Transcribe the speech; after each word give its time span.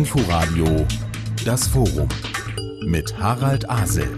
Inforadio 0.00 0.86
Das 1.44 1.68
Forum 1.68 2.08
mit 2.86 3.18
Harald 3.18 3.68
Asel. 3.68 4.08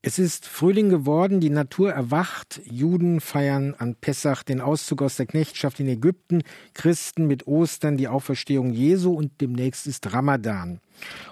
Es 0.00 0.20
ist 0.20 0.46
Frühling 0.46 0.88
geworden, 0.88 1.40
die 1.40 1.50
Natur 1.50 1.92
erwacht, 1.92 2.60
Juden 2.64 3.20
feiern 3.20 3.74
an 3.76 3.96
Pessach 3.96 4.44
den 4.44 4.60
Auszug 4.60 5.02
aus 5.02 5.16
der 5.16 5.26
Knechtschaft 5.26 5.80
in 5.80 5.88
Ägypten, 5.88 6.44
Christen 6.74 7.26
mit 7.26 7.48
Ostern 7.48 7.96
die 7.96 8.06
Auferstehung 8.06 8.70
Jesu 8.70 9.12
und 9.12 9.40
demnächst 9.40 9.88
ist 9.88 10.12
Ramadan. 10.12 10.78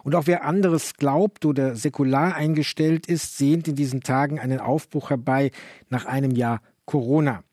Und 0.02 0.16
auch 0.16 0.26
wer 0.26 0.42
anderes 0.42 0.94
glaubt 0.94 1.44
oder 1.44 1.76
säkular 1.76 2.34
eingestellt 2.34 3.06
ist, 3.06 3.38
sehnt 3.38 3.68
in 3.68 3.76
diesen 3.76 4.00
Tagen 4.00 4.40
einen 4.40 4.58
Aufbruch 4.58 5.10
herbei 5.10 5.52
nach 5.88 6.04
einem 6.04 6.32
Jahr 6.32 6.62
Corona. 6.84 7.44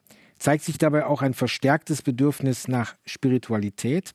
Zeigt 0.43 0.65
sich 0.65 0.77
dabei 0.77 1.05
auch 1.05 1.21
ein 1.21 1.33
verstärktes 1.33 2.01
Bedürfnis 2.01 2.67
nach 2.67 2.97
Spiritualität? 3.05 4.13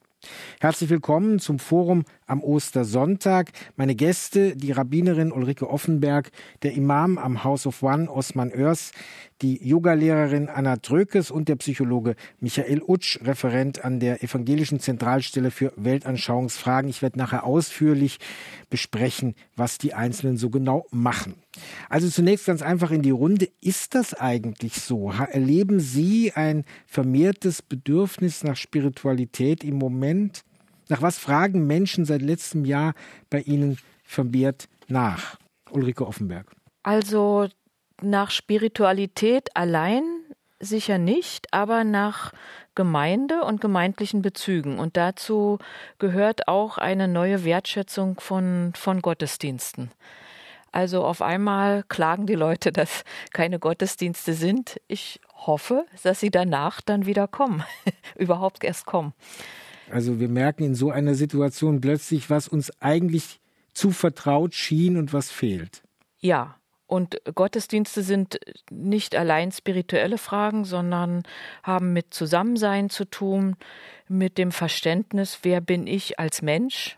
Herzlich 0.61 0.91
willkommen 0.91 1.39
zum 1.39 1.59
Forum 1.59 2.05
am 2.27 2.43
Ostersonntag. 2.43 3.53
Meine 3.77 3.95
Gäste, 3.95 4.55
die 4.55 4.73
Rabbinerin 4.73 5.33
Ulrike 5.33 5.71
Offenberg, 5.71 6.31
der 6.63 6.75
Imam 6.75 7.17
am 7.17 7.45
House 7.45 7.67
of 7.67 7.83
One 7.83 8.11
Osman 8.11 8.53
Oers, 8.53 8.93
die 9.41 9.67
Yogalehrerin 9.67 10.51
Anna 10.51 10.77
Trökes 10.77 11.31
und 11.31 11.49
der 11.49 11.57
Psychologe 11.57 12.15
Michael 12.41 12.83
Utsch, 12.87 13.19
Referent 13.23 13.83
an 13.83 13.99
der 13.99 14.23
Evangelischen 14.23 14.81
Zentralstelle 14.81 15.51
für 15.51 15.73
Weltanschauungsfragen. 15.77 16.91
Ich 16.91 17.01
werde 17.01 17.19
nachher 17.19 17.45
ausführlich 17.45 18.19
besprechen, 18.69 19.35
was 19.57 19.79
die 19.79 19.95
Einzelnen 19.95 20.37
so 20.37 20.51
genau 20.51 20.85
machen. 20.91 21.37
Also 21.89 22.09
zunächst 22.09 22.47
ganz 22.47 22.63
einfach 22.63 22.91
in 22.91 23.03
die 23.03 23.11
Runde. 23.11 23.49
Ist 23.61 23.95
das 23.95 24.15
eigentlich 24.15 24.75
so? 24.75 25.11
Erleben 25.11 25.81
Sie 25.81 26.33
ein 26.33 26.65
vermehrtes 26.87 27.63
Bedürfnis 27.63 28.45
nach 28.45 28.57
Spiritualität 28.57 29.65
im 29.65 29.77
Moment? 29.77 30.43
Nach 30.89 31.03
was 31.03 31.19
fragen 31.19 31.67
Menschen 31.67 32.05
seit 32.05 32.23
letztem 32.23 32.65
Jahr 32.65 32.95
bei 33.31 33.41
Ihnen 33.41 33.79
vermehrt 34.03 34.69
nach? 34.89 35.39
Ulrike 35.71 36.07
Offenberg. 36.07 36.51
Also 36.83 37.49
nach 38.01 38.31
Spiritualität 38.31 39.55
allein 39.55 40.03
sicher 40.61 40.99
nicht, 40.99 41.53
aber 41.53 41.85
nach 41.85 42.33
Gemeinde 42.75 43.43
und 43.43 43.61
gemeindlichen 43.61 44.23
Bezügen. 44.23 44.79
Und 44.79 44.97
dazu 44.97 45.59
gehört 45.99 46.49
auch 46.49 46.79
eine 46.79 47.09
neue 47.09 47.45
Wertschätzung 47.45 48.21
von, 48.21 48.73
von 48.75 49.03
Gottesdiensten. 49.03 49.91
Also 50.73 51.05
auf 51.05 51.23
einmal 51.23 51.85
klagen 51.89 52.27
die 52.27 52.35
Leute, 52.35 52.73
dass 52.73 53.05
keine 53.33 53.59
Gottesdienste 53.59 54.35
sind. 54.35 54.81
Ich 54.87 55.21
hoffe, 55.35 55.87
dass 56.03 56.21
sie 56.21 56.31
danach 56.31 56.81
dann 56.81 57.07
wieder 57.07 57.27
kommen, 57.27 57.65
überhaupt 58.17 58.65
erst 58.65 58.87
kommen. 58.87 59.15
Also 59.91 60.21
wir 60.21 60.29
merken 60.29 60.65
in 60.65 60.75
so 60.75 60.91
einer 60.91 61.15
Situation 61.15 61.81
plötzlich, 61.81 62.29
was 62.29 62.49
uns 62.49 62.71
eigentlich 62.81 63.41
zu 63.73 63.91
vertraut 63.91 64.55
schien 64.55 64.97
und 64.97 65.13
was 65.13 65.31
fehlt. 65.31 65.83
Ja, 66.21 66.57
und 66.87 67.21
Gottesdienste 67.35 68.03
sind 68.03 68.41
nicht 68.71 69.15
allein 69.15 69.53
spirituelle 69.53 70.17
Fragen, 70.17 70.65
sondern 70.65 71.23
haben 71.63 71.93
mit 71.93 72.15
Zusammensein 72.15 72.89
zu 72.89 73.05
tun, 73.05 73.57
mit 74.09 74.39
dem 74.39 74.53
Verständnis, 74.53 75.41
wer 75.43 75.61
bin 75.61 75.87
ich 75.87 76.19
als 76.19 76.41
Mensch. 76.41 76.97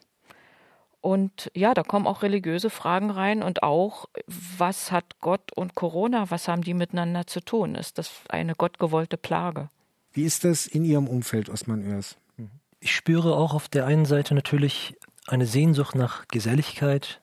Und 1.01 1.51
ja, 1.55 1.73
da 1.73 1.83
kommen 1.83 2.07
auch 2.07 2.23
religiöse 2.23 2.69
Fragen 2.69 3.11
rein 3.11 3.43
und 3.43 3.63
auch, 3.63 4.07
was 4.27 4.93
hat 4.93 5.19
Gott 5.21 5.53
und 5.57 5.75
Corona, 5.75 6.31
was 6.31 6.47
haben 6.47 6.63
die 6.63 6.75
miteinander 6.75 7.27
zu 7.27 7.41
tun? 7.41 7.75
Ist 7.75 7.97
das 7.97 8.13
eine 8.29 8.55
gottgewollte 8.55 9.17
Plage? 9.17 9.69
Wie 10.13 10.25
ist 10.25 10.45
das 10.45 10.67
in 10.67 10.85
Ihrem 10.85 11.09
Umfeld, 11.09 11.49
Osman 11.49 11.87
Oers? 11.87 12.17
Ich 12.81 12.95
spüre 12.95 13.37
auch 13.37 13.55
auf 13.55 13.69
der 13.69 13.87
einen 13.87 14.05
Seite 14.05 14.35
natürlich 14.35 14.97
eine 15.27 15.47
Sehnsucht 15.47 15.95
nach 15.95 16.27
Geselligkeit, 16.29 17.21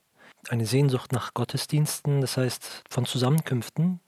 eine 0.50 0.66
Sehnsucht 0.66 1.12
nach 1.12 1.34
Gottesdiensten, 1.34 2.22
das 2.22 2.38
heißt 2.38 2.84
von 2.90 3.06
Zusammenkünften. 3.06 4.00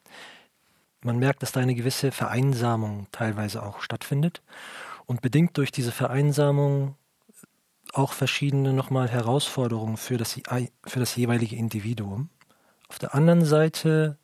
Man 1.01 1.17
merkt, 1.17 1.43
dass 1.43 1.51
da 1.51 1.59
eine 1.59 1.75
gewisse 1.75 2.11
Vereinsamung 2.11 3.07
teilweise 3.11 3.63
auch 3.63 3.81
stattfindet 3.81 4.41
und 5.05 5.21
bedingt 5.21 5.57
durch 5.57 5.71
diese 5.71 5.91
Vereinsamung 5.91 6.95
auch 7.93 8.13
verschiedene 8.13 8.73
nochmal 8.73 9.09
Herausforderungen 9.09 9.97
für 9.97 10.17
das, 10.17 10.39
für 10.85 10.99
das 10.99 11.15
jeweilige 11.15 11.55
Individuum. 11.55 12.29
Auf 12.87 12.99
der 12.99 13.15
anderen 13.15 13.45
Seite 13.45 14.17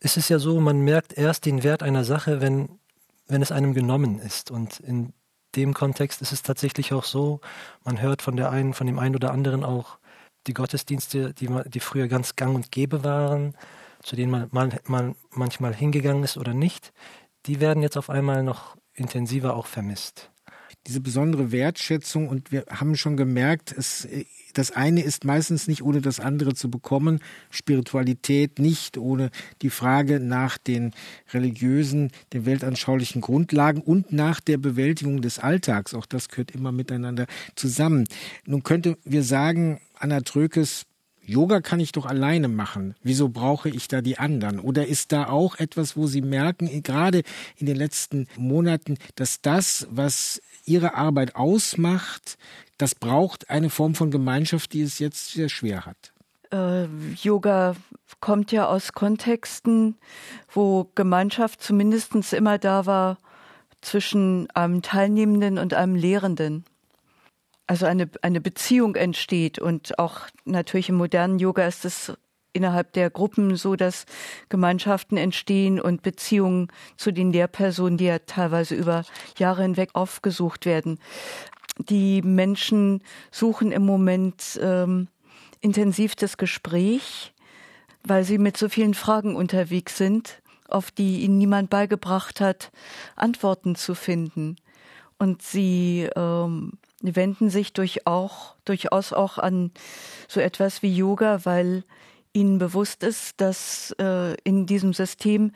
ist 0.00 0.16
es 0.16 0.28
ja 0.28 0.38
so, 0.38 0.60
man 0.60 0.80
merkt 0.80 1.16
erst 1.16 1.46
den 1.46 1.62
Wert 1.62 1.82
einer 1.82 2.04
Sache, 2.04 2.40
wenn, 2.40 2.80
wenn 3.26 3.42
es 3.42 3.52
einem 3.52 3.74
genommen 3.74 4.18
ist. 4.18 4.50
Und 4.50 4.80
in 4.80 5.12
dem 5.54 5.74
Kontext 5.74 6.22
ist 6.22 6.32
es 6.32 6.42
tatsächlich 6.42 6.92
auch 6.92 7.04
so, 7.04 7.40
man 7.84 8.00
hört 8.00 8.22
von 8.22 8.36
der 8.36 8.50
einen, 8.50 8.74
von 8.74 8.86
dem 8.86 8.98
einen 8.98 9.14
oder 9.14 9.32
anderen 9.32 9.64
auch 9.64 9.98
die 10.46 10.54
Gottesdienste, 10.54 11.34
die, 11.34 11.48
die 11.66 11.80
früher 11.80 12.08
ganz 12.08 12.34
gang 12.34 12.54
und 12.54 12.72
gäbe 12.72 13.04
waren, 13.04 13.56
zu 14.02 14.16
denen 14.16 14.32
man, 14.32 14.48
man, 14.50 14.72
man 14.86 15.14
manchmal 15.30 15.74
hingegangen 15.74 16.24
ist 16.24 16.36
oder 16.36 16.54
nicht, 16.54 16.92
die 17.46 17.60
werden 17.60 17.82
jetzt 17.82 17.96
auf 17.96 18.10
einmal 18.10 18.42
noch 18.42 18.76
intensiver 18.94 19.54
auch 19.54 19.66
vermisst 19.66 20.32
diese 20.86 21.00
besondere 21.00 21.52
Wertschätzung 21.52 22.28
und 22.28 22.52
wir 22.52 22.64
haben 22.68 22.96
schon 22.96 23.16
gemerkt, 23.16 23.72
es 23.76 24.08
das 24.52 24.70
eine 24.70 25.02
ist 25.02 25.24
meistens 25.24 25.66
nicht 25.66 25.82
ohne 25.82 26.00
das 26.00 26.20
andere 26.20 26.54
zu 26.54 26.70
bekommen. 26.70 27.20
Spiritualität 27.50 28.58
nicht 28.58 28.98
ohne 28.98 29.30
die 29.62 29.70
Frage 29.70 30.20
nach 30.20 30.58
den 30.58 30.92
religiösen, 31.32 32.10
den 32.32 32.44
weltanschaulichen 32.46 33.20
Grundlagen 33.20 33.80
und 33.80 34.12
nach 34.12 34.40
der 34.40 34.58
Bewältigung 34.58 35.22
des 35.22 35.38
Alltags. 35.38 35.94
Auch 35.94 36.06
das 36.06 36.28
gehört 36.28 36.50
immer 36.50 36.72
miteinander 36.72 37.26
zusammen. 37.54 38.06
Nun 38.44 38.62
könnte 38.62 38.98
wir 39.04 39.22
sagen, 39.22 39.80
Anna 39.94 40.20
Trökes, 40.20 40.84
Yoga 41.24 41.60
kann 41.60 41.80
ich 41.80 41.92
doch 41.92 42.06
alleine 42.06 42.48
machen. 42.48 42.94
Wieso 43.02 43.28
brauche 43.28 43.68
ich 43.68 43.88
da 43.88 44.00
die 44.00 44.18
anderen? 44.18 44.58
Oder 44.58 44.86
ist 44.86 45.12
da 45.12 45.28
auch 45.28 45.58
etwas, 45.58 45.96
wo 45.96 46.06
Sie 46.06 46.22
merken, 46.22 46.82
gerade 46.82 47.22
in 47.56 47.66
den 47.66 47.76
letzten 47.76 48.26
Monaten, 48.36 48.98
dass 49.14 49.40
das, 49.40 49.86
was 49.90 50.42
Ihre 50.64 50.94
Arbeit 50.94 51.36
ausmacht, 51.36 52.38
das 52.78 52.94
braucht 52.94 53.50
eine 53.50 53.70
Form 53.70 53.94
von 53.94 54.10
Gemeinschaft, 54.10 54.72
die 54.72 54.82
es 54.82 54.98
jetzt 54.98 55.32
sehr 55.32 55.48
schwer 55.48 55.86
hat. 55.86 56.12
Äh, 56.52 56.86
Yoga 57.22 57.76
kommt 58.20 58.52
ja 58.52 58.66
aus 58.66 58.92
Kontexten, 58.92 59.96
wo 60.50 60.90
Gemeinschaft 60.94 61.62
zumindest 61.62 62.14
immer 62.32 62.58
da 62.58 62.86
war 62.86 63.18
zwischen 63.80 64.50
einem 64.50 64.82
Teilnehmenden 64.82 65.58
und 65.58 65.74
einem 65.74 65.96
Lehrenden. 65.96 66.64
Also 67.72 67.86
eine, 67.86 68.10
eine 68.20 68.42
Beziehung 68.42 68.96
entsteht 68.96 69.58
und 69.58 69.98
auch 69.98 70.26
natürlich 70.44 70.90
im 70.90 70.96
modernen 70.96 71.38
Yoga 71.38 71.66
ist 71.66 71.86
es 71.86 72.12
innerhalb 72.52 72.92
der 72.92 73.08
Gruppen 73.08 73.56
so, 73.56 73.76
dass 73.76 74.04
Gemeinschaften 74.50 75.16
entstehen 75.16 75.80
und 75.80 76.02
Beziehungen 76.02 76.68
zu 76.98 77.12
den 77.12 77.32
Lehrpersonen, 77.32 77.96
die 77.96 78.04
ja 78.04 78.18
teilweise 78.18 78.74
über 78.74 79.06
Jahre 79.38 79.62
hinweg 79.62 79.88
aufgesucht 79.94 80.66
werden 80.66 80.98
die 81.78 82.20
Menschen 82.20 83.02
suchen 83.30 83.72
im 83.72 83.86
Moment 83.86 84.60
ähm, 84.62 85.08
intensiv 85.62 86.14
das 86.14 86.36
Gespräch, 86.36 87.32
weil 88.04 88.24
sie 88.24 88.36
mit 88.36 88.58
so 88.58 88.68
vielen 88.68 88.92
Fragen 88.92 89.34
unterwegs 89.34 89.96
sind, 89.96 90.42
auf 90.68 90.90
die 90.90 91.22
ihnen 91.22 91.38
niemand 91.38 91.70
beigebracht 91.70 92.42
hat, 92.42 92.70
Antworten 93.16 93.76
zu 93.76 93.94
finden. 93.94 94.56
Und 95.18 95.40
sie 95.40 96.10
ähm, 96.14 96.72
wenden 97.02 97.50
sich 97.50 97.72
durch 97.72 98.06
auch, 98.06 98.54
durchaus 98.64 99.12
auch 99.12 99.38
an 99.38 99.70
so 100.28 100.40
etwas 100.40 100.82
wie 100.82 100.94
Yoga, 100.94 101.44
weil 101.44 101.84
ihnen 102.32 102.58
bewusst 102.58 103.02
ist, 103.02 103.40
dass 103.40 103.94
äh, 103.98 104.34
in 104.44 104.66
diesem 104.66 104.92
System 104.94 105.52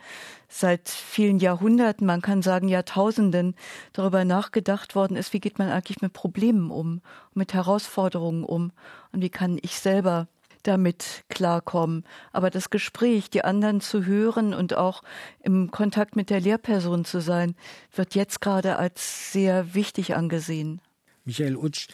seit 0.47 0.89
vielen 0.89 1.39
Jahrhunderten, 1.39 2.05
man 2.05 2.21
kann 2.21 2.41
sagen 2.41 2.67
Jahrtausenden, 2.67 3.55
darüber 3.93 4.25
nachgedacht 4.25 4.95
worden 4.95 5.17
ist, 5.17 5.33
wie 5.33 5.39
geht 5.39 5.59
man 5.59 5.69
eigentlich 5.69 6.01
mit 6.01 6.13
Problemen 6.13 6.69
um, 6.69 7.01
mit 7.33 7.53
Herausforderungen 7.53 8.43
um 8.43 8.71
und 9.11 9.21
wie 9.21 9.29
kann 9.29 9.57
ich 9.61 9.79
selber 9.79 10.27
damit 10.63 11.23
klarkommen. 11.29 12.03
Aber 12.31 12.49
das 12.49 12.69
Gespräch, 12.69 13.29
die 13.29 13.43
anderen 13.43 13.81
zu 13.81 14.05
hören 14.05 14.53
und 14.53 14.75
auch 14.75 15.01
im 15.41 15.71
Kontakt 15.71 16.15
mit 16.15 16.29
der 16.29 16.41
Lehrperson 16.41 17.05
zu 17.05 17.21
sein, 17.21 17.55
wird 17.95 18.15
jetzt 18.15 18.41
gerade 18.41 18.77
als 18.77 19.31
sehr 19.31 19.73
wichtig 19.73 20.15
angesehen. 20.15 20.81
Michael 21.27 21.57
Utsch, 21.57 21.89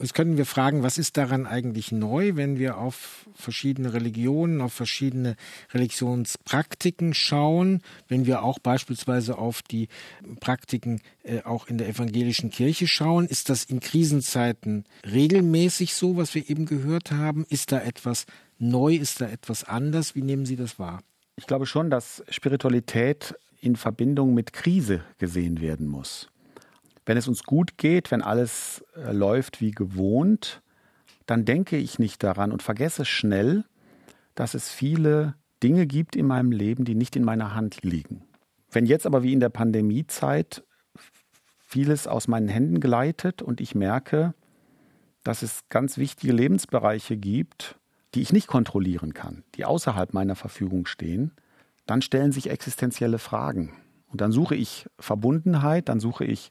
Jetzt 0.00 0.14
können 0.14 0.38
wir 0.38 0.46
fragen, 0.46 0.82
was 0.82 0.96
ist 0.96 1.18
daran 1.18 1.46
eigentlich 1.46 1.92
neu, 1.92 2.34
wenn 2.34 2.58
wir 2.58 2.78
auf 2.78 3.28
verschiedene 3.34 3.92
Religionen, 3.92 4.62
auf 4.62 4.72
verschiedene 4.72 5.36
Religionspraktiken 5.74 7.12
schauen, 7.12 7.82
wenn 8.08 8.24
wir 8.24 8.42
auch 8.42 8.58
beispielsweise 8.58 9.36
auf 9.36 9.60
die 9.60 9.88
Praktiken 10.40 11.02
äh, 11.22 11.42
auch 11.42 11.66
in 11.66 11.76
der 11.76 11.86
evangelischen 11.86 12.48
Kirche 12.48 12.88
schauen. 12.88 13.26
Ist 13.26 13.50
das 13.50 13.64
in 13.64 13.80
Krisenzeiten 13.80 14.84
regelmäßig 15.04 15.92
so, 15.92 16.16
was 16.16 16.34
wir 16.34 16.48
eben 16.48 16.64
gehört 16.64 17.12
haben? 17.12 17.44
Ist 17.50 17.70
da 17.70 17.82
etwas 17.82 18.24
neu? 18.58 18.94
Ist 18.94 19.20
da 19.20 19.28
etwas 19.28 19.64
anders? 19.64 20.14
Wie 20.14 20.22
nehmen 20.22 20.46
Sie 20.46 20.56
das 20.56 20.78
wahr? 20.78 21.02
Ich 21.36 21.46
glaube 21.46 21.66
schon, 21.66 21.90
dass 21.90 22.24
Spiritualität 22.30 23.34
in 23.60 23.76
Verbindung 23.76 24.32
mit 24.32 24.54
Krise 24.54 25.02
gesehen 25.18 25.60
werden 25.60 25.86
muss. 25.86 26.30
Wenn 27.06 27.16
es 27.16 27.28
uns 27.28 27.44
gut 27.44 27.78
geht, 27.78 28.10
wenn 28.10 28.22
alles 28.22 28.84
äh, 28.96 29.12
läuft 29.12 29.60
wie 29.60 29.70
gewohnt, 29.70 30.62
dann 31.26 31.44
denke 31.44 31.76
ich 31.76 31.98
nicht 31.98 32.22
daran 32.22 32.52
und 32.52 32.62
vergesse 32.62 33.04
schnell, 33.04 33.64
dass 34.34 34.54
es 34.54 34.68
viele 34.68 35.34
Dinge 35.62 35.86
gibt 35.86 36.16
in 36.16 36.26
meinem 36.26 36.52
Leben, 36.52 36.84
die 36.84 36.94
nicht 36.94 37.16
in 37.16 37.24
meiner 37.24 37.54
Hand 37.54 37.82
liegen. 37.82 38.24
Wenn 38.70 38.86
jetzt 38.86 39.06
aber 39.06 39.22
wie 39.22 39.32
in 39.32 39.40
der 39.40 39.48
Pandemiezeit 39.48 40.64
vieles 41.58 42.06
aus 42.06 42.28
meinen 42.28 42.48
Händen 42.48 42.80
gleitet 42.80 43.42
und 43.42 43.60
ich 43.60 43.74
merke, 43.74 44.34
dass 45.22 45.42
es 45.42 45.68
ganz 45.68 45.98
wichtige 45.98 46.32
Lebensbereiche 46.32 47.16
gibt, 47.16 47.78
die 48.14 48.22
ich 48.22 48.32
nicht 48.32 48.46
kontrollieren 48.46 49.14
kann, 49.14 49.44
die 49.54 49.64
außerhalb 49.64 50.12
meiner 50.12 50.34
Verfügung 50.34 50.86
stehen, 50.86 51.32
dann 51.86 52.02
stellen 52.02 52.32
sich 52.32 52.50
existenzielle 52.50 53.18
Fragen. 53.18 53.72
Und 54.08 54.20
dann 54.20 54.32
suche 54.32 54.56
ich 54.56 54.86
Verbundenheit, 54.98 55.88
dann 55.88 56.00
suche 56.00 56.24
ich 56.24 56.50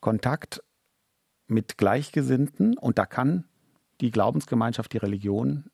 Kontakt 0.00 0.62
mit 1.46 1.78
Gleichgesinnten 1.78 2.78
und 2.78 2.98
da 2.98 3.06
kann 3.06 3.44
die 4.00 4.10
Glaubensgemeinschaft, 4.10 4.92
die 4.92 4.98
Religion 4.98 5.70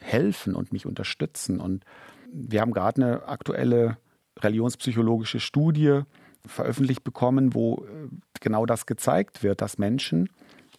helfen 0.00 0.54
und 0.54 0.72
mich 0.72 0.86
unterstützen. 0.86 1.60
Und 1.60 1.84
wir 2.32 2.60
haben 2.60 2.72
gerade 2.72 3.02
eine 3.02 3.28
aktuelle 3.28 3.98
religionspsychologische 4.38 5.40
Studie 5.40 6.02
veröffentlicht 6.46 7.04
bekommen, 7.04 7.54
wo 7.54 7.84
äh, 7.84 8.08
genau 8.40 8.66
das 8.66 8.86
gezeigt 8.86 9.42
wird, 9.42 9.60
dass 9.60 9.78
Menschen, 9.78 10.30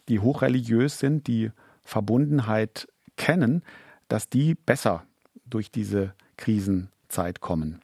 die 0.08 0.18
hochreligiös 0.18 0.98
sind, 0.98 1.26
die 1.26 1.50
Verbundenheit 1.82 2.88
kennen, 3.16 3.62
dass 4.08 4.28
die 4.28 4.54
besser 4.54 5.04
durch 5.44 5.70
diese 5.70 6.14
Krisenzeit 6.36 7.40
kommen. 7.40 7.80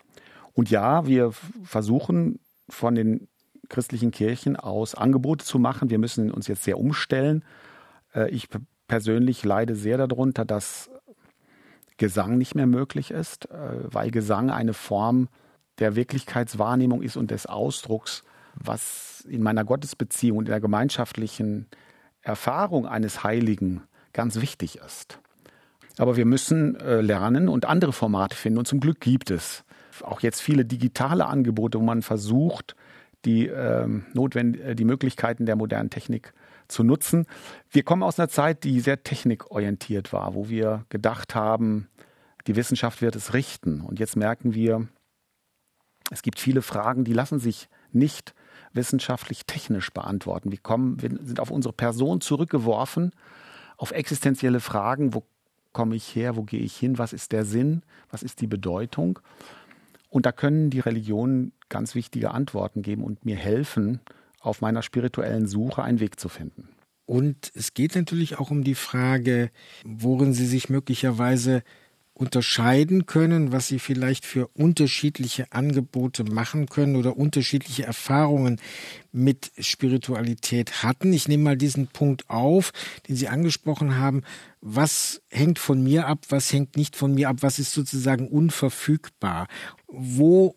Und 0.52 0.70
ja, 0.70 1.06
wir 1.06 1.32
versuchen 1.62 2.40
von 2.68 2.94
den 2.94 3.28
christlichen 3.68 4.10
Kirchen 4.10 4.56
aus 4.56 4.94
Angebote 4.94 5.44
zu 5.44 5.58
machen. 5.58 5.90
Wir 5.90 5.98
müssen 5.98 6.30
uns 6.30 6.48
jetzt 6.48 6.64
sehr 6.64 6.78
umstellen. 6.78 7.44
Äh, 8.14 8.30
ich 8.30 8.48
persönlich 8.86 9.44
leide 9.44 9.74
sehr 9.74 9.98
darunter, 9.98 10.44
dass 10.44 10.90
Gesang 11.98 12.38
nicht 12.38 12.54
mehr 12.54 12.66
möglich 12.66 13.10
ist, 13.10 13.50
äh, 13.50 13.54
weil 13.82 14.10
Gesang 14.10 14.50
eine 14.50 14.72
Form 14.72 15.28
der 15.78 15.96
Wirklichkeitswahrnehmung 15.96 17.02
ist 17.02 17.16
und 17.16 17.30
des 17.30 17.46
Ausdrucks, 17.46 18.24
was 18.54 19.24
in 19.28 19.42
meiner 19.42 19.64
Gottesbeziehung 19.64 20.38
und 20.38 20.46
in 20.46 20.52
der 20.52 20.60
gemeinschaftlichen 20.60 21.66
Erfahrung 22.22 22.86
eines 22.86 23.22
Heiligen 23.22 23.82
ganz 24.12 24.40
wichtig 24.40 24.78
ist. 24.84 25.20
Aber 25.98 26.16
wir 26.16 26.26
müssen 26.26 26.76
äh, 26.76 27.00
lernen 27.00 27.48
und 27.48 27.66
andere 27.66 27.92
Formate 27.92 28.36
finden. 28.36 28.58
Und 28.58 28.68
zum 28.68 28.80
Glück 28.80 29.00
gibt 29.00 29.30
es 29.30 29.64
auch 30.02 30.20
jetzt 30.20 30.40
viele 30.40 30.64
digitale 30.64 31.26
Angebote, 31.26 31.78
wo 31.80 31.82
man 31.82 32.02
versucht, 32.02 32.76
die, 33.24 33.46
ähm, 33.46 34.06
notwend 34.12 34.60
äh, 34.60 34.74
die 34.74 34.84
Möglichkeiten 34.84 35.46
der 35.46 35.56
modernen 35.56 35.90
Technik 35.90 36.32
zu 36.68 36.84
nutzen. 36.84 37.26
Wir 37.70 37.82
kommen 37.82 38.02
aus 38.02 38.18
einer 38.18 38.28
Zeit, 38.28 38.64
die 38.64 38.80
sehr 38.80 39.02
technikorientiert 39.02 40.12
war, 40.12 40.34
wo 40.34 40.48
wir 40.48 40.84
gedacht 40.88 41.34
haben, 41.34 41.88
die 42.46 42.56
Wissenschaft 42.56 43.02
wird 43.02 43.16
es 43.16 43.34
richten. 43.34 43.80
Und 43.80 43.98
jetzt 43.98 44.16
merken 44.16 44.54
wir, 44.54 44.88
es 46.10 46.22
gibt 46.22 46.38
viele 46.38 46.62
Fragen, 46.62 47.04
die 47.04 47.12
lassen 47.12 47.38
sich 47.38 47.68
nicht 47.92 48.34
wissenschaftlich 48.72 49.46
technisch 49.46 49.90
beantworten. 49.90 50.50
Wir, 50.50 50.58
kommen, 50.58 51.00
wir 51.02 51.10
sind 51.10 51.40
auf 51.40 51.50
unsere 51.50 51.72
Person 51.72 52.20
zurückgeworfen, 52.20 53.12
auf 53.76 53.92
existenzielle 53.92 54.60
Fragen, 54.60 55.14
wo 55.14 55.24
komme 55.72 55.96
ich 55.96 56.14
her, 56.14 56.36
wo 56.36 56.42
gehe 56.42 56.60
ich 56.60 56.76
hin, 56.76 56.98
was 56.98 57.12
ist 57.12 57.32
der 57.32 57.44
Sinn, 57.44 57.82
was 58.10 58.22
ist 58.22 58.40
die 58.40 58.46
Bedeutung. 58.46 59.18
Und 60.10 60.26
da 60.26 60.32
können 60.32 60.70
die 60.70 60.80
Religionen 60.80 61.52
ganz 61.68 61.94
wichtige 61.94 62.32
Antworten 62.32 62.82
geben 62.82 63.04
und 63.04 63.24
mir 63.24 63.36
helfen, 63.36 64.00
auf 64.40 64.60
meiner 64.60 64.82
spirituellen 64.82 65.46
Suche 65.46 65.82
einen 65.82 66.00
Weg 66.00 66.20
zu 66.20 66.28
finden. 66.28 66.68
Und 67.06 67.50
es 67.54 67.74
geht 67.74 67.94
natürlich 67.94 68.38
auch 68.38 68.50
um 68.50 68.64
die 68.64 68.74
Frage, 68.74 69.50
worin 69.84 70.34
Sie 70.34 70.46
sich 70.46 70.68
möglicherweise 70.68 71.62
unterscheiden 72.18 73.06
können, 73.06 73.52
was 73.52 73.68
sie 73.68 73.78
vielleicht 73.78 74.26
für 74.26 74.48
unterschiedliche 74.48 75.52
Angebote 75.52 76.24
machen 76.24 76.66
können 76.66 76.96
oder 76.96 77.16
unterschiedliche 77.16 77.84
Erfahrungen 77.84 78.60
mit 79.12 79.52
Spiritualität 79.58 80.82
hatten. 80.82 81.12
Ich 81.12 81.28
nehme 81.28 81.44
mal 81.44 81.56
diesen 81.56 81.86
Punkt 81.86 82.28
auf, 82.28 82.72
den 83.08 83.14
Sie 83.14 83.28
angesprochen 83.28 83.96
haben. 83.96 84.22
Was 84.60 85.22
hängt 85.30 85.60
von 85.60 85.82
mir 85.82 86.08
ab? 86.08 86.24
Was 86.28 86.52
hängt 86.52 86.76
nicht 86.76 86.96
von 86.96 87.14
mir 87.14 87.28
ab? 87.28 87.36
Was 87.40 87.60
ist 87.60 87.72
sozusagen 87.72 88.26
unverfügbar? 88.26 89.46
Wo 89.86 90.56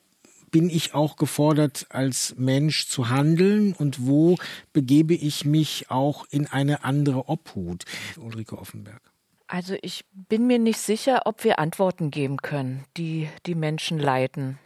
bin 0.51 0.69
ich 0.69 0.93
auch 0.93 1.15
gefordert, 1.15 1.87
als 1.89 2.35
Mensch 2.37 2.87
zu 2.87 3.09
handeln 3.09 3.73
und 3.73 4.05
wo 4.05 4.37
begebe 4.73 5.13
ich 5.13 5.45
mich 5.45 5.89
auch 5.89 6.25
in 6.29 6.47
eine 6.47 6.83
andere 6.83 7.29
Obhut? 7.29 7.85
Ulrike 8.17 8.57
Offenberg. 8.57 9.01
Also 9.47 9.75
ich 9.81 10.05
bin 10.13 10.47
mir 10.47 10.59
nicht 10.59 10.79
sicher, 10.79 11.23
ob 11.25 11.43
wir 11.43 11.59
Antworten 11.59 12.11
geben 12.11 12.37
können, 12.37 12.85
die 12.95 13.29
die 13.45 13.55
Menschen 13.55 13.99
leiten. 13.99 14.59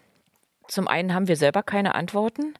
Zum 0.68 0.88
einen 0.88 1.14
haben 1.14 1.28
wir 1.28 1.38
selber 1.38 1.64
keine 1.64 1.96
Antworten, 1.96 2.54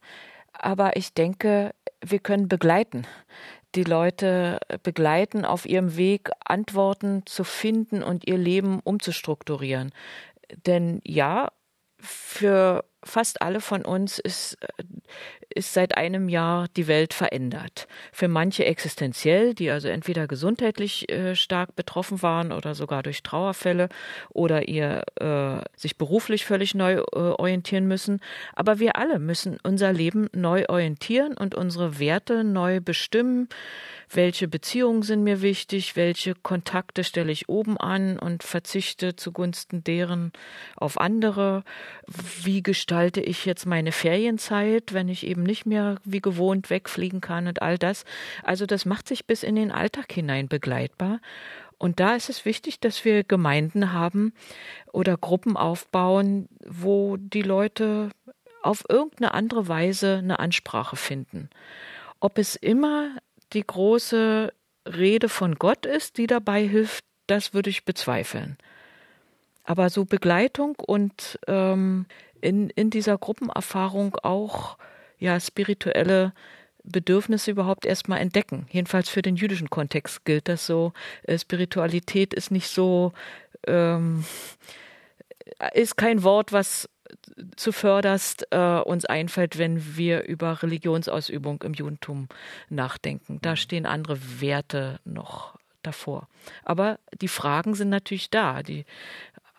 aber 0.54 0.96
ich 0.96 1.14
denke, 1.14 1.74
wir 2.04 2.20
können 2.20 2.48
begleiten. 2.48 3.06
Die 3.76 3.84
Leute 3.84 4.60
begleiten 4.84 5.46
auf 5.46 5.66
ihrem 5.66 5.98
Weg, 5.98 6.32
Antworten 6.44 7.24
zu 7.26 7.44
finden 7.44 8.02
und 8.02 8.28
ihr 8.28 8.38
Leben 8.38 8.80
umzustrukturieren. 8.80 9.92
Denn 10.66 11.02
ja, 11.04 11.50
für 12.00 12.86
fast 13.06 13.42
alle 13.42 13.62
von 13.62 13.86
uns 13.86 14.20
ist, 14.20 14.58
äh, 14.62 14.68
ist 15.56 15.74
seit 15.74 15.98
einem 15.98 16.30
Jahr 16.30 16.68
die 16.76 16.88
Welt 16.88 17.14
verändert. 17.14 17.88
Für 18.12 18.28
manche 18.28 18.66
existenziell, 18.66 19.54
die 19.54 19.72
also 19.72 19.88
entweder 19.88 20.28
gesundheitlich 20.28 21.10
äh, 21.12 21.36
stark 21.36 21.76
betroffen 21.76 22.22
waren 22.22 22.52
oder 22.52 22.76
sogar 22.76 23.02
durch 23.02 23.24
Trauerfälle 23.24 23.90
oder 24.30 24.68
ihr 24.68 25.04
äh, 25.20 25.64
sich 25.76 25.98
beruflich 25.98 26.46
völlig 26.46 26.76
neu 26.76 26.96
äh, 26.96 27.02
orientieren 27.16 27.88
müssen. 27.88 28.20
Aber 28.54 28.80
wir 28.80 28.98
alle 28.98 29.18
müssen 29.18 29.58
unser 29.64 29.94
Leben 29.94 30.28
neu 30.34 30.66
orientieren 30.68 31.36
und 31.36 31.56
unsere 31.56 32.00
Werte 32.00 32.44
neu 32.44 32.82
bestimmen 32.82 33.48
welche 34.12 34.48
Beziehungen 34.48 35.02
sind 35.02 35.24
mir 35.24 35.42
wichtig, 35.42 35.96
welche 35.96 36.36
Kontakte 36.36 37.04
stelle 37.04 37.32
ich 37.32 37.50
oben 37.50 37.78
an 37.78 38.20
und 38.20 38.44
verzichte 38.44 39.16
zugunsten 39.16 39.84
deren 39.84 40.32
auf 40.76 41.00
andere, 41.00 41.64
wie 42.44 42.62
gestalte 42.62 43.22
ich 43.22 43.46
jetzt 43.46 43.66
meine 43.66 43.92
Ferienzeit, 43.92 44.94
wenn 44.94 45.10
ich 45.10 45.26
eben 45.26 45.44
nicht 45.46 45.66
mehr 45.66 45.98
wie 46.04 46.22
gewohnt 46.22 46.70
wegfliegen 46.70 47.22
kann 47.22 47.48
und 47.48 47.62
all 47.62 47.78
das. 47.78 48.04
Also 48.44 48.66
das 48.66 48.86
macht 48.86 49.08
sich 49.08 49.26
bis 49.26 49.44
in 49.44 49.56
den 49.56 49.72
Alltag 49.72 50.12
hinein 50.12 50.48
begleitbar. 50.48 51.20
Und 51.78 52.00
da 52.00 52.16
ist 52.16 52.30
es 52.30 52.46
wichtig, 52.46 52.80
dass 52.80 53.06
wir 53.06 53.24
Gemeinden 53.24 53.94
haben 53.94 54.34
oder 54.92 55.18
Gruppen 55.18 55.58
aufbauen, 55.58 56.48
wo 56.66 57.18
die 57.18 57.42
Leute 57.42 58.10
auf 58.62 58.84
irgendeine 58.90 59.34
andere 59.34 59.68
Weise 59.68 60.18
eine 60.18 60.40
Ansprache 60.40 60.96
finden. 60.96 61.50
Ob 62.20 62.38
es 62.38 62.56
immer 62.56 63.18
die 63.54 63.66
große 63.66 64.54
Rede 64.88 65.30
von 65.30 65.56
Gott 65.56 65.86
ist, 65.86 66.18
die 66.18 66.28
dabei 66.28 66.68
hilft, 66.68 67.04
das 67.28 67.54
würde 67.54 67.70
ich 67.70 67.86
bezweifeln. 67.86 68.58
Aber 69.64 69.90
so 69.90 70.06
Begleitung 70.06 70.76
und 70.76 71.40
ähm, 71.48 72.06
in, 72.42 72.70
in 72.70 72.90
dieser 72.90 73.18
Gruppenerfahrung 73.18 74.16
auch 74.22 74.78
ja 75.26 75.40
spirituelle 75.40 76.34
Bedürfnisse 76.84 77.52
überhaupt 77.52 77.86
erstmal 77.86 78.20
entdecken. 78.20 78.68
Jedenfalls 78.70 79.10
für 79.10 79.22
den 79.22 79.36
jüdischen 79.36 79.70
Kontext 79.70 80.24
gilt 80.26 80.48
das 80.48 80.66
so. 80.66 80.94
Äh, 81.24 81.38
Spiritualität 81.38 82.34
ist 82.34 82.52
nicht 82.52 82.68
so, 82.68 83.14
ähm, 83.68 84.24
ist 85.74 85.98
kein 85.98 86.24
Wort, 86.24 86.54
was 86.54 86.90
zuvörderst 87.56 88.48
äh, 88.52 88.80
uns 88.80 89.06
einfällt, 89.06 89.58
wenn 89.58 89.98
wir 89.98 90.24
über 90.24 90.62
Religionsausübung 90.62 91.62
im 91.64 91.74
Judentum 91.74 92.28
nachdenken. 92.70 93.40
Da 93.42 93.52
mhm. 93.52 93.58
stehen 93.58 93.86
andere 93.86 94.42
Werte 94.42 95.00
noch 95.06 95.58
davor. 95.82 96.28
Aber 96.64 97.00
die 97.22 97.28
Fragen 97.28 97.74
sind 97.74 97.90
natürlich 97.90 98.30
da. 98.30 98.64
Die 98.64 98.86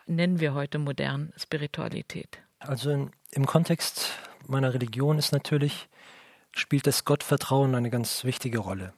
nennen 0.05 0.39
wir 0.39 0.53
heute 0.53 0.79
modern 0.79 1.33
Spiritualität. 1.37 2.39
Also 2.59 3.09
im 3.31 3.45
Kontext 3.45 4.11
meiner 4.49 4.73
Religion 4.73 5.17
ist 5.17 5.31
natürlich, 5.31 5.89
spielt 6.51 6.87
das 6.87 7.05
Gottvertrauen 7.05 7.75
eine 7.75 7.89
ganz 7.89 8.23
wichtige 8.23 8.59
Rolle. 8.59 8.93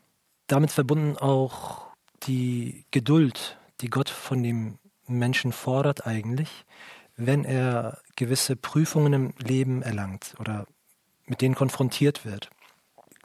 Damit 0.48 0.72
verbunden 0.72 1.18
auch 1.18 1.88
die 2.24 2.86
Geduld, 2.92 3.58
die 3.82 3.90
Gott 3.90 4.10
von 4.10 4.44
dem 4.44 4.80
Menschen 5.08 5.52
fordert 5.52 6.06
eigentlich, 6.06 6.66
wenn 7.16 7.44
er 7.44 8.00
gewisse 8.16 8.56
Prüfungen 8.56 9.14
im 9.14 9.34
Leben 9.38 9.82
erlangt 9.82 10.36
oder 10.40 10.66
mit 11.26 11.42
denen 11.42 11.56
konfrontiert 11.56 12.26
wird. 12.26 12.50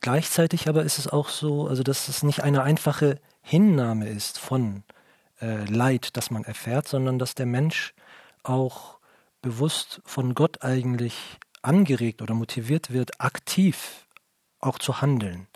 Gleichzeitig 0.00 0.69
aber 0.69 0.83
ist 0.83 0.99
es 0.99 1.09
auch 1.09 1.28
so, 1.28 1.66
also 1.66 1.83
dass 1.83 2.09
es 2.09 2.23
nicht 2.23 2.43
eine 2.43 2.62
einfache 2.62 3.21
Hinnahme 3.40 4.09
ist 4.09 4.38
von 4.38 4.83
äh, 5.40 5.64
Leid, 5.64 6.16
das 6.16 6.31
man 6.31 6.45
erfährt, 6.45 6.88
sondern 6.88 7.19
dass 7.19 7.35
der 7.35 7.47
Mensch 7.47 7.95
auch 8.43 8.99
bewusst 9.40 10.00
von 10.04 10.35
Gott 10.35 10.62
eigentlich 10.62 11.38
angeregt 11.64 12.23
oder 12.23 12.35
motiviert 12.35 12.92
wird, 12.92 13.21
aktiv 13.21 14.06
auch 14.61 14.78
zu 14.78 15.00
handeln. 15.00 15.47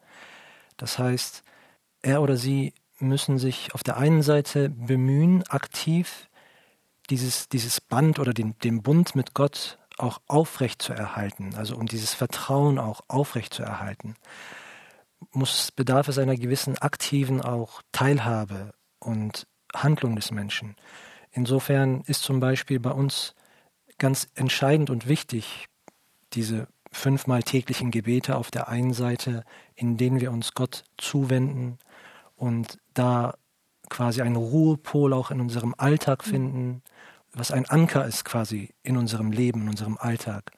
Das 0.76 0.98
heißt, 0.98 1.42
er 2.02 2.22
oder 2.22 2.36
sie 2.36 2.74
müssen 2.98 3.38
sich 3.38 3.74
auf 3.74 3.82
der 3.82 3.96
einen 3.96 4.22
Seite 4.22 4.68
bemühen, 4.70 5.44
aktiv 5.48 6.28
dieses, 7.10 7.48
dieses 7.48 7.80
Band 7.80 8.18
oder 8.18 8.32
den, 8.34 8.58
den 8.58 8.82
Bund 8.82 9.14
mit 9.14 9.34
Gott 9.34 9.78
auch 9.96 10.20
aufrecht 10.26 10.82
zu 10.82 10.92
erhalten, 10.92 11.54
also 11.56 11.76
um 11.76 11.86
dieses 11.86 12.14
Vertrauen 12.14 12.78
auch 12.78 13.00
aufrecht 13.08 13.54
zu 13.54 13.62
erhalten, 13.62 14.14
muss, 15.32 15.72
bedarf 15.72 16.08
es 16.08 16.18
einer 16.18 16.36
gewissen 16.36 16.78
aktiven 16.78 17.40
auch 17.40 17.82
Teilhabe 17.92 18.72
und 19.00 19.46
Handlung 19.74 20.16
des 20.16 20.30
Menschen. 20.30 20.76
Insofern 21.32 22.02
ist 22.02 22.22
zum 22.22 22.40
Beispiel 22.40 22.78
bei 22.78 22.90
uns 22.90 23.34
ganz 23.98 24.28
entscheidend 24.34 24.90
und 24.90 25.08
wichtig 25.08 25.66
diese 26.32 26.68
fünfmal 26.90 27.42
täglichen 27.42 27.90
Gebete 27.90 28.36
auf 28.36 28.50
der 28.50 28.68
einen 28.68 28.94
Seite, 28.94 29.44
in 29.74 29.96
denen 29.96 30.20
wir 30.20 30.32
uns 30.32 30.54
Gott 30.54 30.84
zuwenden 30.96 31.78
und 32.36 32.78
da 32.94 33.34
quasi 33.88 34.22
einen 34.22 34.36
Ruhepol 34.36 35.12
auch 35.12 35.30
in 35.30 35.40
unserem 35.40 35.74
Alltag 35.76 36.24
finden, 36.24 36.82
was 37.32 37.50
ein 37.50 37.66
Anker 37.66 38.06
ist 38.06 38.24
quasi 38.24 38.74
in 38.82 38.96
unserem 38.96 39.32
Leben, 39.32 39.62
in 39.62 39.68
unserem 39.68 39.98
Alltag. 39.98 40.52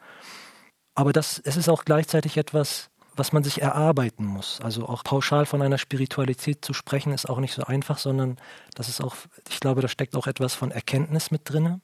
Aber 0.94 1.12
das, 1.12 1.40
es 1.44 1.56
ist 1.56 1.68
auch 1.68 1.84
gleichzeitig 1.84 2.36
etwas, 2.36 2.90
was 3.16 3.32
man 3.32 3.44
sich 3.44 3.60
erarbeiten 3.60 4.24
muss. 4.24 4.60
Also 4.62 4.88
auch 4.88 5.04
pauschal 5.04 5.46
von 5.46 5.62
einer 5.62 5.78
Spiritualität 5.78 6.64
zu 6.64 6.72
sprechen, 6.72 7.12
ist 7.12 7.28
auch 7.28 7.38
nicht 7.38 7.54
so 7.54 7.64
einfach, 7.64 7.98
sondern 7.98 8.36
das 8.74 8.88
ist 8.88 9.00
auch, 9.00 9.16
ich 9.48 9.60
glaube, 9.60 9.82
da 9.82 9.88
steckt 9.88 10.16
auch 10.16 10.26
etwas 10.26 10.54
von 10.54 10.70
Erkenntnis 10.70 11.30
mit 11.30 11.42
drin. 11.44 11.80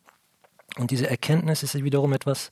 Und 0.77 0.91
diese 0.91 1.09
Erkenntnis 1.09 1.63
ist 1.63 1.75
wiederum 1.75 2.13
etwas, 2.13 2.51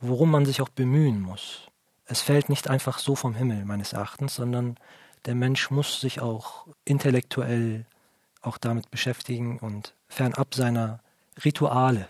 worum 0.00 0.30
man 0.30 0.46
sich 0.46 0.60
auch 0.60 0.68
bemühen 0.68 1.20
muss. 1.20 1.68
Es 2.06 2.20
fällt 2.20 2.48
nicht 2.48 2.68
einfach 2.68 2.98
so 2.98 3.16
vom 3.16 3.34
Himmel, 3.34 3.64
meines 3.64 3.92
Erachtens, 3.92 4.34
sondern 4.34 4.76
der 5.26 5.34
Mensch 5.34 5.70
muss 5.70 6.00
sich 6.00 6.20
auch 6.20 6.66
intellektuell 6.84 7.86
auch 8.40 8.58
damit 8.58 8.90
beschäftigen 8.90 9.58
und 9.58 9.94
fernab 10.08 10.54
seiner 10.54 11.00
Rituale. 11.44 12.08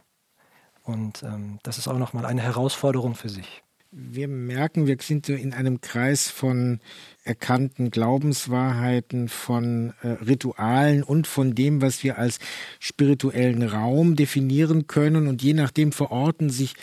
Und 0.84 1.22
ähm, 1.22 1.58
das 1.62 1.78
ist 1.78 1.88
auch 1.88 1.98
nochmal 1.98 2.24
eine 2.24 2.42
Herausforderung 2.42 3.14
für 3.14 3.28
sich. 3.28 3.62
Wir 3.90 4.28
merken, 4.28 4.86
wir 4.86 4.98
sind 5.00 5.24
so 5.26 5.32
in 5.32 5.54
einem 5.54 5.80
Kreis 5.80 6.28
von 6.28 6.80
erkannten 7.24 7.90
Glaubenswahrheiten, 7.90 9.28
von 9.28 9.94
äh, 10.02 10.08
Ritualen 10.08 11.02
und 11.02 11.26
von 11.26 11.54
dem, 11.54 11.80
was 11.80 12.04
wir 12.04 12.18
als 12.18 12.38
spirituellen 12.80 13.62
Raum 13.62 14.14
definieren 14.14 14.86
können. 14.86 15.26
Und 15.26 15.42
je 15.42 15.54
nachdem 15.54 15.92
verorten 15.92 16.50
sich 16.50 16.74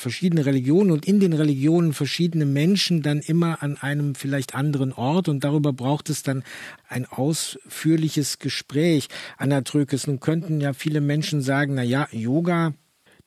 verschiedene 0.00 0.46
Religionen 0.46 0.90
und 0.90 1.06
in 1.06 1.20
den 1.20 1.32
Religionen 1.32 1.92
verschiedene 1.92 2.46
Menschen 2.46 3.02
dann 3.02 3.20
immer 3.20 3.62
an 3.62 3.76
einem 3.76 4.14
vielleicht 4.14 4.54
anderen 4.54 4.92
Ort 4.92 5.28
und 5.28 5.44
darüber 5.44 5.72
braucht 5.72 6.10
es 6.10 6.22
dann 6.22 6.42
ein 6.88 7.06
ausführliches 7.06 8.38
Gespräch. 8.38 9.08
Anna 9.36 9.60
Trökes, 9.60 10.06
nun 10.06 10.18
könnten 10.18 10.60
ja 10.60 10.72
viele 10.72 11.00
Menschen 11.00 11.42
sagen, 11.42 11.74
na 11.74 11.82
ja, 11.82 12.08
Yoga, 12.10 12.72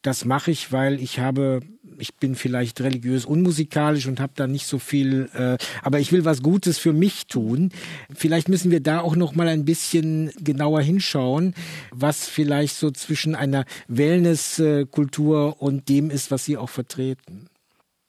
das 0.02 0.26
mache 0.26 0.52
ich, 0.52 0.72
weil 0.72 1.00
ich 1.00 1.20
habe 1.20 1.62
ich 2.00 2.16
bin 2.16 2.36
vielleicht 2.36 2.82
religiös 2.82 3.26
unmusikalisch 3.26 4.08
und 4.08 4.20
habe 4.20 4.34
da 4.36 4.48
nicht 4.48 4.68
so 4.68 4.80
viel, 4.80 5.30
äh, 5.34 5.58
aber 5.82 6.00
ich 6.00 6.12
will 6.12 6.26
was 6.26 6.42
Gutes 6.42 6.78
für 6.78 6.94
mich 6.94 7.28
tun. 7.28 7.72
Vielleicht 8.14 8.50
müssen 8.50 8.72
wir 8.72 8.80
da 8.80 9.02
auch 9.02 9.16
noch 9.16 9.36
mal 9.36 9.48
ein 9.48 9.66
bisschen 9.66 10.32
genauer 10.42 10.82
hinschauen, 10.82 11.54
was 11.92 12.28
vielleicht 12.28 12.76
so 12.76 12.92
zwischen 12.92 13.36
einer 13.36 13.66
Wellnesskultur 13.88 15.62
und 15.62 15.90
dem 15.90 16.10
ist, 16.10 16.32
was 16.32 16.46
Sie 16.46 16.58
auch 16.58 16.70
vertreten. 16.70 17.48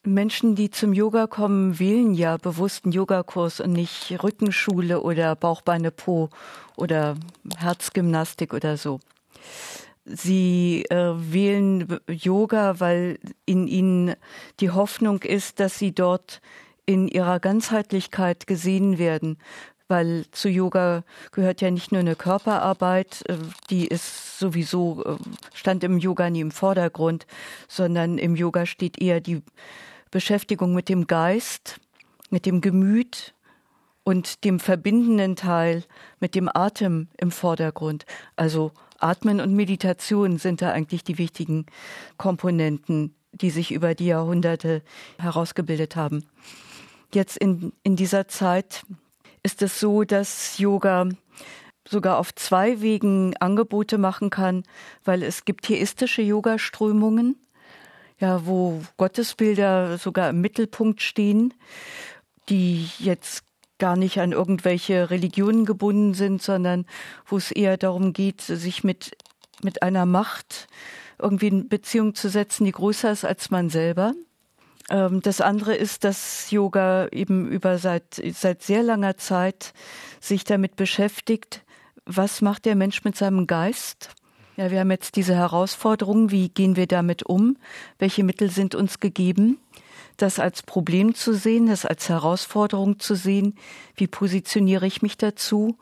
Menschen, 0.06 0.54
die 0.54 0.70
zum 0.70 0.92
Yoga 0.92 1.26
kommen, 1.26 1.78
wählen 1.78 2.12
ja 2.12 2.36
bewussten 2.36 2.92
Yogakurs 2.92 3.60
und 3.60 3.72
nicht 3.72 4.22
Rückenschule 4.22 5.00
oder 5.00 5.34
Bauchbeine 5.34 5.90
Po 5.90 6.28
oder 6.76 7.16
Herzgymnastik 7.56 8.52
oder 8.52 8.76
so. 8.76 9.00
Sie 10.04 10.84
äh, 10.90 11.14
wählen 11.16 11.98
Yoga, 12.08 12.78
weil 12.78 13.18
in 13.46 13.66
ihnen 13.66 14.14
die 14.60 14.70
Hoffnung 14.70 15.22
ist, 15.22 15.60
dass 15.60 15.78
sie 15.78 15.92
dort 15.92 16.40
in 16.84 17.08
ihrer 17.08 17.40
Ganzheitlichkeit 17.40 18.46
gesehen 18.46 18.98
werden. 18.98 19.38
Weil 19.88 20.24
zu 20.30 20.48
Yoga 20.48 21.04
gehört 21.32 21.60
ja 21.60 21.70
nicht 21.70 21.92
nur 21.92 22.00
eine 22.00 22.16
Körperarbeit, 22.16 23.22
äh, 23.28 23.36
die 23.70 23.86
ist 23.86 24.38
sowieso, 24.38 25.04
äh, 25.04 25.16
stand 25.54 25.84
im 25.84 25.98
Yoga 25.98 26.28
nie 26.28 26.40
im 26.40 26.50
Vordergrund, 26.50 27.26
sondern 27.68 28.18
im 28.18 28.36
Yoga 28.36 28.66
steht 28.66 29.00
eher 29.00 29.20
die 29.20 29.42
Beschäftigung 30.10 30.74
mit 30.74 30.88
dem 30.88 31.06
Geist, 31.06 31.80
mit 32.30 32.46
dem 32.46 32.60
Gemüt 32.60 33.34
und 34.04 34.44
dem 34.44 34.60
verbindenden 34.60 35.34
Teil 35.34 35.82
mit 36.20 36.34
dem 36.34 36.48
Atem 36.54 37.08
im 37.16 37.30
Vordergrund. 37.30 38.04
Also 38.36 38.72
Atmen 38.98 39.40
und 39.40 39.54
Meditation 39.54 40.38
sind 40.38 40.62
da 40.62 40.72
eigentlich 40.72 41.04
die 41.04 41.18
wichtigen 41.18 41.66
Komponenten, 42.16 43.14
die 43.32 43.50
sich 43.50 43.72
über 43.72 43.94
die 43.94 44.06
Jahrhunderte 44.06 44.82
herausgebildet 45.18 45.96
haben. 45.96 46.24
Jetzt 47.12 47.36
in, 47.36 47.72
in 47.82 47.96
dieser 47.96 48.28
Zeit 48.28 48.84
ist 49.42 49.62
es 49.62 49.78
so, 49.78 50.04
dass 50.04 50.58
Yoga 50.58 51.08
sogar 51.86 52.18
auf 52.18 52.34
zwei 52.34 52.80
Wegen 52.80 53.36
Angebote 53.38 53.98
machen 53.98 54.30
kann, 54.30 54.64
weil 55.04 55.22
es 55.22 55.44
gibt 55.44 55.66
theistische 55.66 56.22
Yoga-Strömungen, 56.22 57.36
ja, 58.18 58.46
wo 58.46 58.82
Gottesbilder 58.96 59.98
sogar 59.98 60.30
im 60.30 60.40
Mittelpunkt 60.40 61.02
stehen, 61.02 61.52
die 62.48 62.88
jetzt 62.98 63.44
gar 63.78 63.96
nicht 63.96 64.20
an 64.20 64.32
irgendwelche 64.32 65.10
Religionen 65.10 65.64
gebunden 65.64 66.14
sind, 66.14 66.42
sondern 66.42 66.86
wo 67.26 67.36
es 67.36 67.50
eher 67.50 67.76
darum 67.76 68.12
geht, 68.12 68.40
sich 68.40 68.84
mit, 68.84 69.16
mit 69.62 69.82
einer 69.82 70.06
Macht 70.06 70.68
irgendwie 71.20 71.48
in 71.48 71.68
Beziehung 71.68 72.14
zu 72.14 72.28
setzen, 72.28 72.64
die 72.64 72.72
größer 72.72 73.10
ist 73.10 73.24
als 73.24 73.50
man 73.50 73.70
selber. 73.70 74.14
Ähm, 74.90 75.22
das 75.22 75.40
andere 75.40 75.74
ist, 75.74 76.04
dass 76.04 76.50
Yoga 76.50 77.08
eben 77.08 77.48
über 77.48 77.78
seit, 77.78 78.20
seit 78.32 78.62
sehr 78.62 78.82
langer 78.82 79.16
Zeit 79.16 79.72
sich 80.20 80.44
damit 80.44 80.76
beschäftigt, 80.76 81.62
was 82.06 82.42
macht 82.42 82.66
der 82.66 82.76
Mensch 82.76 83.04
mit 83.04 83.16
seinem 83.16 83.46
Geist? 83.46 84.10
Ja, 84.56 84.70
wir 84.70 84.80
haben 84.80 84.90
jetzt 84.90 85.16
diese 85.16 85.34
Herausforderung, 85.34 86.30
wie 86.30 86.48
gehen 86.48 86.76
wir 86.76 86.86
damit 86.86 87.24
um? 87.24 87.56
Welche 87.98 88.22
Mittel 88.22 88.50
sind 88.50 88.74
uns 88.74 89.00
gegeben? 89.00 89.58
Das 90.16 90.38
als 90.38 90.62
Problem 90.62 91.14
zu 91.14 91.34
sehen, 91.34 91.66
das 91.66 91.84
als 91.84 92.08
Herausforderung 92.08 92.98
zu 92.98 93.14
sehen. 93.14 93.56
Wie 93.96 94.06
positioniere 94.06 94.86
ich 94.86 95.02
mich 95.02 95.16
dazu? 95.16 95.76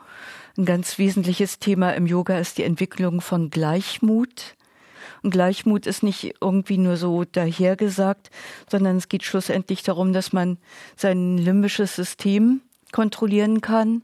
Ein 0.56 0.64
ganz 0.64 0.98
wesentliches 0.98 1.58
Thema 1.58 1.92
im 1.92 2.06
Yoga 2.06 2.38
ist 2.38 2.58
die 2.58 2.64
Entwicklung 2.64 3.20
von 3.20 3.50
Gleichmut. 3.50 4.56
Und 5.22 5.30
Gleichmut 5.30 5.86
ist 5.86 6.02
nicht 6.02 6.34
irgendwie 6.40 6.78
nur 6.78 6.96
so 6.96 7.24
dahergesagt, 7.24 8.30
sondern 8.70 8.96
es 8.96 9.08
geht 9.08 9.22
schlussendlich 9.22 9.82
darum, 9.82 10.12
dass 10.12 10.32
man 10.32 10.58
sein 10.96 11.38
limbisches 11.38 11.96
System 11.96 12.60
kontrollieren 12.92 13.60
kann 13.60 14.02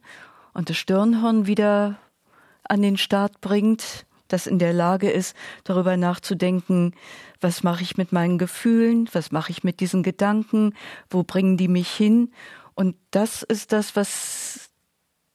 und 0.54 0.70
das 0.70 0.76
Stirnhorn 0.76 1.46
wieder 1.46 1.98
an 2.64 2.82
den 2.82 2.96
Start 2.96 3.40
bringt, 3.40 4.06
das 4.28 4.46
in 4.46 4.58
der 4.58 4.72
Lage 4.72 5.10
ist, 5.10 5.34
darüber 5.64 5.96
nachzudenken, 5.96 6.92
was 7.40 7.62
mache 7.62 7.82
ich 7.82 7.96
mit 7.96 8.12
meinen 8.12 8.38
Gefühlen, 8.38 9.08
was 9.12 9.32
mache 9.32 9.50
ich 9.50 9.64
mit 9.64 9.80
diesen 9.80 10.02
Gedanken, 10.02 10.74
wo 11.10 11.22
bringen 11.22 11.56
die 11.56 11.68
mich 11.68 11.90
hin. 11.90 12.32
Und 12.74 12.96
das 13.10 13.42
ist 13.42 13.72
das, 13.72 13.96
was 13.96 14.70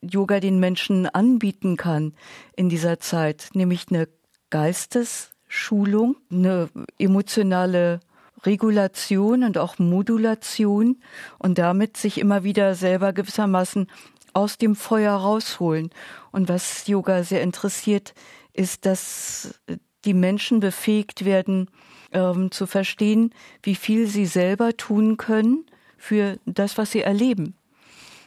Yoga 0.00 0.40
den 0.40 0.60
Menschen 0.60 1.06
anbieten 1.06 1.76
kann 1.76 2.14
in 2.56 2.68
dieser 2.68 3.00
Zeit, 3.00 3.50
nämlich 3.54 3.86
eine 3.90 4.08
Geistesschulung, 4.50 6.16
eine 6.30 6.68
emotionale 6.98 8.00
Regulation 8.44 9.44
und 9.44 9.58
auch 9.58 9.78
Modulation 9.78 11.00
und 11.38 11.58
damit 11.58 11.96
sich 11.96 12.18
immer 12.18 12.44
wieder 12.44 12.74
selber 12.74 13.12
gewissermaßen 13.12 13.88
aus 14.34 14.58
dem 14.58 14.76
Feuer 14.76 15.14
rausholen. 15.14 15.90
Und 16.32 16.48
was 16.48 16.86
Yoga 16.86 17.22
sehr 17.22 17.42
interessiert, 17.42 18.14
ist, 18.54 18.86
dass 18.86 19.60
die 20.04 20.14
Menschen 20.14 20.60
befähigt 20.60 21.24
werden, 21.24 21.68
ähm, 22.12 22.50
zu 22.50 22.66
verstehen, 22.66 23.34
wie 23.62 23.74
viel 23.74 24.06
sie 24.06 24.26
selber 24.26 24.76
tun 24.76 25.16
können 25.16 25.66
für 25.98 26.38
das, 26.46 26.78
was 26.78 26.92
sie 26.92 27.02
erleben. 27.02 27.54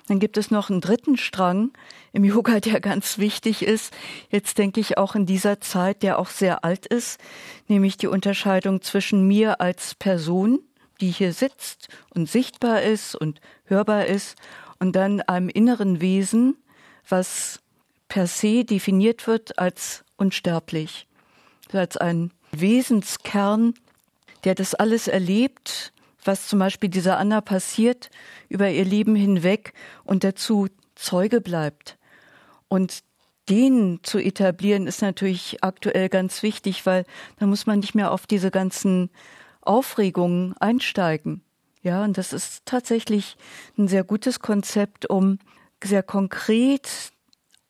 Dann 0.08 0.20
gibt 0.20 0.38
es 0.38 0.52
noch 0.52 0.70
einen 0.70 0.82
dritten 0.82 1.18
Strang 1.18 1.72
im 2.14 2.24
Yoga, 2.24 2.60
der 2.60 2.80
ganz 2.80 3.18
wichtig 3.18 3.64
ist. 3.64 3.94
Jetzt 4.30 4.58
denke 4.58 4.80
ich 4.80 4.98
auch 4.98 5.16
in 5.16 5.26
dieser 5.26 5.60
Zeit, 5.62 6.04
der 6.04 6.20
auch 6.20 6.30
sehr 6.30 6.64
alt 6.64 6.86
ist, 6.86 7.20
nämlich 7.68 7.98
die 7.98 8.08
Unterscheidung 8.08 8.82
zwischen 8.82 9.28
mir 9.28 9.62
als 9.62 9.96
Person, 9.96 10.60
die 11.02 11.12
hier 11.12 11.34
sitzt 11.34 11.90
und 12.14 12.30
sichtbar 12.30 12.82
ist 12.82 13.16
und 13.16 13.40
hörbar 13.66 14.06
ist, 14.06 14.36
und 14.80 14.96
dann 14.96 15.22
einem 15.22 15.50
inneren 15.50 16.02
Wesen, 16.02 16.56
was 17.10 17.62
per 18.08 18.28
se 18.28 18.64
definiert 18.64 19.26
wird 19.26 19.58
als 19.58 20.04
unsterblich, 20.18 21.08
als 21.72 21.98
ein 21.98 22.32
Wesenskern, 22.52 23.74
der 24.44 24.56
das 24.56 24.76
alles 24.76 25.08
erlebt, 25.08 25.94
was 26.24 26.48
zum 26.48 26.60
Beispiel 26.60 26.90
dieser 26.90 27.18
Anna 27.18 27.42
passiert 27.42 28.10
über 28.50 28.70
ihr 28.70 28.86
Leben 28.86 29.16
hinweg 29.16 29.74
und 30.04 30.24
dazu 30.24 30.68
Zeuge 30.96 31.42
bleibt. 31.42 31.98
Und 32.68 33.04
den 33.50 34.00
zu 34.04 34.20
etablieren 34.20 34.88
ist 34.88 35.02
natürlich 35.02 35.64
aktuell 35.64 36.10
ganz 36.10 36.44
wichtig, 36.44 36.86
weil 36.86 37.06
da 37.40 37.46
muss 37.46 37.66
man 37.66 37.80
nicht 37.80 37.96
mehr 37.96 38.12
auf 38.12 38.28
diese 38.28 38.52
ganzen 38.52 39.10
Aufregungen 39.62 40.56
einsteigen. 40.58 41.42
Ja, 41.82 42.04
und 42.04 42.18
das 42.18 42.34
ist 42.34 42.66
tatsächlich 42.66 43.38
ein 43.78 43.88
sehr 43.88 44.04
gutes 44.04 44.42
Konzept, 44.42 45.10
um 45.10 45.40
sehr 45.82 46.04
konkret 46.04 46.90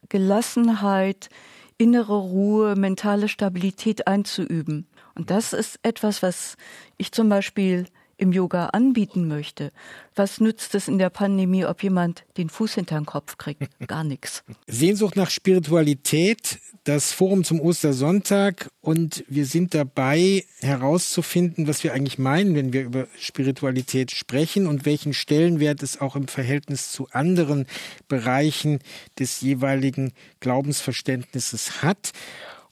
Gelassenheit, 0.09 1.29
innere 1.77 2.17
Ruhe, 2.17 2.75
mentale 2.75 3.27
Stabilität 3.27 4.07
einzuüben. 4.07 4.87
Und 5.15 5.29
das 5.29 5.53
ist 5.53 5.79
etwas, 5.83 6.23
was 6.23 6.57
ich 6.97 7.11
zum 7.11 7.29
Beispiel 7.29 7.85
im 8.17 8.31
Yoga 8.31 8.67
anbieten 8.67 9.27
möchte. 9.27 9.71
Was 10.15 10.39
nützt 10.39 10.73
es 10.75 10.87
in 10.87 10.97
der 10.97 11.09
Pandemie, 11.09 11.65
ob 11.65 11.83
jemand 11.83 12.25
den 12.37 12.49
Fuß 12.49 12.73
hinter 12.73 12.95
den 12.99 13.05
Kopf 13.05 13.37
kriegt? 13.37 13.63
Gar 13.87 14.03
nichts. 14.03 14.43
Sehnsucht 14.65 15.15
nach 15.15 15.29
Spiritualität, 15.29 16.59
das 16.83 17.11
Forum 17.11 17.43
zum 17.43 17.59
Ostersonntag 17.59 18.69
und 18.81 19.23
wir 19.27 19.45
sind 19.45 19.73
dabei 19.73 20.45
herauszufinden, 20.61 21.67
was 21.67 21.83
wir 21.83 21.93
eigentlich 21.93 22.17
meinen, 22.17 22.55
wenn 22.55 22.73
wir 22.73 22.83
über 22.83 23.07
Spiritualität 23.19 24.11
sprechen 24.11 24.67
und 24.67 24.85
welchen 24.85 25.13
Stellenwert 25.13 25.83
es 25.83 26.01
auch 26.01 26.15
im 26.15 26.27
Verhältnis 26.27 26.91
zu 26.91 27.07
anderen 27.11 27.67
Bereichen 28.07 28.79
des 29.19 29.41
jeweiligen 29.41 30.13
Glaubensverständnisses 30.39 31.83
hat. 31.83 32.13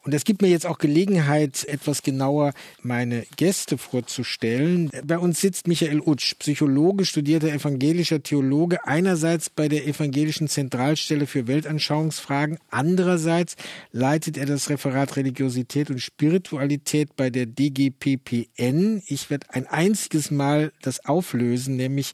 Und 0.06 0.14
es 0.14 0.24
gibt 0.24 0.44
mir 0.44 0.50
jetzt 0.50 0.68
auch 0.68 0.78
Gelegenheit, 0.78 1.66
etwas 1.66 2.04
genauer 2.04 2.54
meine 2.84 3.26
Gäste 3.38 3.80
vorzustellen. 3.80 4.92
Bei 5.04 5.18
uns 5.18 5.42
sitzt 5.42 5.68
Michael 5.68 6.00
Utsch, 6.00 6.36
Psychologe, 6.38 7.06
studierter 7.06 7.52
evangelischer 7.52 8.22
Theologe, 8.22 8.86
einerseits 8.86 9.50
bei 9.50 9.68
der 9.68 9.88
Evangelischen 9.88 10.48
Zentralstelle 10.48 11.26
für 11.26 11.48
Weltanschauungsfragen, 11.48 12.60
andererseits 12.70 13.56
leitet 13.92 14.38
er 14.38 14.46
das 14.46 14.70
Referat 14.70 15.18
Religiosität 15.18 15.90
und 15.90 16.00
Spiritualität 16.00 17.16
bei 17.16 17.32
der 17.32 17.48
DGPPN. 17.48 19.02
Ich 19.08 19.32
werde 19.32 19.48
ein 19.50 19.66
einziges 19.66 20.30
Mal 20.30 20.72
das 20.84 21.04
auflösen, 21.06 21.78
nämlich 21.78 22.14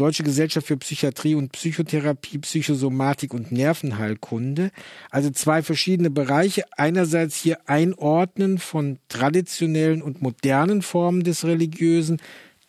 Deutsche 0.00 0.22
Gesellschaft 0.22 0.66
für 0.66 0.78
Psychiatrie 0.78 1.34
und 1.34 1.52
Psychotherapie, 1.52 2.38
Psychosomatik 2.38 3.34
und 3.34 3.52
Nervenheilkunde. 3.52 4.70
Also 5.10 5.28
zwei 5.28 5.62
verschiedene 5.62 6.08
Bereiche. 6.08 6.64
Einerseits 6.74 7.36
hier 7.36 7.58
Einordnen 7.68 8.56
von 8.56 8.98
traditionellen 9.08 10.00
und 10.00 10.22
modernen 10.22 10.80
Formen 10.80 11.22
des 11.22 11.44
Religiösen, 11.44 12.16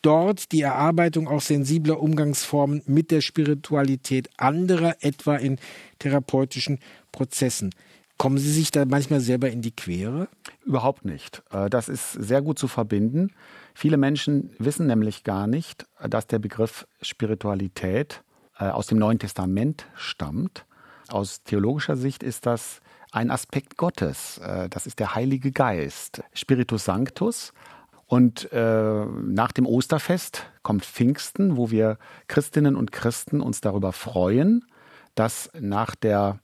dort 0.01 0.51
die 0.51 0.59
Erarbeitung 0.59 1.29
auch 1.29 1.39
sensibler 1.39 2.01
Umgangsformen 2.01 2.81
mit 2.85 3.11
der 3.11 3.21
Spiritualität 3.21 4.29
anderer, 4.35 4.97
etwa 4.99 5.37
in 5.37 5.57
therapeutischen 5.99 6.79
Prozessen. 7.13 7.69
Kommen 8.17 8.39
Sie 8.39 8.51
sich 8.51 8.71
da 8.71 8.83
manchmal 8.83 9.21
selber 9.21 9.49
in 9.49 9.61
die 9.61 9.71
Quere? 9.71 10.27
Überhaupt 10.65 11.05
nicht. 11.05 11.43
Äh, 11.49 11.69
das 11.69 11.87
ist 11.87 12.11
sehr 12.11 12.41
gut 12.41 12.59
zu 12.59 12.67
verbinden. 12.67 13.31
Viele 13.73 13.97
Menschen 13.97 14.53
wissen 14.59 14.87
nämlich 14.87 15.23
gar 15.23 15.47
nicht, 15.47 15.85
dass 16.07 16.27
der 16.27 16.39
Begriff 16.39 16.87
Spiritualität 17.01 18.23
äh, 18.59 18.65
aus 18.65 18.87
dem 18.87 18.97
Neuen 18.97 19.19
Testament 19.19 19.87
stammt. 19.95 20.65
Aus 21.09 21.43
theologischer 21.43 21.95
Sicht 21.95 22.23
ist 22.23 22.45
das 22.45 22.81
ein 23.11 23.31
Aspekt 23.31 23.77
Gottes. 23.77 24.37
Äh, 24.39 24.69
das 24.69 24.85
ist 24.85 24.99
der 24.99 25.15
Heilige 25.15 25.51
Geist, 25.51 26.23
Spiritus 26.33 26.85
Sanctus. 26.85 27.53
Und 28.07 28.51
äh, 28.51 29.05
nach 29.05 29.53
dem 29.53 29.65
Osterfest 29.65 30.45
kommt 30.63 30.83
Pfingsten, 30.85 31.55
wo 31.55 31.71
wir 31.71 31.97
Christinnen 32.27 32.75
und 32.75 32.91
Christen 32.91 33.39
uns 33.39 33.61
darüber 33.61 33.93
freuen, 33.93 34.65
dass 35.15 35.49
nach 35.57 35.95
der 35.95 36.39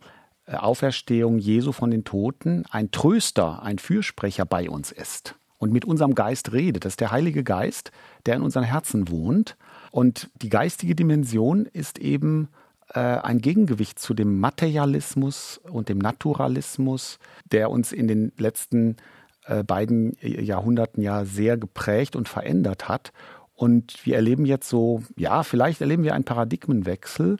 Auferstehung 0.45 1.39
Jesu 1.39 1.73
von 1.73 1.91
den 1.91 2.05
Toten 2.05 2.63
ein 2.69 2.91
Tröster, 2.91 3.63
ein 3.63 3.79
Fürsprecher 3.79 4.45
bei 4.45 4.69
uns 4.69 4.93
ist 4.93 5.35
und 5.57 5.71
mit 5.71 5.85
unserem 5.85 6.15
Geist 6.15 6.53
redet. 6.53 6.85
Das 6.85 6.93
ist 6.93 7.01
der 7.01 7.11
Heilige 7.11 7.43
Geist, 7.43 7.91
der 8.25 8.35
in 8.35 8.41
unseren 8.41 8.63
Herzen 8.63 9.09
wohnt. 9.09 9.57
Und 9.91 10.29
die 10.41 10.49
geistige 10.49 10.95
Dimension 10.95 11.65
ist 11.65 11.99
eben 11.99 12.49
äh, 12.93 12.99
ein 12.99 13.39
Gegengewicht 13.39 13.99
zu 13.99 14.13
dem 14.13 14.39
Materialismus 14.39 15.59
und 15.69 15.89
dem 15.89 15.97
Naturalismus, 15.97 17.19
der 17.51 17.69
uns 17.71 17.91
in 17.91 18.07
den 18.07 18.31
letzten 18.37 18.97
äh, 19.45 19.63
beiden 19.63 20.15
Jahrhunderten 20.21 21.01
ja 21.01 21.25
sehr 21.25 21.57
geprägt 21.57 22.15
und 22.15 22.29
verändert 22.29 22.87
hat. 22.87 23.11
Und 23.55 24.05
wir 24.05 24.15
erleben 24.15 24.45
jetzt 24.45 24.69
so, 24.69 25.03
ja, 25.15 25.43
vielleicht 25.43 25.81
erleben 25.81 26.03
wir 26.03 26.13
einen 26.13 26.25
Paradigmenwechsel, 26.25 27.37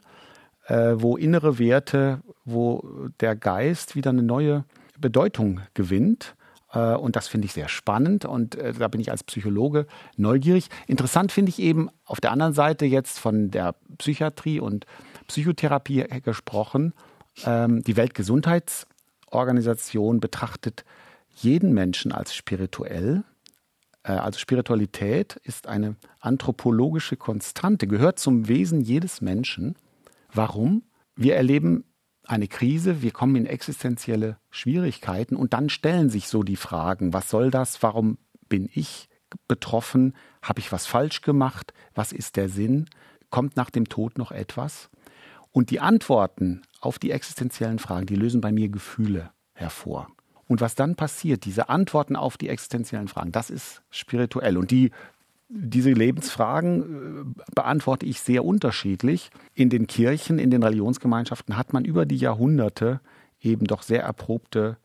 äh, 0.66 0.94
wo 0.96 1.16
innere 1.16 1.58
Werte, 1.58 2.20
wo 2.44 2.82
der 3.20 3.36
Geist 3.36 3.94
wieder 3.94 4.10
eine 4.10 4.22
neue 4.22 4.64
Bedeutung 4.98 5.60
gewinnt. 5.74 6.34
Äh, 6.72 6.94
und 6.94 7.16
das 7.16 7.26
finde 7.28 7.44
ich 7.46 7.52
sehr 7.52 7.68
spannend 7.68 8.24
und 8.24 8.54
äh, 8.56 8.72
da 8.72 8.88
bin 8.88 9.00
ich 9.00 9.10
als 9.10 9.22
Psychologe 9.24 9.86
neugierig. 10.16 10.68
Interessant 10.86 11.32
finde 11.32 11.50
ich 11.50 11.58
eben 11.58 11.90
auf 12.04 12.20
der 12.20 12.30
anderen 12.32 12.54
Seite 12.54 12.86
jetzt 12.86 13.18
von 13.18 13.50
der 13.50 13.74
Psychiatrie 13.98 14.60
und 14.60 14.86
Psychotherapie 15.26 16.04
gesprochen. 16.22 16.94
Ähm, 17.44 17.82
die 17.82 17.96
Weltgesundheitsorganisation 17.96 20.20
betrachtet 20.20 20.84
jeden 21.34 21.72
Menschen 21.72 22.12
als 22.12 22.34
spirituell. 22.34 23.24
Äh, 24.02 24.12
also 24.12 24.38
Spiritualität 24.38 25.36
ist 25.44 25.66
eine 25.66 25.96
anthropologische 26.20 27.16
Konstante, 27.16 27.86
gehört 27.86 28.18
zum 28.18 28.48
Wesen 28.48 28.80
jedes 28.80 29.20
Menschen. 29.20 29.76
Warum? 30.32 30.82
Wir 31.16 31.36
erleben 31.36 31.84
eine 32.28 32.46
Krise, 32.46 33.02
wir 33.02 33.10
kommen 33.10 33.36
in 33.36 33.46
existenzielle 33.46 34.38
Schwierigkeiten 34.50 35.34
und 35.34 35.54
dann 35.54 35.70
stellen 35.70 36.10
sich 36.10 36.28
so 36.28 36.42
die 36.42 36.56
Fragen, 36.56 37.12
was 37.12 37.30
soll 37.30 37.50
das, 37.50 37.82
warum 37.82 38.18
bin 38.48 38.68
ich 38.72 39.08
betroffen, 39.46 40.14
habe 40.42 40.60
ich 40.60 40.70
was 40.70 40.86
falsch 40.86 41.22
gemacht, 41.22 41.72
was 41.94 42.12
ist 42.12 42.36
der 42.36 42.48
Sinn, 42.48 42.88
kommt 43.30 43.56
nach 43.56 43.70
dem 43.70 43.88
Tod 43.88 44.18
noch 44.18 44.30
etwas? 44.30 44.90
Und 45.52 45.70
die 45.70 45.80
Antworten 45.80 46.62
auf 46.80 46.98
die 46.98 47.10
existenziellen 47.10 47.78
Fragen, 47.78 48.06
die 48.06 48.14
lösen 48.14 48.40
bei 48.40 48.52
mir 48.52 48.68
Gefühle 48.68 49.30
hervor. 49.54 50.08
Und 50.46 50.60
was 50.60 50.74
dann 50.74 50.96
passiert, 50.96 51.44
diese 51.44 51.68
Antworten 51.68 52.16
auf 52.16 52.36
die 52.36 52.48
existenziellen 52.48 53.08
Fragen, 53.08 53.32
das 53.32 53.50
ist 53.50 53.82
spirituell. 53.90 54.56
Und 54.56 54.70
die 54.70 54.92
diese 55.48 55.92
Lebensfragen 55.92 57.34
äh, 57.36 57.44
beantworte 57.54 58.06
ich 58.06 58.20
sehr 58.20 58.44
unterschiedlich. 58.44 59.30
In 59.54 59.70
den 59.70 59.86
Kirchen, 59.86 60.38
in 60.38 60.50
den 60.50 60.62
Religionsgemeinschaften 60.62 61.56
hat 61.56 61.72
man 61.72 61.84
über 61.84 62.06
die 62.06 62.16
Jahrhunderte 62.16 63.00
eben 63.40 63.66
doch 63.66 63.82
sehr 63.82 64.02
erprobte 64.02 64.76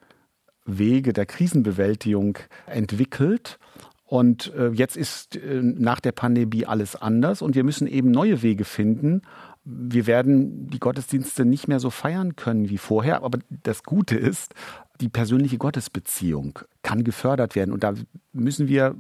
Wege 0.66 1.12
der 1.12 1.26
Krisenbewältigung 1.26 2.38
entwickelt. 2.66 3.60
Und 4.06 4.54
äh, 4.54 4.70
jetzt 4.70 4.96
ist 4.96 5.36
äh, 5.36 5.62
nach 5.62 6.00
der 6.00 6.12
Pandemie 6.12 6.66
alles 6.66 6.96
anders 6.96 7.42
und 7.42 7.56
wir 7.56 7.64
müssen 7.64 7.88
eben 7.88 8.12
neue 8.12 8.42
Wege 8.42 8.64
finden. 8.64 9.24
Wir 9.66 10.08
werden 10.08 10.68
die 10.68 10.80
Gottesdienste 10.80 11.46
nicht 11.46 11.68
mehr 11.68 11.80
so 11.80 11.90
feiern 11.90 12.36
können 12.36 12.70
wie 12.70 12.78
vorher, 12.78 13.24
aber 13.24 13.40
das 13.50 13.84
Gute 13.84 14.18
ist, 14.18 14.54
die 15.04 15.10
persönliche 15.10 15.58
Gottesbeziehung 15.58 16.60
kann 16.82 17.04
gefördert 17.04 17.56
werden. 17.56 17.74
Und 17.74 17.84
da 17.84 17.94
müssen 18.32 18.70
wir 18.70 18.96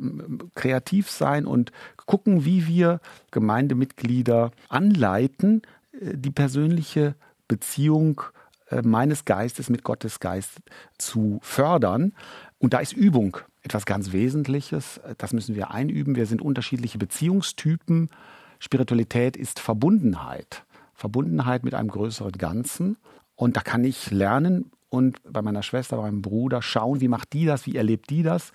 kreativ 0.53 1.09
sein 1.09 1.45
und 1.45 1.71
gucken, 2.05 2.43
wie 2.43 2.67
wir 2.67 2.99
Gemeindemitglieder 3.31 4.51
anleiten, 4.67 5.61
äh, 5.93 6.17
die 6.17 6.31
persönliche 6.31 7.15
Beziehung 7.47 8.21
äh, 8.69 8.81
meines 8.81 9.23
Geistes 9.23 9.69
mit 9.69 9.83
Gottes 9.83 10.19
Geist 10.19 10.59
zu 10.97 11.39
fördern. 11.41 12.11
Und 12.59 12.73
da 12.73 12.79
ist 12.79 12.91
Übung 12.91 13.37
etwas 13.61 13.85
ganz 13.85 14.11
Wesentliches. 14.11 14.99
Das 15.17 15.31
müssen 15.31 15.55
wir 15.55 15.71
einüben. 15.71 16.17
Wir 16.17 16.25
sind 16.25 16.41
unterschiedliche 16.41 16.97
Beziehungstypen. 16.97 18.09
Spiritualität 18.59 19.37
ist 19.37 19.61
Verbundenheit. 19.61 20.65
Verbundenheit 20.95 21.63
mit 21.63 21.73
einem 21.73 21.89
größeren 21.89 22.33
Ganzen. 22.33 22.97
Und 23.35 23.55
da 23.55 23.61
kann 23.61 23.85
ich 23.85 24.11
lernen, 24.11 24.69
und 24.93 25.17
bei 25.27 25.41
meiner 25.41 25.63
Schwester, 25.63 25.97
bei 25.97 26.03
meinem 26.03 26.21
Bruder 26.21 26.61
schauen, 26.61 27.01
wie 27.01 27.07
macht 27.07 27.33
die 27.33 27.45
das, 27.45 27.65
wie 27.65 27.75
erlebt 27.75 28.11
die 28.11 28.21
das. 28.21 28.51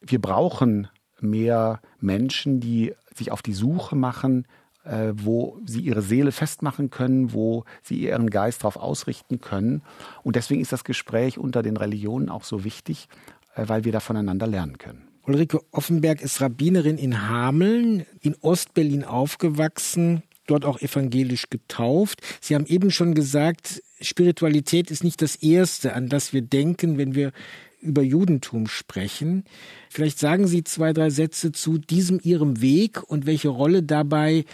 Wir 0.00 0.20
brauchen 0.20 0.86
mehr 1.20 1.80
Menschen, 1.98 2.60
die 2.60 2.94
sich 3.12 3.32
auf 3.32 3.42
die 3.42 3.52
Suche 3.52 3.96
machen, 3.96 4.46
äh, 4.84 5.12
wo 5.12 5.58
sie 5.66 5.80
ihre 5.80 6.02
Seele 6.02 6.30
festmachen 6.30 6.90
können, 6.90 7.32
wo 7.32 7.64
sie 7.82 7.96
ihren 7.96 8.30
Geist 8.30 8.62
darauf 8.62 8.76
ausrichten 8.76 9.40
können. 9.40 9.82
Und 10.22 10.36
deswegen 10.36 10.60
ist 10.60 10.70
das 10.70 10.84
Gespräch 10.84 11.36
unter 11.36 11.64
den 11.64 11.76
Religionen 11.76 12.28
auch 12.28 12.44
so 12.44 12.62
wichtig, 12.62 13.08
äh, 13.56 13.64
weil 13.66 13.84
wir 13.84 13.90
da 13.90 13.98
voneinander 13.98 14.46
lernen 14.46 14.78
können. 14.78 15.08
Ulrike 15.26 15.60
Offenberg 15.72 16.20
ist 16.20 16.40
Rabbinerin 16.40 16.96
in 16.96 17.28
Hameln, 17.28 18.06
in 18.20 18.36
Ostberlin 18.40 19.04
aufgewachsen, 19.04 20.22
dort 20.52 20.64
auch 20.64 20.80
evangelisch 20.80 21.48
getauft. 21.50 22.20
Sie 22.40 22.54
haben 22.54 22.66
eben 22.66 22.90
schon 22.90 23.14
gesagt, 23.14 23.82
Spiritualität 24.00 24.90
ist 24.90 25.02
nicht 25.02 25.22
das 25.22 25.36
Erste, 25.36 25.94
an 25.94 26.08
das 26.08 26.32
wir 26.32 26.42
denken, 26.42 26.98
wenn 26.98 27.14
wir 27.14 27.32
über 27.80 28.02
Judentum 28.02 28.68
sprechen. 28.68 29.44
Vielleicht 29.90 30.18
sagen 30.18 30.46
Sie 30.46 30.62
zwei, 30.62 30.92
drei 30.92 31.10
Sätze 31.10 31.52
zu 31.52 31.78
diesem 31.78 32.20
Ihrem 32.22 32.60
Weg 32.60 33.02
und 33.02 33.26
welche 33.26 33.48
Rolle 33.48 33.82
dabei 33.82 34.44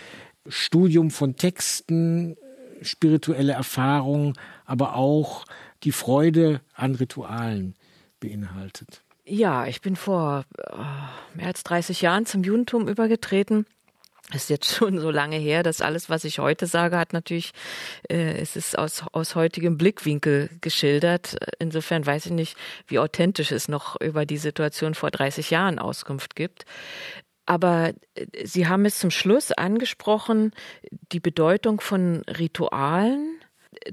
Studium 0.46 1.10
von 1.10 1.36
Texten, 1.36 2.36
spirituelle 2.80 3.52
Erfahrung, 3.52 4.34
aber 4.64 4.94
auch 4.94 5.44
die 5.82 5.92
Freude 5.92 6.60
an 6.74 6.94
Ritualen 6.94 7.74
beinhaltet. 8.20 9.02
Ja, 9.24 9.66
ich 9.66 9.82
bin 9.82 9.94
vor 9.94 10.46
äh, 10.56 10.76
mehr 11.36 11.48
als 11.48 11.64
30 11.64 12.00
Jahren 12.00 12.24
zum 12.24 12.44
Judentum 12.44 12.88
übergetreten 12.88 13.66
ist 14.34 14.50
jetzt 14.50 14.74
schon 14.74 14.98
so 14.98 15.10
lange 15.10 15.36
her, 15.36 15.62
dass 15.62 15.80
alles, 15.80 16.10
was 16.10 16.24
ich 16.24 16.38
heute 16.38 16.66
sage, 16.66 16.98
hat 16.98 17.12
natürlich, 17.12 17.52
äh, 18.08 18.38
es 18.38 18.56
ist 18.56 18.78
aus, 18.78 19.04
aus 19.12 19.34
heutigem 19.34 19.78
Blickwinkel 19.78 20.50
geschildert. 20.60 21.36
Insofern 21.58 22.04
weiß 22.04 22.26
ich 22.26 22.32
nicht, 22.32 22.56
wie 22.86 22.98
authentisch 22.98 23.52
es 23.52 23.68
noch 23.68 24.00
über 24.00 24.26
die 24.26 24.36
Situation 24.36 24.94
vor 24.94 25.10
30 25.10 25.50
Jahren 25.50 25.78
Auskunft 25.78 26.36
gibt. 26.36 26.64
Aber 27.46 27.92
äh, 28.14 28.26
Sie 28.44 28.68
haben 28.68 28.84
es 28.84 28.98
zum 28.98 29.10
Schluss 29.10 29.52
angesprochen, 29.52 30.52
die 31.12 31.20
Bedeutung 31.20 31.80
von 31.80 32.22
Ritualen. 32.22 33.40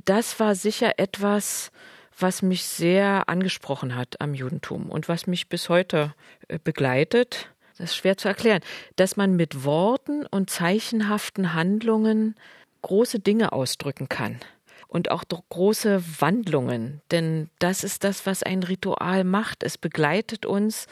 Das 0.04 0.40
war 0.40 0.56
sicher 0.56 1.00
etwas, 1.00 1.72
was 2.18 2.42
mich 2.42 2.66
sehr 2.66 3.28
angesprochen 3.30 3.96
hat 3.96 4.20
am 4.22 4.34
Judentum 4.34 4.90
und 4.90 5.08
was 5.08 5.28
mich 5.28 5.48
bis 5.48 5.70
heute 5.70 6.14
äh, 6.48 6.60
begleitet 6.62 7.55
das 7.78 7.92
ist 7.92 7.96
schwer 7.96 8.18
zu 8.18 8.28
erklären, 8.28 8.62
dass 8.96 9.18
man 9.18 9.36
mit 9.36 9.64
Worten 9.64 10.26
und 10.26 10.50
zeichenhaften 10.50 11.54
Handlungen 11.54 12.36
große 12.82 13.20
Dinge 13.20 13.52
ausdrücken 13.52 14.10
kann 14.10 14.40
und 14.88 15.12
auch 15.12 15.24
große 15.50 16.04
Wandlungen, 16.20 17.02
denn 17.12 17.50
das 17.60 17.84
ist 17.84 18.04
das, 18.04 18.26
was 18.26 18.44
ein 18.44 18.64
Ritual 18.64 19.24
macht. 19.24 19.64
Es 19.64 19.78
begleitet 19.78 20.46
uns, 20.46 20.88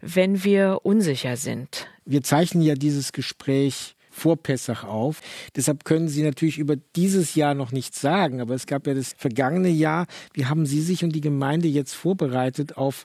wenn 0.00 0.44
wir 0.44 0.80
unsicher 0.82 1.36
sind. 1.36 1.88
Wir 2.04 2.22
zeichnen 2.22 2.62
ja 2.62 2.74
dieses 2.74 3.12
Gespräch 3.12 3.96
vor 4.10 4.36
Pessach 4.36 4.84
auf. 4.84 5.20
Deshalb 5.56 5.84
können 5.84 6.08
Sie 6.08 6.22
natürlich 6.22 6.58
über 6.58 6.76
dieses 6.76 7.34
Jahr 7.34 7.54
noch 7.54 7.72
nichts 7.72 8.00
sagen, 8.00 8.40
aber 8.40 8.54
es 8.54 8.66
gab 8.66 8.86
ja 8.86 8.94
das 8.94 9.14
vergangene 9.18 9.70
Jahr. 9.70 10.06
Wie 10.32 10.46
haben 10.46 10.66
Sie 10.66 10.80
sich 10.80 11.02
und 11.02 11.10
die 11.10 11.20
Gemeinde 11.20 11.66
jetzt 11.68 11.94
vorbereitet 11.94 12.76
auf 12.76 13.04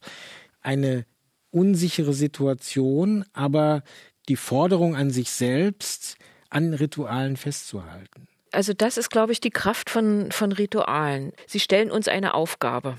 eine 0.62 1.06
unsichere 1.52 2.14
Situation, 2.14 3.26
aber 3.34 3.84
die 4.28 4.36
Forderung 4.36 4.96
an 4.96 5.10
sich 5.10 5.32
selbst, 5.32 6.18
an 6.50 6.74
Ritualen 6.74 7.38
festzuhalten. 7.38 8.28
Also 8.52 8.74
das 8.74 8.98
ist, 8.98 9.10
glaube 9.10 9.32
ich, 9.32 9.42
die 9.42 9.52
Kraft 9.52 9.90
von, 9.90 10.32
von 10.32 10.52
Ritualen. 10.52 11.34
Sie 11.46 11.60
stellen 11.60 11.92
uns 11.92 12.08
eine 12.08 12.34
Aufgabe. 12.34 12.98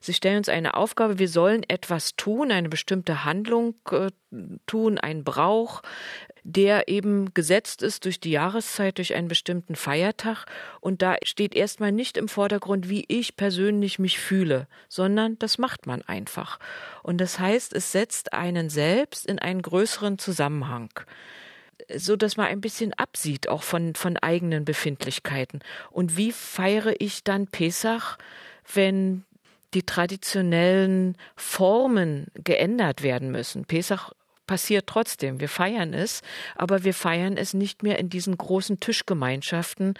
Sie 0.00 0.14
stellen 0.14 0.38
uns 0.38 0.48
eine 0.48 0.74
Aufgabe, 0.74 1.18
wir 1.18 1.28
sollen 1.28 1.62
etwas 1.68 2.16
tun, 2.16 2.50
eine 2.50 2.68
bestimmte 2.68 3.24
Handlung 3.24 3.74
äh, 3.90 4.10
tun, 4.66 4.98
einen 4.98 5.24
Brauch, 5.24 5.82
der 6.48 6.88
eben 6.88 7.34
gesetzt 7.34 7.82
ist 7.82 8.06
durch 8.06 8.20
die 8.20 8.30
Jahreszeit, 8.30 8.96
durch 8.96 9.14
einen 9.14 9.28
bestimmten 9.28 9.76
Feiertag. 9.76 10.46
Und 10.80 11.02
da 11.02 11.16
steht 11.22 11.54
erstmal 11.54 11.92
nicht 11.92 12.16
im 12.16 12.26
Vordergrund, 12.26 12.88
wie 12.88 13.04
ich 13.06 13.36
persönlich 13.36 13.98
mich 13.98 14.18
fühle, 14.18 14.66
sondern 14.88 15.38
das 15.38 15.58
macht 15.58 15.86
man 15.86 16.00
einfach. 16.02 16.58
Und 17.02 17.18
das 17.18 17.38
heißt, 17.38 17.74
es 17.74 17.92
setzt 17.92 18.32
einen 18.32 18.70
selbst 18.70 19.26
in 19.26 19.38
einen 19.38 19.60
größeren 19.60 20.18
Zusammenhang 20.18 20.88
so 21.94 22.16
dass 22.16 22.36
man 22.36 22.48
ein 22.48 22.60
bisschen 22.60 22.92
absieht 22.94 23.48
auch 23.48 23.62
von, 23.62 23.94
von 23.94 24.18
eigenen 24.18 24.64
Befindlichkeiten. 24.64 25.60
Und 25.90 26.18
wie 26.18 26.32
feiere 26.32 26.94
ich 26.98 27.24
dann 27.24 27.46
Pesach, 27.46 28.18
wenn 28.74 29.24
die 29.72 29.84
traditionellen 29.84 31.16
Formen 31.36 32.26
geändert 32.34 33.02
werden 33.02 33.30
müssen? 33.30 33.64
Pesach 33.64 34.12
passiert 34.48 34.88
trotzdem. 34.88 35.38
Wir 35.38 35.48
feiern 35.48 35.94
es, 35.94 36.22
aber 36.56 36.82
wir 36.82 36.94
feiern 36.94 37.36
es 37.36 37.54
nicht 37.54 37.84
mehr 37.84 38.00
in 38.00 38.08
diesen 38.08 38.36
großen 38.36 38.80
Tischgemeinschaften. 38.80 39.94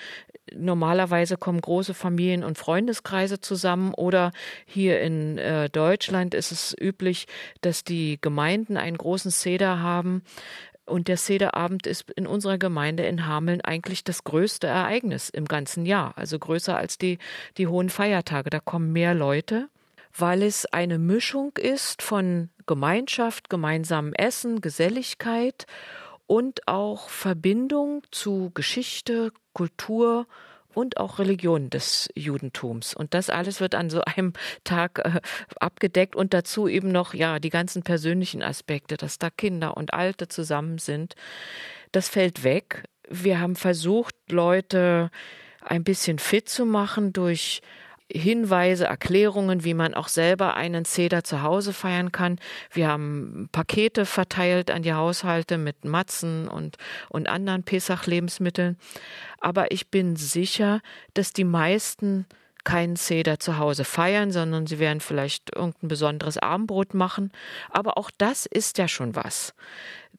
Normalerweise 0.52 1.36
kommen 1.36 1.60
große 1.60 1.94
Familien- 1.94 2.42
und 2.42 2.58
Freundeskreise 2.58 3.40
zusammen 3.40 3.94
oder 3.94 4.32
hier 4.66 5.00
in 5.00 5.38
äh, 5.38 5.70
Deutschland 5.70 6.34
ist 6.34 6.50
es 6.50 6.74
üblich, 6.80 7.28
dass 7.60 7.84
die 7.84 8.18
Gemeinden 8.20 8.76
einen 8.76 8.98
großen 8.98 9.30
Seder 9.30 9.80
haben. 9.80 10.22
Und 10.86 11.08
der 11.08 11.18
Sederabend 11.18 11.86
ist 11.86 12.10
in 12.12 12.26
unserer 12.26 12.56
Gemeinde 12.56 13.04
in 13.04 13.26
Hameln 13.26 13.60
eigentlich 13.60 14.04
das 14.04 14.24
größte 14.24 14.66
Ereignis 14.66 15.28
im 15.28 15.44
ganzen 15.44 15.84
Jahr. 15.84 16.14
Also 16.16 16.38
größer 16.38 16.76
als 16.76 16.96
die, 16.96 17.18
die 17.58 17.66
hohen 17.66 17.90
Feiertage. 17.90 18.48
Da 18.48 18.58
kommen 18.58 18.92
mehr 18.92 19.14
Leute 19.14 19.68
weil 20.16 20.42
es 20.42 20.66
eine 20.66 20.98
Mischung 20.98 21.56
ist 21.56 22.02
von 22.02 22.50
Gemeinschaft, 22.66 23.48
gemeinsamem 23.48 24.12
Essen, 24.14 24.60
Geselligkeit 24.60 25.66
und 26.26 26.68
auch 26.68 27.08
Verbindung 27.08 28.02
zu 28.10 28.50
Geschichte, 28.54 29.32
Kultur 29.54 30.26
und 30.74 30.98
auch 30.98 31.18
Religion 31.18 31.70
des 31.70 32.08
Judentums. 32.14 32.94
Und 32.94 33.14
das 33.14 33.30
alles 33.30 33.60
wird 33.60 33.74
an 33.74 33.90
so 33.90 34.02
einem 34.02 34.32
Tag 34.62 35.00
äh, 35.00 35.20
abgedeckt 35.58 36.14
und 36.14 36.34
dazu 36.34 36.68
eben 36.68 36.92
noch, 36.92 37.14
ja, 37.14 37.40
die 37.40 37.50
ganzen 37.50 37.82
persönlichen 37.82 38.42
Aspekte, 38.42 38.96
dass 38.96 39.18
da 39.18 39.30
Kinder 39.30 39.76
und 39.76 39.92
Alte 39.92 40.28
zusammen 40.28 40.78
sind. 40.78 41.14
Das 41.90 42.08
fällt 42.08 42.44
weg. 42.44 42.84
Wir 43.08 43.40
haben 43.40 43.56
versucht, 43.56 44.14
Leute 44.30 45.10
ein 45.62 45.82
bisschen 45.82 46.18
fit 46.18 46.48
zu 46.48 46.64
machen 46.64 47.12
durch 47.12 47.62
Hinweise, 48.10 48.86
Erklärungen, 48.86 49.64
wie 49.64 49.74
man 49.74 49.94
auch 49.94 50.08
selber 50.08 50.54
einen 50.54 50.84
Zeder 50.84 51.24
zu 51.24 51.42
Hause 51.42 51.72
feiern 51.72 52.10
kann. 52.10 52.38
Wir 52.72 52.88
haben 52.88 53.48
Pakete 53.52 54.06
verteilt 54.06 54.70
an 54.70 54.82
die 54.82 54.94
Haushalte 54.94 55.58
mit 55.58 55.84
Matzen 55.84 56.48
und, 56.48 56.76
und 57.10 57.28
anderen 57.28 57.64
Pesach-Lebensmitteln. 57.64 58.78
Aber 59.40 59.70
ich 59.72 59.88
bin 59.88 60.16
sicher, 60.16 60.80
dass 61.14 61.32
die 61.32 61.44
meisten 61.44 62.26
keinen 62.64 62.96
Zeder 62.96 63.38
zu 63.38 63.58
Hause 63.58 63.84
feiern, 63.84 64.30
sondern 64.30 64.66
sie 64.66 64.78
werden 64.78 65.00
vielleicht 65.00 65.54
irgendein 65.54 65.88
besonderes 65.88 66.38
Abendbrot 66.38 66.94
machen. 66.94 67.32
Aber 67.70 67.96
auch 67.98 68.10
das 68.18 68.46
ist 68.46 68.78
ja 68.78 68.88
schon 68.88 69.16
was. 69.16 69.54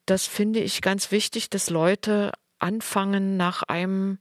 Das 0.06 0.26
finde 0.26 0.60
ich 0.60 0.82
ganz 0.82 1.12
wichtig, 1.12 1.50
dass 1.50 1.70
Leute 1.70 2.32
anfangen, 2.60 3.38
nach 3.38 3.64
einem 3.64 4.20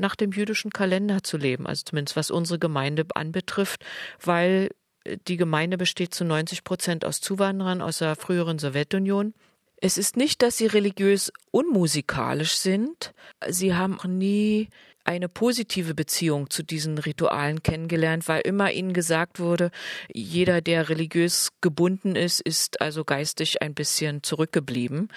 nach 0.00 0.16
dem 0.16 0.32
jüdischen 0.32 0.70
Kalender 0.70 1.22
zu 1.22 1.36
leben, 1.36 1.66
also 1.66 1.84
zumindest 1.84 2.16
was 2.16 2.30
unsere 2.30 2.58
Gemeinde 2.58 3.06
anbetrifft, 3.14 3.84
weil 4.22 4.70
äh, 5.04 5.16
die 5.28 5.36
Gemeinde 5.36 5.78
besteht 5.78 6.14
zu 6.14 6.24
90 6.24 6.64
Prozent 6.64 7.04
aus 7.04 7.20
Zuwanderern 7.20 7.82
aus 7.82 7.98
der 7.98 8.16
früheren 8.16 8.58
Sowjetunion. 8.58 9.34
Es 9.82 9.96
ist 9.96 10.16
nicht, 10.16 10.42
dass 10.42 10.58
sie 10.58 10.66
religiös 10.66 11.32
unmusikalisch 11.52 12.56
sind. 12.56 13.14
Sie 13.48 13.74
haben 13.74 13.98
nie 14.06 14.68
eine 15.04 15.28
positive 15.28 15.94
Beziehung 15.94 16.50
zu 16.50 16.62
diesen 16.62 16.98
Ritualen 16.98 17.62
kennengelernt, 17.62 18.28
weil 18.28 18.42
immer 18.42 18.70
ihnen 18.70 18.92
gesagt 18.92 19.40
wurde, 19.40 19.70
jeder, 20.12 20.60
der 20.60 20.88
religiös 20.88 21.48
gebunden 21.60 22.16
ist, 22.16 22.40
ist 22.40 22.80
also 22.80 23.04
geistig 23.04 23.62
ein 23.62 23.74
bisschen 23.74 24.22
zurückgeblieben. 24.22 25.08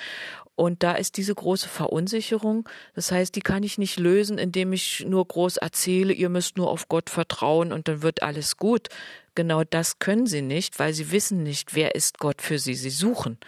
Und 0.55 0.83
da 0.83 0.93
ist 0.93 1.17
diese 1.17 1.33
große 1.33 1.67
Verunsicherung. 1.67 2.69
Das 2.93 3.11
heißt, 3.11 3.35
die 3.35 3.41
kann 3.41 3.63
ich 3.63 3.77
nicht 3.77 3.99
lösen, 3.99 4.37
indem 4.37 4.71
ich 4.71 5.03
nur 5.07 5.27
groß 5.27 5.57
erzähle, 5.57 6.13
ihr 6.13 6.29
müsst 6.29 6.57
nur 6.57 6.69
auf 6.69 6.87
Gott 6.87 7.09
vertrauen 7.09 7.73
und 7.73 7.87
dann 7.87 8.03
wird 8.03 8.21
alles 8.21 8.57
gut. 8.57 8.89
Genau 9.33 9.63
das 9.63 9.97
können 9.97 10.27
sie 10.27 10.43
nicht, 10.43 10.77
weil 10.77 10.93
sie 10.93 11.11
wissen 11.11 11.41
nicht, 11.41 11.73
wer 11.73 11.95
ist 11.95 12.19
Gott 12.19 12.41
für 12.41 12.59
sie. 12.59 12.75
Sie 12.75 12.91
suchen. 12.91 13.39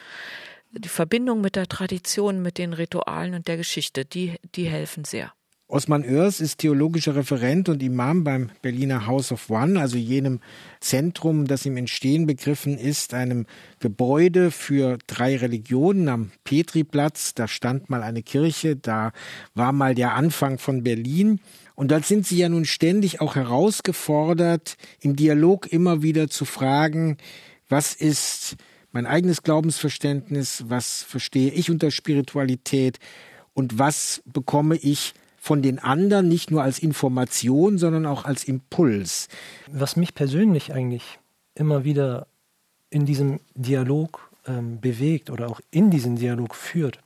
Die 0.71 0.89
Verbindung 0.89 1.41
mit 1.41 1.55
der 1.55 1.67
Tradition, 1.67 2.41
mit 2.41 2.57
den 2.57 2.73
Ritualen 2.73 3.35
und 3.35 3.47
der 3.47 3.57
Geschichte, 3.57 4.03
die, 4.03 4.35
die 4.55 4.65
helfen 4.65 5.05
sehr. 5.05 5.34
Osman 5.67 6.05
Oers 6.05 6.41
ist 6.41 6.59
theologischer 6.59 7.15
Referent 7.15 7.69
und 7.69 7.81
Imam 7.81 8.23
beim 8.23 8.51
Berliner 8.61 9.07
House 9.07 9.31
of 9.31 9.49
One, 9.49 9.81
also 9.81 9.97
jenem 9.97 10.39
Zentrum, 10.79 11.47
das 11.47 11.65
im 11.65 11.75
Entstehen 11.75 12.27
begriffen 12.27 12.77
ist, 12.77 13.15
einem 13.15 13.47
Gebäude 13.79 14.51
für 14.51 14.99
drei 15.07 15.35
Religionen 15.35 16.07
am 16.07 16.31
Petriplatz. 16.43 17.33
Da 17.33 17.47
stand 17.47 17.89
mal 17.89 18.03
eine 18.03 18.21
Kirche, 18.21 18.75
da 18.75 19.11
war 19.55 19.71
mal 19.71 19.95
der 19.95 20.13
Anfang 20.13 20.59
von 20.59 20.83
Berlin. 20.83 21.39
Und 21.73 21.89
dort 21.89 22.05
sind 22.05 22.27
Sie 22.27 22.37
ja 22.37 22.47
nun 22.47 22.65
ständig 22.65 23.19
auch 23.19 23.33
herausgefordert, 23.33 24.77
im 24.99 25.15
Dialog 25.15 25.65
immer 25.65 26.03
wieder 26.03 26.29
zu 26.29 26.45
fragen, 26.45 27.17
was 27.69 27.95
ist 27.95 28.55
mein 28.91 29.07
eigenes 29.07 29.41
Glaubensverständnis, 29.41 30.65
was 30.67 31.01
verstehe 31.01 31.49
ich 31.49 31.71
unter 31.71 31.89
Spiritualität 31.89 32.99
und 33.55 33.79
was 33.79 34.21
bekomme 34.27 34.75
ich 34.75 35.15
von 35.45 35.61
den 35.61 35.77
anderen 35.77 36.27
nicht 36.27 36.49
nur 36.49 36.63
als 36.63 36.79
Information, 36.79 37.77
sondern 37.77 38.07
auch 38.07 38.25
als 38.25 38.45
Impuls. 38.45 39.27
Was 39.71 39.95
mich 39.95 40.15
persönlich 40.15 40.73
eigentlich 40.73 41.19
immer 41.53 41.83
wieder 41.83 42.25
in 42.89 43.05
diesem 43.05 43.39
Dialog 43.53 44.31
ähm, 44.47 44.81
bewegt 44.81 45.29
oder 45.29 45.47
auch 45.47 45.61
in 45.69 45.91
diesen 45.91 46.15
Dialog 46.15 46.55
führt, 46.55 46.97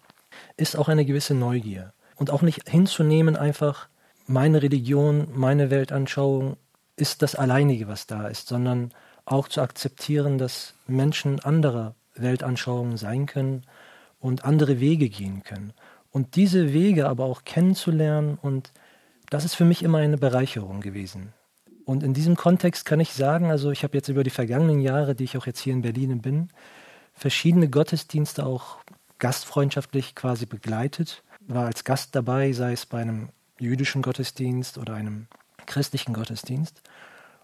ist 0.56 0.78
auch 0.78 0.88
eine 0.88 1.04
gewisse 1.04 1.34
Neugier. 1.34 1.92
Und 2.16 2.32
auch 2.32 2.42
nicht 2.42 2.70
hinzunehmen, 2.70 3.36
einfach 3.36 3.90
meine 4.26 4.62
Religion, 4.62 5.28
meine 5.36 5.70
Weltanschauung 5.70 6.56
ist 6.96 7.22
das 7.22 7.36
Alleinige, 7.36 7.90
was 7.90 8.08
da 8.08 8.30
ist, 8.30 8.48
sondern 8.48 8.94
auch 9.26 9.50
zu 9.50 9.60
akzeptieren, 9.60 10.38
dass 10.38 10.76
Menschen 10.88 11.42
anderer 11.42 11.94
Weltanschauungen 12.16 12.96
sein 12.96 13.26
können 13.26 13.64
und 14.18 14.46
andere 14.46 14.80
Wege 14.80 15.10
gehen 15.10 15.44
können. 15.44 15.74
Und 16.12 16.36
diese 16.36 16.74
Wege 16.74 17.08
aber 17.08 17.26
auch 17.26 17.44
kennenzulernen 17.44 18.38
und 18.42 18.72
das 19.30 19.46
ist 19.46 19.56
für 19.56 19.66
mich 19.66 19.84
immer 19.84 20.00
eine 20.00 20.18
Bereicherung 20.18 20.82
gewesen. 20.82 21.34
Und 21.86 22.04
in 22.04 22.14
diesem 22.14 22.36
Kontext 22.36 22.86
kann 22.86 23.00
ich 23.00 23.14
sagen, 23.14 23.52
also 23.52 23.72
ich 23.72 23.84
habe 23.84 23.98
jetzt 23.98 24.10
über 24.10 24.24
die 24.24 24.30
vergangenen 24.30 24.80
Jahre, 24.80 25.16
die 25.16 25.24
ich 25.24 25.38
auch 25.38 25.46
jetzt 25.46 25.60
hier 25.60 25.74
in 25.74 25.82
Berlin 25.82 26.22
bin, 26.22 26.50
verschiedene 27.14 27.70
Gottesdienste 27.70 28.46
auch 28.46 28.78
gastfreundschaftlich 29.20 30.16
quasi 30.16 30.46
begleitet, 30.46 31.24
war 31.48 31.66
als 31.66 31.84
Gast 31.84 32.16
dabei, 32.16 32.54
sei 32.54 32.74
es 32.74 32.86
bei 32.86 33.02
einem 33.02 33.30
jüdischen 33.60 34.02
Gottesdienst 34.02 34.78
oder 34.78 34.94
einem 34.94 35.28
christlichen 35.66 36.14
Gottesdienst. 36.14 36.82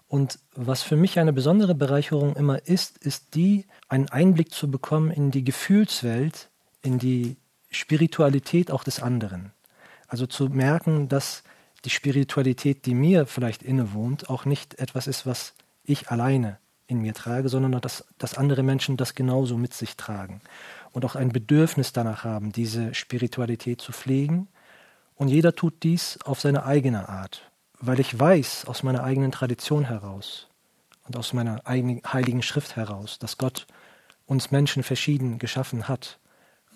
Und 0.08 0.38
was 0.54 0.82
für 0.82 0.96
mich 0.96 1.18
eine 1.18 1.32
besondere 1.32 1.74
Bereicherung 1.74 2.36
immer 2.36 2.66
ist, 2.66 2.98
ist 2.98 3.34
die, 3.34 3.66
einen 3.88 4.08
Einblick 4.08 4.52
zu 4.52 4.70
bekommen 4.70 5.10
in 5.10 5.30
die 5.30 5.44
Gefühlswelt, 5.44 6.48
in 6.82 6.98
die 6.98 7.36
Spiritualität 7.76 8.70
auch 8.70 8.84
des 8.84 9.00
anderen. 9.00 9.52
Also 10.08 10.26
zu 10.26 10.48
merken, 10.48 11.08
dass 11.08 11.42
die 11.84 11.90
Spiritualität, 11.90 12.86
die 12.86 12.94
mir 12.94 13.26
vielleicht 13.26 13.62
innewohnt, 13.62 14.28
auch 14.30 14.44
nicht 14.44 14.78
etwas 14.78 15.06
ist, 15.06 15.26
was 15.26 15.54
ich 15.84 16.10
alleine 16.10 16.58
in 16.88 17.00
mir 17.00 17.14
trage, 17.14 17.48
sondern 17.48 17.80
dass, 17.80 18.04
dass 18.18 18.38
andere 18.38 18.62
Menschen 18.62 18.96
das 18.96 19.14
genauso 19.14 19.56
mit 19.56 19.74
sich 19.74 19.96
tragen 19.96 20.40
und 20.92 21.04
auch 21.04 21.16
ein 21.16 21.30
Bedürfnis 21.30 21.92
danach 21.92 22.24
haben, 22.24 22.52
diese 22.52 22.94
Spiritualität 22.94 23.80
zu 23.80 23.92
pflegen. 23.92 24.48
Und 25.16 25.28
jeder 25.28 25.54
tut 25.54 25.82
dies 25.82 26.18
auf 26.24 26.40
seine 26.40 26.64
eigene 26.64 27.08
Art, 27.08 27.50
weil 27.80 28.00
ich 28.00 28.18
weiß 28.18 28.66
aus 28.66 28.82
meiner 28.82 29.02
eigenen 29.02 29.32
Tradition 29.32 29.84
heraus 29.84 30.48
und 31.06 31.16
aus 31.16 31.32
meiner 31.32 31.66
eigenen 31.66 32.02
heiligen 32.12 32.42
Schrift 32.42 32.76
heraus, 32.76 33.18
dass 33.18 33.38
Gott 33.38 33.66
uns 34.26 34.50
Menschen 34.50 34.82
verschieden 34.82 35.38
geschaffen 35.38 35.88
hat, 35.88 36.18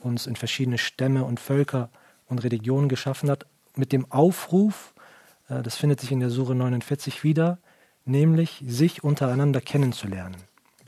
uns 0.00 0.26
in 0.26 0.36
verschiedene 0.36 0.78
Stämme 0.78 1.24
und 1.24 1.40
Völker 1.40 1.90
und 2.26 2.42
Religionen 2.42 2.88
geschaffen 2.88 3.30
hat, 3.30 3.46
mit 3.76 3.92
dem 3.92 4.10
Aufruf, 4.10 4.94
äh, 5.48 5.62
das 5.62 5.76
findet 5.76 6.00
sich 6.00 6.12
in 6.12 6.20
der 6.20 6.30
Sure 6.30 6.54
49 6.54 7.24
wieder, 7.24 7.58
nämlich 8.04 8.62
sich 8.66 9.04
untereinander 9.04 9.60
kennenzulernen. 9.60 10.36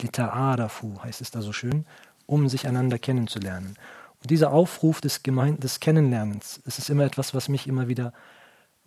Lita'adafu 0.01 1.01
heißt 1.03 1.21
es 1.21 1.31
da 1.31 1.41
so 1.41 1.53
schön, 1.53 1.85
um 2.25 2.49
sich 2.49 2.67
einander 2.67 2.99
kennenzulernen. 2.99 3.75
Und 4.21 4.29
dieser 4.29 4.51
Aufruf 4.51 5.01
des, 5.01 5.23
Gemein 5.23 5.59
des 5.59 5.79
Kennenlernens, 5.79 6.61
es 6.65 6.79
ist 6.79 6.89
immer 6.89 7.03
etwas, 7.03 7.33
was 7.33 7.49
mich 7.49 7.67
immer 7.67 7.87
wieder 7.87 8.13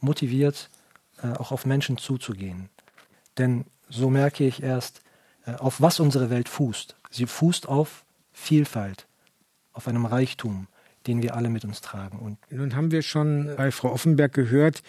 motiviert, 0.00 0.70
äh, 1.22 1.28
auch 1.32 1.52
auf 1.52 1.66
Menschen 1.66 1.98
zuzugehen. 1.98 2.68
Denn 3.38 3.66
so 3.88 4.10
merke 4.10 4.44
ich 4.44 4.62
erst, 4.62 5.02
äh, 5.46 5.54
auf 5.54 5.80
was 5.80 6.00
unsere 6.00 6.30
Welt 6.30 6.48
fußt. 6.48 6.96
Sie 7.10 7.26
fußt 7.26 7.68
auf 7.68 8.04
Vielfalt, 8.32 9.06
auf 9.76 9.86
einem 9.86 10.06
Reichtum, 10.06 10.66
den 11.06 11.22
wir 11.22 11.36
alle 11.36 11.50
mit 11.50 11.64
uns 11.64 11.80
tragen. 11.80 12.18
Und 12.18 12.38
nun 12.50 12.74
haben 12.74 12.90
wir 12.90 13.02
schon 13.02 13.54
bei 13.56 13.70
Frau 13.70 13.92
Offenberg 13.92 14.32
gehört, 14.32 14.82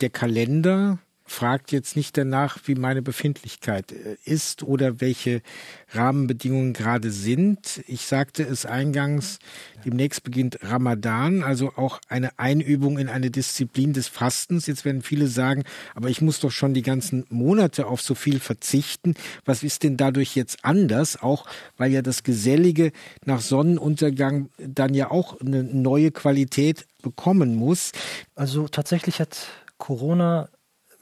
der 0.00 0.10
Kalender 0.10 0.98
fragt 1.26 1.72
jetzt 1.72 1.96
nicht 1.96 2.16
danach, 2.16 2.58
wie 2.64 2.74
meine 2.74 3.02
Befindlichkeit 3.02 3.92
äh, 3.92 4.16
ist 4.24 4.62
oder 4.62 5.00
welche 5.00 5.42
Rahmenbedingungen 5.90 6.72
gerade 6.72 7.10
sind. 7.10 7.82
Ich 7.86 8.06
sagte 8.06 8.42
es 8.42 8.64
eingangs, 8.64 9.38
demnächst 9.84 10.22
beginnt 10.22 10.58
Ramadan, 10.62 11.42
also 11.42 11.72
auch 11.76 12.00
eine 12.08 12.38
Einübung 12.38 12.98
in 12.98 13.08
eine 13.08 13.30
Disziplin 13.30 13.92
des 13.92 14.08
Fastens. 14.08 14.66
Jetzt 14.66 14.84
werden 14.84 15.02
viele 15.02 15.28
sagen, 15.28 15.64
aber 15.94 16.08
ich 16.08 16.20
muss 16.20 16.40
doch 16.40 16.50
schon 16.50 16.74
die 16.74 16.82
ganzen 16.82 17.24
Monate 17.28 17.86
auf 17.86 18.00
so 18.00 18.14
viel 18.14 18.40
verzichten. 18.40 19.14
Was 19.44 19.62
ist 19.62 19.82
denn 19.82 19.96
dadurch 19.96 20.36
jetzt 20.36 20.64
anders? 20.64 21.20
Auch 21.20 21.46
weil 21.76 21.92
ja 21.92 22.02
das 22.02 22.22
Gesellige 22.22 22.92
nach 23.24 23.40
Sonnenuntergang 23.40 24.48
dann 24.58 24.94
ja 24.94 25.10
auch 25.10 25.40
eine 25.40 25.62
neue 25.62 26.10
Qualität 26.10 26.86
bekommen 27.02 27.54
muss. 27.56 27.92
Also 28.34 28.68
tatsächlich 28.68 29.20
hat 29.20 29.46
Corona 29.78 30.48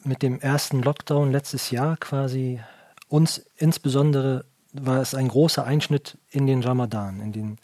mit 0.05 0.23
dem 0.23 0.41
ersten 0.41 0.83
Lockdown 0.83 1.33
letztes 1.33 1.71
Jahr 1.71 1.97
quasi 1.97 2.61
uns 3.09 3.39
insbesondere 3.57 4.45
war 4.73 5.01
es 5.01 5.15
ein 5.15 5.29
großer 5.29 5.65
Einschnitt 5.65 6.19
in 6.31 6.47
den 6.47 6.63
Ramadan, 6.63 7.21
in, 7.21 7.33
den, 7.33 7.59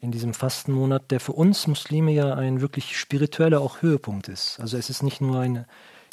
in 0.00 0.10
diesem 0.10 0.34
Fastenmonat, 0.34 1.10
der 1.10 1.20
für 1.20 1.32
uns 1.32 1.66
Muslime 1.66 2.10
ja 2.10 2.34
ein 2.34 2.60
wirklich 2.60 2.98
spiritueller 2.98 3.60
auch 3.60 3.80
Höhepunkt 3.80 4.28
ist. 4.28 4.58
Also 4.60 4.76
es 4.76 4.90
ist 4.90 5.02
nicht 5.02 5.20
nur 5.20 5.38
ein 5.38 5.66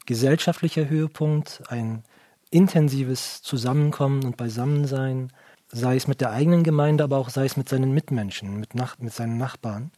gesellschaftlicher 0.05 0.87
Höhepunkt, 0.87 1.63
ein 1.69 2.03
intensives 2.51 3.41
Zusammenkommen 3.41 4.23
und 4.23 4.37
Beisammensein, 4.37 5.31
sei 5.71 5.95
es 5.95 6.07
mit 6.07 6.21
der 6.21 6.31
eigenen 6.31 6.63
Gemeinde, 6.63 7.03
aber 7.03 7.17
auch 7.17 7.29
sei 7.29 7.45
es 7.45 7.57
mit 7.57 7.69
seinen 7.69 7.91
Mitmenschen, 7.93 8.59
mit, 8.59 8.75
Nach 8.75 8.97
mit 8.99 9.13
seinen 9.13 9.37
Nachbarn. 9.37 9.91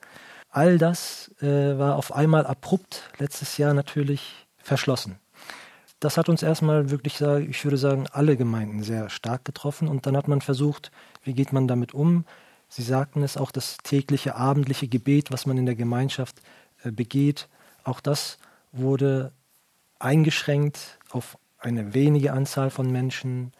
All 0.49 0.77
das 0.77 1.31
äh, 1.41 1.77
war 1.77 1.95
auf 1.95 2.13
einmal 2.13 2.45
abrupt 2.45 3.09
letztes 3.19 3.57
Jahr 3.57 3.73
natürlich 3.73 4.47
verschlossen 4.57 5.19
das 6.01 6.17
hat 6.17 6.29
uns 6.29 6.41
erstmal 6.41 6.89
wirklich, 6.89 7.21
ich 7.21 7.63
würde 7.63 7.77
sagen, 7.77 8.07
alle 8.11 8.35
Gemeinden 8.35 8.81
sehr 8.81 9.09
stark 9.09 9.45
getroffen. 9.45 9.87
Und 9.87 10.07
dann 10.07 10.17
hat 10.17 10.27
man 10.27 10.41
versucht, 10.41 10.91
wie 11.23 11.33
geht 11.33 11.53
man 11.53 11.67
damit 11.67 11.93
um? 11.93 12.25
Sie 12.67 12.81
sagten 12.81 13.21
es 13.21 13.37
auch, 13.37 13.51
das 13.51 13.77
tägliche 13.77 14.35
abendliche 14.35 14.87
Gebet, 14.87 15.31
was 15.31 15.45
man 15.45 15.59
in 15.59 15.67
der 15.67 15.75
Gemeinschaft 15.75 16.41
äh, 16.83 16.91
begeht, 16.91 17.47
auch 17.83 17.99
das 17.99 18.39
wurde 18.71 19.31
eingeschränkt 19.99 20.99
auf 21.11 21.37
eine 21.59 21.93
wenige 21.93 22.33
Anzahl 22.33 22.71
von 22.71 22.91
Menschen 22.91 23.51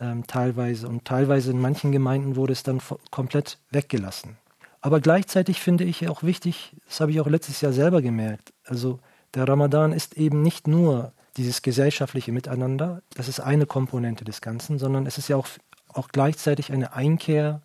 ähm, 0.00 0.26
teilweise. 0.26 0.88
Und 0.88 1.04
teilweise 1.04 1.52
in 1.52 1.60
manchen 1.60 1.92
Gemeinden 1.92 2.34
wurde 2.34 2.54
es 2.54 2.64
dann 2.64 2.80
komplett 3.12 3.58
weggelassen. 3.70 4.36
Aber 4.80 5.00
gleichzeitig 5.00 5.60
finde 5.60 5.84
ich 5.84 6.08
auch 6.08 6.24
wichtig, 6.24 6.74
das 6.88 7.00
habe 7.00 7.12
ich 7.12 7.20
auch 7.20 7.28
letztes 7.28 7.60
Jahr 7.60 7.72
selber 7.72 8.02
gemerkt, 8.02 8.52
also 8.64 8.98
der 9.34 9.48
Ramadan 9.48 9.92
ist 9.92 10.16
eben 10.16 10.42
nicht 10.42 10.68
nur 10.68 11.12
dieses 11.36 11.62
gesellschaftliche 11.62 12.32
Miteinander, 12.32 13.02
das 13.14 13.28
ist 13.28 13.40
eine 13.40 13.66
Komponente 13.66 14.24
des 14.24 14.40
Ganzen, 14.40 14.78
sondern 14.78 15.06
es 15.06 15.18
ist 15.18 15.28
ja 15.28 15.36
auch, 15.36 15.48
auch 15.88 16.08
gleichzeitig 16.08 16.72
eine 16.72 16.94
Einkehr 16.94 17.62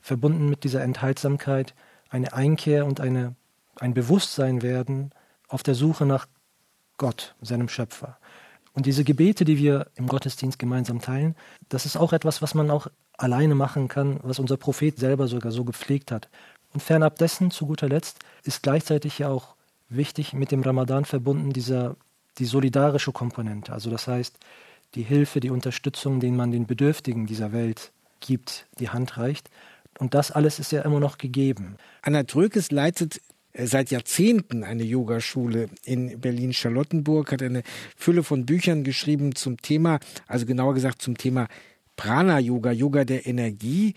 verbunden 0.00 0.48
mit 0.48 0.64
dieser 0.64 0.82
Enthaltsamkeit, 0.82 1.74
eine 2.10 2.32
Einkehr 2.32 2.86
und 2.86 3.00
eine, 3.00 3.34
ein 3.80 3.94
Bewusstsein 3.94 4.62
werden 4.62 5.12
auf 5.48 5.62
der 5.62 5.74
Suche 5.74 6.06
nach 6.06 6.26
Gott, 6.98 7.34
seinem 7.40 7.68
Schöpfer. 7.68 8.18
Und 8.72 8.86
diese 8.86 9.04
Gebete, 9.04 9.44
die 9.44 9.58
wir 9.58 9.88
im 9.94 10.06
Gottesdienst 10.06 10.58
gemeinsam 10.58 11.00
teilen, 11.00 11.34
das 11.68 11.86
ist 11.86 11.96
auch 11.96 12.12
etwas, 12.12 12.42
was 12.42 12.54
man 12.54 12.70
auch 12.70 12.88
alleine 13.16 13.54
machen 13.54 13.88
kann, 13.88 14.20
was 14.22 14.38
unser 14.38 14.56
Prophet 14.56 14.98
selber 14.98 15.26
sogar 15.26 15.52
so 15.52 15.64
gepflegt 15.64 16.12
hat. 16.12 16.28
Und 16.72 16.82
fernab 16.82 17.16
dessen, 17.16 17.50
zu 17.50 17.66
guter 17.66 17.88
Letzt, 17.88 18.20
ist 18.44 18.62
gleichzeitig 18.62 19.18
ja 19.18 19.30
auch 19.30 19.56
wichtig 19.88 20.32
mit 20.32 20.52
dem 20.52 20.62
Ramadan 20.62 21.04
verbunden 21.04 21.52
dieser 21.52 21.96
die 22.38 22.44
solidarische 22.44 23.12
Komponente, 23.12 23.72
also 23.72 23.90
das 23.90 24.06
heißt 24.06 24.36
die 24.94 25.02
Hilfe, 25.02 25.40
die 25.40 25.50
Unterstützung, 25.50 26.20
den 26.20 26.36
man 26.36 26.50
den 26.50 26.66
Bedürftigen 26.66 27.26
dieser 27.26 27.52
Welt 27.52 27.92
gibt, 28.20 28.66
die 28.78 28.88
Hand 28.88 29.18
reicht. 29.18 29.50
Und 29.98 30.14
das 30.14 30.30
alles 30.30 30.58
ist 30.58 30.72
ja 30.72 30.82
immer 30.82 31.00
noch 31.00 31.18
gegeben. 31.18 31.76
Anna 32.02 32.22
Trökes 32.22 32.70
leitet 32.70 33.20
äh, 33.52 33.66
seit 33.66 33.90
Jahrzehnten 33.90 34.64
eine 34.64 34.84
Yogaschule 34.84 35.68
in 35.84 36.20
Berlin-Charlottenburg, 36.20 37.32
hat 37.32 37.42
eine 37.42 37.62
Fülle 37.96 38.22
von 38.22 38.46
Büchern 38.46 38.84
geschrieben 38.84 39.34
zum 39.34 39.60
Thema, 39.60 39.98
also 40.26 40.46
genauer 40.46 40.74
gesagt 40.74 41.02
zum 41.02 41.18
Thema 41.18 41.48
Prana-Yoga, 41.96 42.70
Yoga 42.70 43.04
der 43.04 43.26
Energie. 43.26 43.94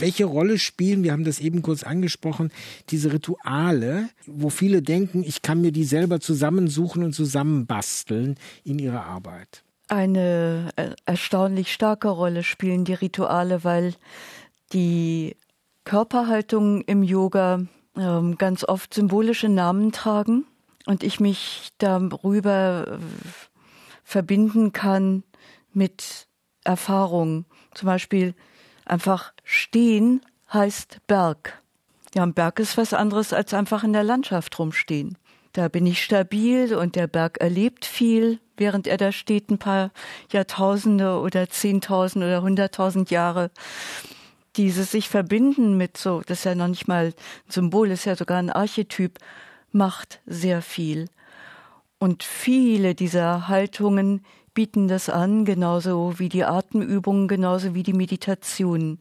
Welche 0.00 0.24
Rolle 0.24 0.58
spielen, 0.58 1.02
wir 1.02 1.12
haben 1.12 1.24
das 1.24 1.40
eben 1.40 1.62
kurz 1.62 1.82
angesprochen, 1.82 2.50
diese 2.90 3.12
Rituale, 3.12 4.08
wo 4.26 4.50
viele 4.50 4.82
denken, 4.82 5.22
ich 5.22 5.42
kann 5.42 5.60
mir 5.60 5.72
die 5.72 5.84
selber 5.84 6.20
zusammensuchen 6.20 7.04
und 7.04 7.12
zusammenbasteln 7.12 8.36
in 8.64 8.78
ihrer 8.78 9.04
Arbeit? 9.04 9.62
Eine 9.88 10.70
äh, 10.76 10.90
erstaunlich 11.04 11.72
starke 11.72 12.08
Rolle 12.08 12.42
spielen 12.42 12.84
die 12.84 12.94
Rituale, 12.94 13.64
weil 13.64 13.94
die 14.72 15.36
Körperhaltungen 15.84 16.80
im 16.82 17.02
Yoga 17.02 17.66
ähm, 17.96 18.36
ganz 18.38 18.64
oft 18.64 18.94
symbolische 18.94 19.48
Namen 19.48 19.92
tragen 19.92 20.46
und 20.86 21.02
ich 21.02 21.20
mich 21.20 21.70
darüber 21.78 22.86
äh, 22.88 22.98
verbinden 24.02 24.72
kann 24.72 25.22
mit 25.72 26.26
Erfahrung. 26.64 27.44
Zum 27.74 27.86
Beispiel 27.86 28.34
einfach 28.86 29.32
stehen 29.44 30.20
heißt 30.52 30.98
Berg. 31.06 31.60
Ja, 32.14 32.22
ein 32.22 32.34
Berg 32.34 32.60
ist 32.60 32.76
was 32.76 32.94
anderes 32.94 33.32
als 33.32 33.54
einfach 33.54 33.82
in 33.82 33.92
der 33.92 34.04
Landschaft 34.04 34.58
rumstehen. 34.58 35.18
Da 35.52 35.68
bin 35.68 35.86
ich 35.86 36.02
stabil 36.02 36.74
und 36.74 36.96
der 36.96 37.06
Berg 37.06 37.38
erlebt 37.38 37.84
viel, 37.84 38.40
während 38.56 38.86
er 38.86 38.96
da 38.96 39.12
steht, 39.12 39.50
ein 39.50 39.58
paar 39.58 39.90
Jahrtausende 40.30 41.20
oder 41.20 41.48
Zehntausend 41.48 42.24
oder 42.24 42.42
Hunderttausend 42.42 43.10
Jahre. 43.10 43.50
Dieses 44.56 44.92
sich 44.92 45.08
verbinden 45.08 45.76
mit 45.76 45.96
so, 45.96 46.22
das 46.26 46.38
ist 46.38 46.44
ja 46.44 46.54
noch 46.54 46.68
nicht 46.68 46.88
mal 46.88 47.06
ein 47.06 47.50
Symbol, 47.50 47.90
ist 47.90 48.04
ja 48.04 48.16
sogar 48.16 48.38
ein 48.38 48.50
Archetyp, 48.50 49.18
macht 49.70 50.20
sehr 50.26 50.62
viel. 50.62 51.08
Und 51.98 52.22
viele 52.22 52.94
dieser 52.94 53.48
Haltungen 53.48 54.24
bieten 54.54 54.88
das 54.88 55.08
an, 55.08 55.44
genauso 55.44 56.18
wie 56.18 56.28
die 56.28 56.44
Atemübungen, 56.44 57.28
genauso 57.28 57.74
wie 57.74 57.82
die 57.82 57.92
Meditation. 57.92 58.98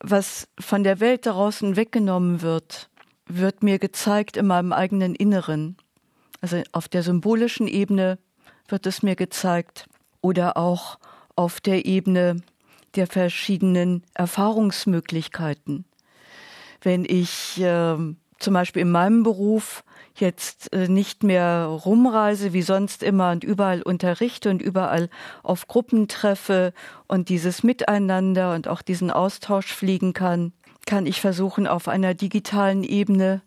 Was 0.00 0.48
von 0.58 0.84
der 0.84 1.00
Welt 1.00 1.26
draußen 1.26 1.76
weggenommen 1.76 2.42
wird, 2.42 2.90
wird 3.26 3.62
mir 3.62 3.78
gezeigt 3.78 4.36
in 4.36 4.46
meinem 4.46 4.72
eigenen 4.72 5.14
Inneren. 5.14 5.76
Also 6.40 6.62
auf 6.72 6.88
der 6.88 7.02
symbolischen 7.02 7.68
Ebene 7.68 8.18
wird 8.68 8.86
es 8.86 9.02
mir 9.02 9.16
gezeigt 9.16 9.86
oder 10.20 10.56
auch 10.56 10.98
auf 11.36 11.60
der 11.60 11.86
Ebene 11.86 12.42
der 12.96 13.06
verschiedenen 13.06 14.02
Erfahrungsmöglichkeiten. 14.14 15.84
Wenn 16.82 17.04
ich 17.04 17.60
äh, 17.60 17.96
zum 18.38 18.54
Beispiel 18.54 18.82
in 18.82 18.90
meinem 18.90 19.22
Beruf 19.22 19.84
jetzt 20.14 20.72
äh, 20.72 20.88
nicht 20.88 21.22
mehr 21.22 21.64
rumreise 21.64 22.52
wie 22.52 22.62
sonst 22.62 23.02
immer 23.02 23.30
und 23.30 23.44
überall 23.44 23.82
unterrichte 23.82 24.50
und 24.50 24.62
überall 24.62 25.08
auf 25.42 25.68
Gruppen 25.68 26.08
treffe 26.08 26.72
und 27.06 27.28
dieses 27.28 27.62
Miteinander 27.62 28.54
und 28.54 28.68
auch 28.68 28.82
diesen 28.82 29.10
Austausch 29.10 29.72
fliegen 29.72 30.12
kann, 30.12 30.52
kann 30.86 31.06
ich 31.06 31.20
versuchen, 31.20 31.66
auf 31.66 31.88
einer 31.88 32.14
digitalen 32.14 32.82
Ebene 32.82 33.42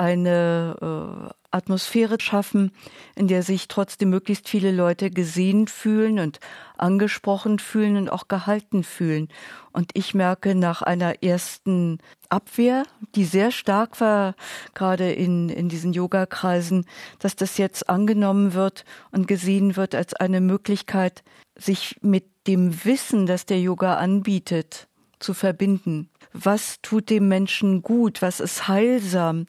eine 0.00 0.76
äh, 0.80 1.34
Atmosphäre 1.50 2.18
schaffen, 2.18 2.72
in 3.16 3.28
der 3.28 3.42
sich 3.42 3.68
trotzdem 3.68 4.08
möglichst 4.08 4.48
viele 4.48 4.72
Leute 4.72 5.10
gesehen 5.10 5.68
fühlen 5.68 6.18
und 6.18 6.40
angesprochen 6.78 7.58
fühlen 7.58 7.98
und 7.98 8.08
auch 8.08 8.26
gehalten 8.26 8.82
fühlen. 8.82 9.28
Und 9.72 9.90
ich 9.92 10.14
merke 10.14 10.54
nach 10.54 10.80
einer 10.80 11.22
ersten 11.22 11.98
Abwehr, 12.30 12.84
die 13.14 13.26
sehr 13.26 13.50
stark 13.50 14.00
war, 14.00 14.36
gerade 14.72 15.12
in, 15.12 15.50
in 15.50 15.68
diesen 15.68 15.92
Yoga-Kreisen, 15.92 16.86
dass 17.18 17.36
das 17.36 17.58
jetzt 17.58 17.90
angenommen 17.90 18.54
wird 18.54 18.86
und 19.10 19.28
gesehen 19.28 19.76
wird 19.76 19.94
als 19.94 20.14
eine 20.14 20.40
Möglichkeit, 20.40 21.22
sich 21.58 21.98
mit 22.00 22.24
dem 22.46 22.86
Wissen, 22.86 23.26
das 23.26 23.44
der 23.44 23.60
Yoga 23.60 23.96
anbietet, 23.96 24.88
zu 25.18 25.34
verbinden 25.34 26.08
was 26.32 26.80
tut 26.82 27.10
dem 27.10 27.28
Menschen 27.28 27.82
gut, 27.82 28.22
was 28.22 28.40
ist 28.40 28.68
heilsam, 28.68 29.46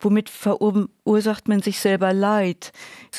womit 0.00 0.30
verursacht 0.30 1.48
man 1.48 1.62
sich 1.62 1.80
selber 1.80 2.12
Leid. 2.12 2.72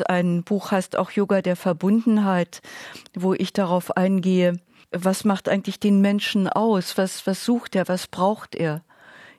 Ein 0.07 0.43
Buch 0.43 0.71
heißt 0.71 0.97
auch 0.97 1.11
Yoga 1.11 1.41
der 1.41 1.55
Verbundenheit, 1.55 2.61
wo 3.13 3.33
ich 3.33 3.53
darauf 3.53 3.95
eingehe, 3.95 4.59
was 4.91 5.25
macht 5.25 5.49
eigentlich 5.49 5.79
den 5.79 6.01
Menschen 6.01 6.47
aus, 6.47 6.97
was, 6.97 7.25
was 7.25 7.43
sucht 7.43 7.75
er, 7.75 7.87
was 7.87 8.07
braucht 8.07 8.55
er. 8.55 8.83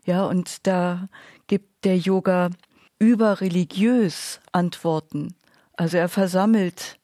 Ja, 0.05 0.27
und 0.27 0.67
da 0.67 1.09
gibt 1.47 1.85
der 1.85 1.97
Yoga 1.97 2.51
überreligiös 2.99 4.41
Antworten. 4.53 5.35
Also 5.77 5.97
er 5.97 6.09
versammelt 6.09 6.99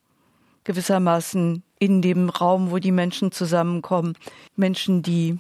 gewissermaßen 0.64 1.62
in 1.78 2.02
dem 2.02 2.28
Raum, 2.28 2.70
wo 2.70 2.78
die 2.78 2.92
Menschen 2.92 3.32
zusammenkommen, 3.32 4.14
Menschen, 4.54 5.02
die 5.02 5.38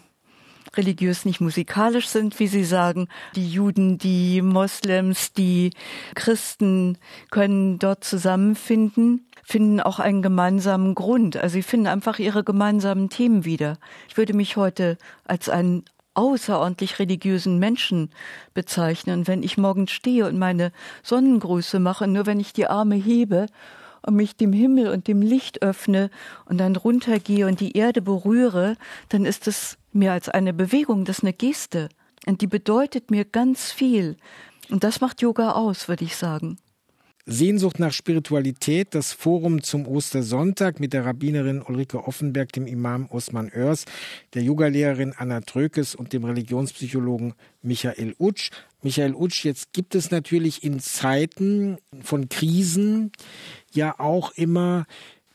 religiös 0.76 1.24
nicht 1.24 1.40
musikalisch 1.40 2.08
sind, 2.08 2.38
wie 2.38 2.46
Sie 2.46 2.64
sagen. 2.64 3.08
Die 3.34 3.48
Juden, 3.48 3.98
die 3.98 4.42
Moslems, 4.42 5.32
die 5.32 5.70
Christen 6.14 6.98
können 7.30 7.78
dort 7.78 8.04
zusammenfinden 8.04 9.26
finden 9.42 9.80
auch 9.80 9.98
einen 9.98 10.22
gemeinsamen 10.22 10.94
Grund. 10.94 11.36
Also 11.36 11.54
sie 11.54 11.64
finden 11.64 11.88
einfach 11.88 12.20
ihre 12.20 12.44
gemeinsamen 12.44 13.08
Themen 13.08 13.44
wieder. 13.44 13.78
Ich 14.08 14.16
würde 14.16 14.32
mich 14.32 14.56
heute 14.56 14.96
als 15.24 15.48
einen 15.48 15.84
außerordentlich 16.14 16.98
religiösen 16.98 17.58
Menschen 17.58 18.10
bezeichnen. 18.54 19.26
wenn 19.26 19.42
ich 19.42 19.58
morgens 19.58 19.90
stehe 19.90 20.26
und 20.26 20.38
meine 20.38 20.70
Sonnengrüße 21.02 21.80
mache, 21.80 22.06
nur 22.06 22.26
wenn 22.26 22.40
ich 22.40 22.52
die 22.52 22.66
Arme 22.66 22.94
hebe 22.94 23.46
und 24.02 24.14
mich 24.14 24.36
dem 24.36 24.52
Himmel 24.52 24.88
und 24.88 25.08
dem 25.08 25.22
Licht 25.22 25.62
öffne 25.62 26.10
und 26.46 26.58
dann 26.58 26.76
runtergehe 26.76 27.46
und 27.46 27.60
die 27.60 27.76
Erde 27.76 28.02
berühre, 28.02 28.76
dann 29.08 29.24
ist 29.24 29.48
es 29.48 29.78
mehr 29.92 30.12
als 30.12 30.28
eine 30.28 30.52
Bewegung, 30.52 31.04
das 31.04 31.18
ist 31.18 31.24
eine 31.24 31.32
Geste. 31.32 31.88
Und 32.26 32.42
die 32.42 32.46
bedeutet 32.46 33.10
mir 33.10 33.24
ganz 33.24 33.72
viel. 33.72 34.16
Und 34.68 34.84
das 34.84 35.00
macht 35.00 35.22
Yoga 35.22 35.52
aus, 35.52 35.88
würde 35.88 36.04
ich 36.04 36.16
sagen. 36.16 36.58
Sehnsucht 37.26 37.78
nach 37.78 37.92
Spiritualität, 37.92 38.94
das 38.94 39.12
Forum 39.12 39.62
zum 39.62 39.86
Ostersonntag 39.86 40.80
mit 40.80 40.92
der 40.92 41.04
Rabbinerin 41.04 41.62
Ulrike 41.62 42.04
Offenberg, 42.04 42.52
dem 42.52 42.66
Imam 42.66 43.06
Osman 43.10 43.52
Oers, 43.54 43.84
der 44.34 44.42
Yogalehrerin 44.42 45.14
Anna 45.16 45.40
Trökes 45.40 45.94
und 45.94 46.12
dem 46.12 46.24
Religionspsychologen 46.24 47.34
Michael 47.62 48.16
Utsch. 48.18 48.50
Michael 48.82 49.14
Utsch, 49.14 49.44
jetzt 49.44 49.72
gibt 49.72 49.94
es 49.94 50.10
natürlich 50.10 50.64
in 50.64 50.80
Zeiten 50.80 51.78
von 52.02 52.28
Krisen 52.28 53.12
ja 53.70 54.00
auch 54.00 54.32
immer 54.32 54.86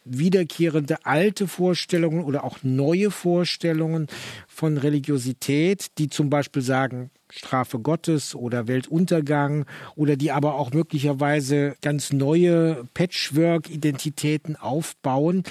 wiederkehrende 0.06 1.06
alte 1.06 1.48
Vorstellungen 1.48 2.24
oder 2.24 2.44
auch 2.44 2.60
neue 2.62 3.12
Vorstellungen 3.12 4.08
von 4.48 4.78
Religiosität, 4.78 5.98
die 5.98 6.10
zum 6.10 6.30
Beispiel 6.30 6.62
sagen, 6.62 7.10
Strafe 7.30 7.80
Gottes 7.80 8.36
oder 8.36 8.68
Weltuntergang 8.68 9.66
oder 9.96 10.16
die 10.16 10.32
aber 10.32 10.56
auch 10.56 10.72
möglicherweise 10.72 11.76
ganz 11.82 12.14
neue 12.14 12.86
Patchwork-Identitäten 12.94 14.56
aufbauen. 14.56 15.44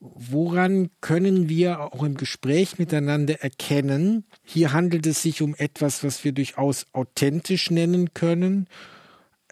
Woran 0.00 0.90
können 1.00 1.48
wir 1.48 1.80
auch 1.80 2.04
im 2.04 2.16
Gespräch 2.16 2.78
miteinander 2.78 3.42
erkennen, 3.42 4.24
hier 4.44 4.72
handelt 4.72 5.06
es 5.06 5.22
sich 5.22 5.42
um 5.42 5.56
etwas, 5.56 6.04
was 6.04 6.22
wir 6.22 6.30
durchaus 6.30 6.86
authentisch 6.92 7.72
nennen 7.72 8.14
können, 8.14 8.68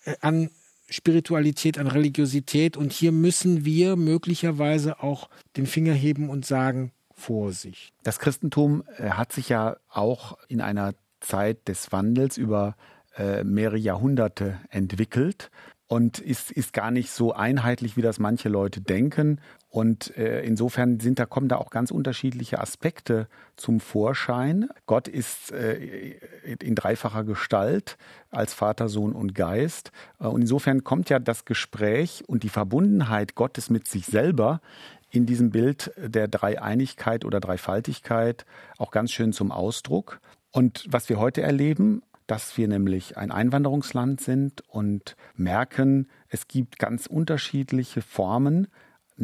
äh, 0.04 0.14
an 0.20 0.50
Spiritualität, 0.88 1.78
an 1.78 1.86
Religiosität. 1.86 2.76
Und 2.76 2.92
hier 2.92 3.12
müssen 3.12 3.64
wir 3.64 3.96
möglicherweise 3.96 5.02
auch 5.02 5.28
den 5.56 5.66
Finger 5.66 5.92
heben 5.92 6.30
und 6.30 6.46
sagen, 6.46 6.92
Vorsicht. 7.16 7.94
Das 8.02 8.18
Christentum 8.18 8.84
äh, 8.98 9.10
hat 9.10 9.32
sich 9.32 9.48
ja 9.48 9.76
auch 9.88 10.38
in 10.48 10.60
einer 10.60 10.92
Zeit 11.20 11.66
des 11.66 11.90
Wandels 11.90 12.36
über 12.36 12.76
äh, 13.16 13.42
mehrere 13.42 13.78
Jahrhunderte 13.78 14.60
entwickelt 14.68 15.50
und 15.88 16.18
ist, 16.18 16.50
ist 16.50 16.72
gar 16.72 16.90
nicht 16.90 17.10
so 17.10 17.32
einheitlich, 17.32 17.96
wie 17.96 18.02
das 18.02 18.18
manche 18.18 18.48
Leute 18.48 18.80
denken. 18.80 19.40
Und 19.76 20.16
äh, 20.16 20.40
insofern 20.40 21.00
sind 21.00 21.18
da, 21.18 21.26
kommen 21.26 21.48
da 21.48 21.56
auch 21.58 21.68
ganz 21.68 21.90
unterschiedliche 21.90 22.60
Aspekte 22.60 23.28
zum 23.56 23.78
Vorschein. 23.78 24.70
Gott 24.86 25.06
ist 25.06 25.52
äh, 25.52 26.16
in 26.60 26.74
dreifacher 26.74 27.24
Gestalt 27.24 27.98
als 28.30 28.54
Vater, 28.54 28.88
Sohn 28.88 29.12
und 29.12 29.34
Geist. 29.34 29.92
Äh, 30.18 30.28
und 30.28 30.40
insofern 30.40 30.82
kommt 30.82 31.10
ja 31.10 31.18
das 31.18 31.44
Gespräch 31.44 32.24
und 32.26 32.42
die 32.42 32.48
Verbundenheit 32.48 33.34
Gottes 33.34 33.68
mit 33.68 33.86
sich 33.86 34.06
selber 34.06 34.62
in 35.10 35.26
diesem 35.26 35.50
Bild 35.50 35.92
der 35.98 36.26
Dreieinigkeit 36.26 37.26
oder 37.26 37.38
Dreifaltigkeit 37.38 38.46
auch 38.78 38.90
ganz 38.90 39.12
schön 39.12 39.34
zum 39.34 39.52
Ausdruck. 39.52 40.20
Und 40.52 40.86
was 40.88 41.10
wir 41.10 41.18
heute 41.18 41.42
erleben, 41.42 42.02
dass 42.26 42.56
wir 42.56 42.66
nämlich 42.66 43.18
ein 43.18 43.30
Einwanderungsland 43.30 44.22
sind 44.22 44.62
und 44.68 45.16
merken, 45.34 46.08
es 46.30 46.48
gibt 46.48 46.78
ganz 46.78 47.06
unterschiedliche 47.06 48.00
Formen, 48.00 48.68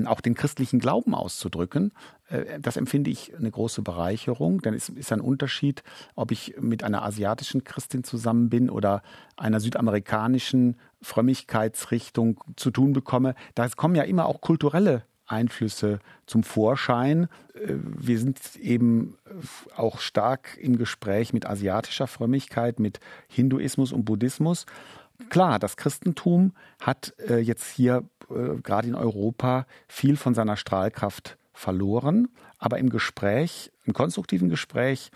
auch 0.07 0.21
den 0.21 0.35
christlichen 0.35 0.79
Glauben 0.81 1.15
auszudrücken, 1.15 1.93
äh, 2.29 2.61
das 2.61 2.77
empfinde 2.77 3.11
ich 3.11 3.37
eine 3.37 3.51
große 3.51 3.83
Bereicherung, 3.83 4.61
denn 4.63 4.75
es 4.75 4.89
ist 4.89 5.13
ein 5.13 5.21
Unterschied, 5.21 5.83
ob 6.15 6.31
ich 6.31 6.55
mit 6.61 6.83
einer 6.83 7.03
asiatischen 7.03 7.65
Christin 7.65 8.05
zusammen 8.05 8.49
bin 8.49 8.71
oder 8.71 9.03
einer 9.37 9.61
südamerikanischen 9.61 10.77
Frömmigkeitsrichtung 11.01 12.41
zu 12.57 12.71
tun 12.71 12.93
bekomme. 12.93 13.35
Da 13.55 13.69
kommen 13.69 13.95
ja 13.95 14.03
immer 14.03 14.27
auch 14.27 14.41
kulturelle 14.41 15.05
Einflüsse 15.27 16.01
zum 16.27 16.43
Vorschein. 16.43 17.29
Äh, 17.55 17.75
wir 17.77 18.19
sind 18.19 18.57
eben 18.57 19.17
auch 19.77 20.01
stark 20.01 20.59
im 20.61 20.77
Gespräch 20.79 21.33
mit 21.33 21.47
asiatischer 21.47 22.07
Frömmigkeit, 22.07 22.81
mit 22.81 23.01
Hinduismus 23.29 23.93
und 23.93 24.05
Buddhismus. 24.05 24.67
Klar, 25.31 25.59
das 25.59 25.77
Christentum 25.77 26.53
hat 26.81 27.15
äh, 27.29 27.39
jetzt 27.39 27.71
hier 27.71 28.05
äh, 28.31 28.57
gerade 28.63 28.89
in 28.89 28.95
Europa 28.95 29.67
viel 29.89 30.17
von 30.17 30.35
seiner 30.35 30.57
Strahlkraft 30.57 31.39
verloren, 31.53 32.29
aber 32.59 32.79
im 32.79 32.91
Gespräch, 32.91 33.73
im 33.85 33.93
konstruktiven 33.93 34.49
Gespräch 34.49 35.11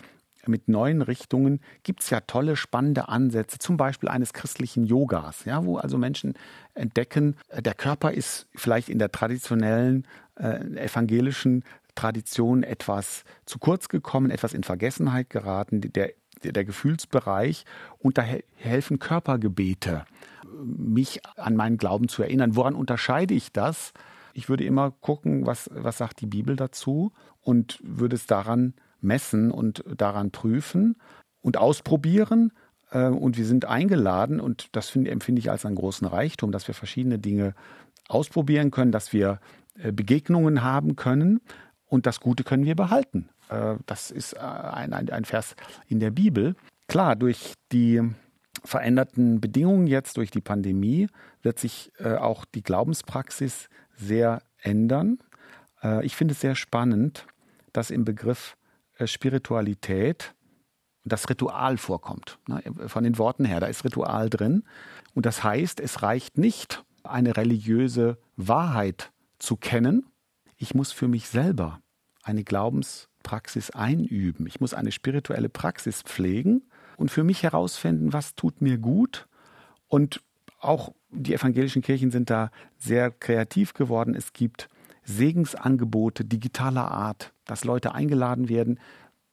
mit 0.47 0.67
neuen 0.67 1.01
Richtungen 1.01 1.59
gibt 1.83 2.03
es 2.03 2.09
ja 2.09 2.21
tolle, 2.21 2.55
spannende 2.55 3.09
Ansätze, 3.09 3.59
zum 3.59 3.77
Beispiel 3.77 4.09
eines 4.09 4.33
christlichen 4.33 4.85
Yogas, 4.85 5.45
ja, 5.45 5.65
wo 5.65 5.77
also 5.77 5.97
Menschen 5.97 6.33
entdecken, 6.73 7.35
äh, 7.49 7.61
der 7.61 7.73
Körper 7.73 8.11
ist 8.11 8.47
vielleicht 8.55 8.89
in 8.89 8.99
der 8.99 9.11
traditionellen 9.11 10.07
äh, 10.35 10.59
evangelischen 10.85 11.63
Tradition 11.95 12.63
etwas 12.63 13.23
zu 13.45 13.57
kurz 13.57 13.89
gekommen, 13.89 14.29
etwas 14.29 14.53
in 14.53 14.63
Vergessenheit 14.63 15.29
geraten, 15.29 15.81
der, 15.81 16.11
der 16.43 16.65
Gefühlsbereich 16.65 17.65
und 17.97 18.17
da 18.17 18.23
helfen 18.55 18.99
Körpergebete, 18.99 20.05
mich 20.63 21.21
an 21.37 21.55
meinen 21.55 21.77
Glauben 21.77 22.07
zu 22.07 22.23
erinnern. 22.23 22.55
Woran 22.55 22.75
unterscheide 22.75 23.33
ich 23.33 23.51
das? 23.51 23.93
Ich 24.33 24.49
würde 24.49 24.63
immer 24.65 24.91
gucken, 24.91 25.45
was, 25.45 25.69
was 25.73 25.97
sagt 25.97 26.21
die 26.21 26.27
Bibel 26.27 26.55
dazu 26.55 27.11
und 27.41 27.79
würde 27.83 28.15
es 28.15 28.27
daran 28.27 28.73
messen 29.01 29.51
und 29.51 29.83
daran 29.95 30.31
prüfen 30.31 30.95
und 31.41 31.57
ausprobieren. 31.57 32.51
Äh, 32.91 33.07
und 33.07 33.37
wir 33.37 33.45
sind 33.45 33.65
eingeladen, 33.65 34.39
und 34.39 34.75
das 34.75 34.89
finde, 34.89 35.11
empfinde 35.11 35.39
ich 35.39 35.51
als 35.51 35.65
einen 35.65 35.75
großen 35.75 36.07
Reichtum, 36.07 36.51
dass 36.51 36.67
wir 36.67 36.75
verschiedene 36.75 37.19
Dinge 37.19 37.55
ausprobieren 38.07 38.71
können, 38.71 38.91
dass 38.91 39.13
wir 39.13 39.39
äh, 39.75 39.91
Begegnungen 39.91 40.63
haben 40.63 40.95
können 40.95 41.41
und 41.85 42.05
das 42.05 42.19
Gute 42.19 42.43
können 42.43 42.65
wir 42.65 42.75
behalten. 42.75 43.29
Äh, 43.49 43.75
das 43.85 44.11
ist 44.11 44.33
äh, 44.33 44.39
ein, 44.39 44.93
ein, 44.93 45.09
ein 45.09 45.25
Vers 45.25 45.55
in 45.87 45.99
der 45.99 46.11
Bibel. 46.11 46.55
Klar, 46.87 47.15
durch 47.15 47.53
die 47.71 48.01
veränderten 48.63 49.39
Bedingungen 49.39 49.87
jetzt, 49.87 50.17
durch 50.17 50.31
die 50.31 50.41
Pandemie, 50.41 51.07
wird 51.43 51.59
sich 51.59 51.91
auch 51.99 52.43
die 52.45 52.63
Glaubenspraxis 52.63 53.69
sehr 53.95 54.41
ändern. 54.57 55.19
Ich 56.01 56.15
finde 56.15 56.33
es 56.33 56.41
sehr 56.41 56.55
spannend, 56.55 57.27
dass 57.71 57.91
im 57.91 58.03
Begriff 58.03 58.57
Spiritualität 59.05 60.33
das 61.03 61.29
Ritual 61.29 61.77
vorkommt. 61.77 62.39
Von 62.87 63.03
den 63.03 63.17
Worten 63.17 63.45
her, 63.45 63.59
da 63.59 63.67
ist 63.67 63.85
Ritual 63.85 64.29
drin. 64.29 64.63
Und 65.13 65.25
das 65.25 65.43
heißt, 65.43 65.79
es 65.79 66.01
reicht 66.01 66.37
nicht, 66.37 66.83
eine 67.03 67.37
religiöse 67.37 68.17
Wahrheit 68.35 69.11
zu 69.39 69.55
kennen. 69.55 70.05
Ich 70.57 70.73
muss 70.73 70.91
für 70.91 71.07
mich 71.07 71.27
selber 71.27 71.79
eine 72.23 72.43
Glaubenspraxis 73.27 73.71
einüben. 73.71 74.47
Ich 74.47 74.61
muss 74.61 74.73
eine 74.73 74.91
spirituelle 74.91 75.49
Praxis 75.49 76.01
pflegen 76.01 76.63
und 76.95 77.11
für 77.11 77.23
mich 77.23 77.43
herausfinden, 77.43 78.13
was 78.13 78.35
tut 78.35 78.61
mir 78.61 78.77
gut. 78.77 79.27
Und 79.87 80.21
auch 80.59 80.93
die 81.11 81.33
evangelischen 81.33 81.81
Kirchen 81.81 82.11
sind 82.11 82.29
da 82.29 82.51
sehr 82.77 83.11
kreativ 83.11 83.73
geworden. 83.73 84.15
Es 84.15 84.31
gibt 84.33 84.69
Segensangebote 85.03 86.25
digitaler 86.25 86.91
Art, 86.91 87.33
dass 87.45 87.63
Leute 87.63 87.93
eingeladen 87.93 88.49
werden, 88.49 88.79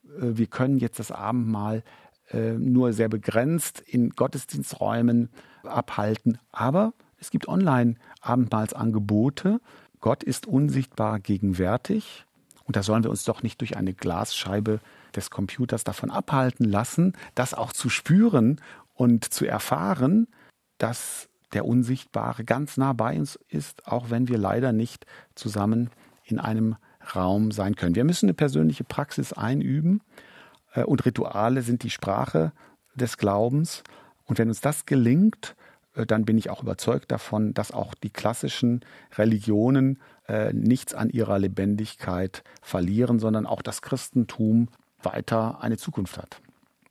äh, 0.05 0.37
wir 0.37 0.47
können 0.47 0.79
jetzt 0.79 0.99
das 0.99 1.11
Abendmahl 1.11 1.83
äh, 2.31 2.53
nur 2.53 2.93
sehr 2.93 3.09
begrenzt 3.09 3.81
in 3.81 4.11
Gottesdiensträumen 4.11 5.31
abhalten. 5.63 6.39
Aber 6.53 6.93
es 7.19 7.31
gibt 7.31 7.49
Online-Abendmahlsangebote. 7.49 9.61
Gott 10.01 10.23
ist 10.23 10.47
unsichtbar 10.47 11.19
gegenwärtig. 11.19 12.27
Und 12.65 12.77
da 12.77 12.83
sollen 12.83 13.05
wir 13.05 13.11
uns 13.11 13.25
doch 13.25 13.43
nicht 13.43 13.61
durch 13.61 13.77
eine 13.77 13.95
Glasscheibe 13.95 14.81
des 15.15 15.31
Computers 15.31 15.85
davon 15.85 16.11
abhalten 16.11 16.65
lassen, 16.65 17.15
das 17.35 17.55
auch 17.55 17.73
zu 17.73 17.89
spüren 17.89 18.61
und 18.95 19.25
zu 19.33 19.45
erfahren, 19.45 20.29
dass 20.79 21.29
der 21.53 21.67
Unsichtbare 21.67 22.45
ganz 22.45 22.77
nah 22.77 22.93
bei 22.93 23.17
uns 23.19 23.39
ist, 23.49 23.87
auch 23.87 24.11
wenn 24.11 24.29
wir 24.29 24.39
leider 24.39 24.73
nicht 24.73 25.07
zusammen 25.35 25.91
in 26.25 26.39
einem 26.39 26.77
Raum 27.15 27.53
sein 27.53 27.77
können. 27.77 27.95
Wir 27.95 28.05
müssen 28.05 28.27
eine 28.27 28.35
persönliche 28.35 28.85
Praxis 28.85 29.33
einüben 29.33 30.01
äh, 30.73 30.85
und 30.85 31.05
Rituale 31.05 31.63
sind 31.63 31.83
die 31.83 31.91
Sprache 31.91 32.53
des 32.95 33.19
Glaubens. 33.19 33.83
Und 34.25 34.39
wenn 34.39 34.49
uns 34.49 34.61
das 34.61 34.87
gelingt, 34.87 35.55
dann 35.95 36.25
bin 36.25 36.39
ich 36.39 36.51
auch 36.51 36.63
überzeugt 36.63 37.11
davon, 37.13 37.55
dass 37.55 37.73
auch 37.73 37.95
die 37.95 38.11
klassischen 38.11 38.81
Religionen 39.17 40.01
äh, 40.29 40.53
nichts 40.53 40.95
an 40.95 41.11
ihrer 41.11 41.39
Lebendigkeit 41.39 42.43
verlieren, 42.63 43.19
sondern 43.19 43.47
auch 43.47 43.63
das 43.63 43.83
Christentum 43.83 44.69
weiter 45.03 45.63
eine 45.63 45.77
Zukunft 45.77 46.19
hat. 46.19 46.41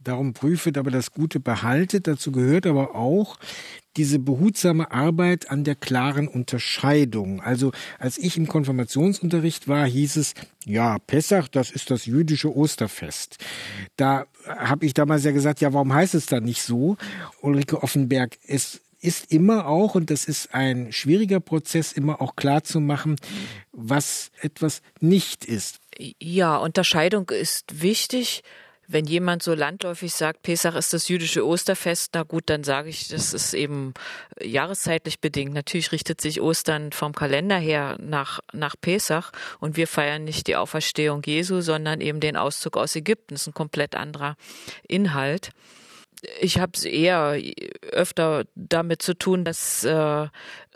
Darum 0.04 0.34
prüfet 0.34 0.78
aber 0.78 0.92
das 0.92 1.12
Gute 1.12 1.40
behaltet. 1.40 2.08
Dazu 2.08 2.32
gehört 2.34 2.66
aber 2.66 2.94
auch 2.94 3.38
diese 3.96 4.20
behutsame 4.20 4.92
Arbeit 4.92 5.50
an 5.50 5.64
der 5.64 5.76
klaren 5.76 6.28
Unterscheidung. 6.28 7.42
Also 7.42 7.72
als 8.00 8.18
ich 8.18 8.36
im 8.36 8.48
Konfirmationsunterricht 8.48 9.68
war, 9.68 9.86
hieß 9.86 10.18
es, 10.18 10.34
ja, 10.66 10.98
Pessach, 11.00 11.48
das 11.48 11.72
ist 11.72 11.90
das 11.90 12.06
jüdische 12.06 12.54
Osterfest. 12.56 13.38
Da 13.96 14.26
habe 14.46 14.86
ich 14.86 14.94
damals 14.94 15.24
ja 15.24 15.32
gesagt, 15.32 15.62
ja, 15.62 15.72
warum 15.74 15.94
heißt 15.94 16.16
es 16.16 16.26
dann 16.26 16.44
nicht 16.44 16.64
so? 16.64 16.98
Ulrike 17.42 17.82
Offenberg, 17.82 18.38
es 18.46 18.82
ist 19.04 19.32
immer 19.32 19.68
auch, 19.68 19.96
und 19.96 20.10
das 20.10 20.26
ist 20.26 20.54
ein 20.54 20.92
schwieriger 20.92 21.40
Prozess, 21.40 21.92
immer 21.92 22.22
auch 22.22 22.36
klar 22.36 22.64
zu 22.64 22.80
machen, 22.80 23.18
was 23.72 24.32
etwas 24.42 24.82
nicht 25.00 25.46
ist. 25.46 25.80
Ja, 26.20 26.58
Unterscheidung 26.58 27.30
ist 27.30 27.82
wichtig 27.82 28.44
wenn 28.88 29.06
jemand 29.06 29.44
so 29.44 29.54
landläufig 29.54 30.14
sagt, 30.14 30.44
Pesach 30.44 30.76
ist 30.76 30.94
das 30.94 31.08
jüdische 31.08 31.46
Osterfest, 31.46 32.12
na 32.14 32.24
gut, 32.24 32.44
dann 32.48 32.64
sage 32.64 32.90
ich, 32.90 33.08
das 33.08 33.34
ist 33.34 33.54
eben 33.54 33.94
jahreszeitlich 34.42 35.20
bedingt. 35.20 35.54
Natürlich 35.54 35.92
richtet 35.92 36.20
sich 36.20 36.42
Ostern 36.42 36.92
vom 36.92 37.14
Kalender 37.14 37.58
her 37.58 37.98
nach, 38.00 38.40
nach 38.52 38.76
Pesach 38.80 39.32
und 39.60 39.78
wir 39.78 39.88
feiern 39.88 40.26
nicht 40.26 40.48
die 40.48 40.56
Auferstehung 40.56 41.22
Jesu, 41.26 41.62
sondern 41.62 42.02
eben 42.02 42.20
den 42.20 42.36
Auszug 42.36 42.78
aus 42.78 42.96
Ägypten. 42.96 43.36
Das 43.36 43.42
ist 43.42 43.48
ein 43.48 43.54
komplett 43.54 43.96
anderer 43.96 44.36
Inhalt 44.88 45.52
ich 46.40 46.60
habe 46.60 46.72
es 46.76 46.86
eher 46.86 47.38
öfter 47.92 48.46
damit 48.56 49.02
zu 49.02 49.14
tun, 49.14 49.44
dass 49.44 49.84
äh, 49.84 50.28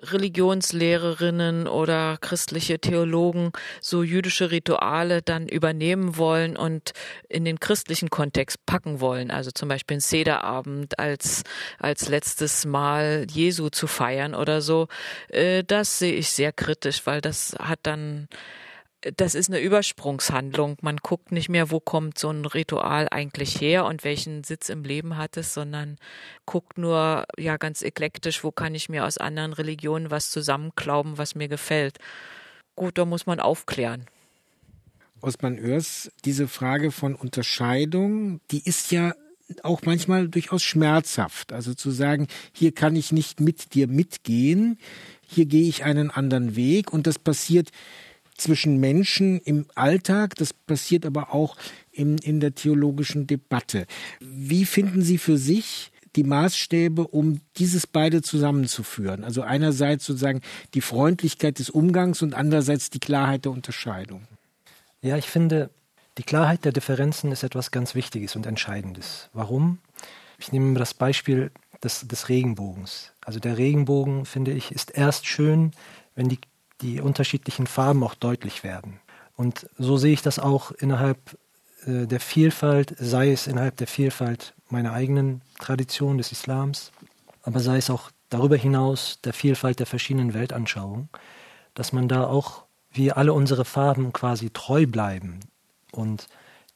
Religionslehrerinnen 0.02 1.68
oder 1.68 2.18
christliche 2.20 2.80
Theologen 2.80 3.52
so 3.82 4.04
jüdische 4.04 4.52
Rituale 4.52 5.22
dann 5.22 5.48
übernehmen 5.48 6.18
wollen 6.18 6.56
und 6.58 6.94
in 7.30 7.46
den 7.46 7.60
christlichen 7.60 8.10
Kontext 8.10 8.66
packen 8.66 9.00
wollen. 9.00 9.32
Also 9.32 9.52
zum 9.52 9.70
Beispiel 9.70 9.98
ein 9.98 10.02
Sederabend 10.02 11.00
als, 11.00 11.44
als 11.80 12.10
letztes 12.10 12.66
Mal 12.66 13.26
Jesu 13.30 13.70
zu 13.70 13.88
feiern 13.88 14.36
oder 14.36 14.62
so. 14.62 14.88
Äh, 15.30 15.64
das 15.64 16.00
sehe 16.00 16.14
ich 16.14 16.30
sehr 16.30 16.52
kritisch, 16.52 17.06
weil 17.06 17.22
das 17.22 17.56
hat 17.60 17.80
dann 17.84 18.28
das 19.16 19.36
ist 19.36 19.50
eine 19.50 19.60
Übersprungshandlung. 19.60 20.78
Man 20.82 20.98
guckt 20.98 21.32
nicht 21.32 21.50
mehr, 21.50 21.72
wo 21.72 21.80
kommt 21.80 22.18
so 22.18 22.30
ein 22.30 22.46
Ritual 22.46 23.08
eigentlich 23.10 23.62
her 23.62 23.86
und 23.86 24.04
welchen 24.04 24.44
Sitz 24.44 24.70
im 24.70 24.84
Leben 24.84 25.18
hat 25.18 25.38
es, 25.38 25.54
sondern 25.54 25.98
guckt 26.46 26.78
nur 26.78 27.26
ja 27.38 27.58
ganz 27.58 27.82
eklektisch, 27.82 28.44
wo 28.44 28.52
kann 28.52 28.76
ich 28.76 28.90
mir 28.90 29.06
aus 29.06 29.18
anderen 29.18 29.54
Religionen 29.54 30.12
was 30.12 30.30
zusammenklauben, 30.30 31.18
was 31.18 31.36
mir 31.36 31.48
gefällt. 31.48 31.98
Gut, 32.76 32.98
da 32.98 33.06
muss 33.06 33.26
man 33.26 33.40
aufklären. 33.40 34.06
Osman 35.22 35.60
Oers, 35.60 36.12
diese 36.26 36.48
Frage 36.48 36.92
von 36.92 37.16
Unterscheidung, 37.16 38.40
die 38.52 38.64
ist 38.64 38.92
ja 38.92 39.16
auch 39.64 39.82
manchmal 39.84 40.28
durchaus 40.28 40.62
schmerzhaft. 40.64 41.54
Also 41.54 41.74
zu 41.74 41.92
sagen, 41.92 42.28
hier 42.54 42.74
kann 42.74 42.96
ich 42.96 43.12
nicht 43.12 43.40
mit 43.40 43.74
dir 43.74 43.88
mitgehen, 43.88 44.78
hier 45.26 45.46
gehe 45.46 45.68
ich 45.68 45.84
einen 45.84 46.12
anderen 46.12 46.56
Weg 46.56 46.94
und 46.94 47.08
das 47.08 47.18
passiert 47.18 47.70
zwischen 48.38 48.78
Menschen 48.78 49.40
im 49.40 49.66
Alltag, 49.76 50.36
das 50.36 50.54
passiert 50.54 51.06
aber 51.06 51.34
auch 51.34 51.58
in, 51.92 52.18
in 52.20 52.40
der 52.40 52.56
theologischen 52.56 53.28
Debatte. 53.28 53.86
Wie 54.20 54.66
finden 54.66 55.02
Sie 55.02 55.18
für 55.18 55.38
sich 55.38 55.92
die 56.16 56.24
Maßstäbe, 56.24 57.08
um 57.08 57.42
dieses 57.58 57.88
beide 57.88 58.22
zusammenzuführen? 58.22 59.24
Also 59.24 59.42
einerseits 59.42 60.06
sozusagen 60.06 60.42
die 60.74 60.82
Freundlichkeit 60.82 61.60
des 61.60 61.70
Umgangs 61.70 62.22
und 62.22 62.34
andererseits 62.34 62.90
die 62.90 63.00
Klarheit 63.00 63.46
der 63.46 63.52
Unterscheidung. 63.52 64.28
Ja, 65.02 65.18
ich 65.18 65.28
finde, 65.28 65.70
die 66.18 66.24
Klarheit 66.24 66.66
der 66.66 66.72
Differenzen 66.72 67.32
ist 67.32 67.44
etwas 67.44 67.72
ganz 67.72 67.94
Wichtiges 67.94 68.36
und 68.36 68.46
Entscheidendes. 68.46 69.30
Warum? 69.34 69.80
Ich 70.40 70.52
nehme 70.52 70.78
das 70.78 70.94
Beispiel 70.94 71.52
des, 71.84 72.08
des 72.08 72.30
Regenbogens. 72.30 73.14
Also 73.22 73.40
der 73.40 73.58
Regenbogen, 73.58 74.26
finde 74.26 74.52
ich, 74.52 74.72
ist 74.72 74.92
erst 74.92 75.28
schön, 75.28 75.72
wenn 76.16 76.30
die 76.30 76.40
die 76.82 77.02
unterschiedlichen 77.02 77.68
Farben 77.68 78.04
auch 78.04 78.16
deutlich 78.16 78.64
werden. 78.64 79.00
Und 79.36 79.70
so 79.78 79.98
sehe 79.98 80.14
ich 80.14 80.22
das 80.22 80.40
auch 80.40 80.72
innerhalb 80.72 81.38
äh, 81.86 82.08
der 82.08 82.20
Vielfalt, 82.20 82.96
sei 82.98 83.32
es 83.32 83.48
innerhalb 83.48 83.78
der 83.78 83.88
Vielfalt 83.88 84.54
meiner 84.70 84.94
eigenen 84.94 85.42
Tradition 85.60 86.18
des 86.18 86.32
Islams, 86.32 86.92
aber 87.44 87.60
sei 87.60 87.78
es 87.78 87.90
auch 87.90 88.12
darüber 88.30 88.58
hinaus 88.58 89.20
der 89.24 89.34
Vielfalt 89.34 89.80
der 89.80 89.86
verschiedenen 89.86 90.34
Weltanschauungen, 90.34 91.10
dass 91.74 91.94
man 91.94 92.08
da 92.08 92.26
auch 92.26 92.66
wie 92.92 93.12
alle 93.12 93.34
unsere 93.34 93.66
Farben 93.66 94.12
quasi 94.12 94.50
treu 94.50 94.86
bleiben 94.88 95.40
und 95.92 96.28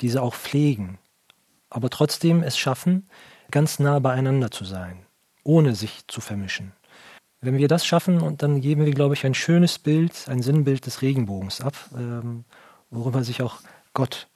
diese 0.02 0.22
auch 0.22 0.36
pflegen, 0.36 1.00
aber 1.70 1.90
trotzdem 1.90 2.44
es 2.44 2.58
schaffen, 2.58 3.10
ganz 3.50 3.80
nah 3.80 4.00
beieinander 4.00 4.52
zu 4.52 4.66
sein, 4.66 5.06
ohne 5.44 5.76
sich 5.76 6.08
zu 6.08 6.22
vermischen. 6.22 6.74
Wenn 7.44 7.58
wir 7.58 7.68
das 7.68 7.86
schaffen, 7.86 8.22
und 8.22 8.44
dann 8.44 8.62
geben 8.62 8.86
wir, 8.86 8.94
glaube 8.94 9.16
ich, 9.16 9.26
ein 9.26 9.34
schönes 9.34 9.80
Bild, 9.80 10.28
ein 10.28 10.44
Sinnbild 10.44 10.86
des 10.86 11.02
Regenbogens 11.02 11.60
ab, 11.62 11.74
ähm, 11.98 12.46
worüber 12.92 13.24
sich 13.24 13.42
auch 13.42 13.58
Gott 13.96 14.28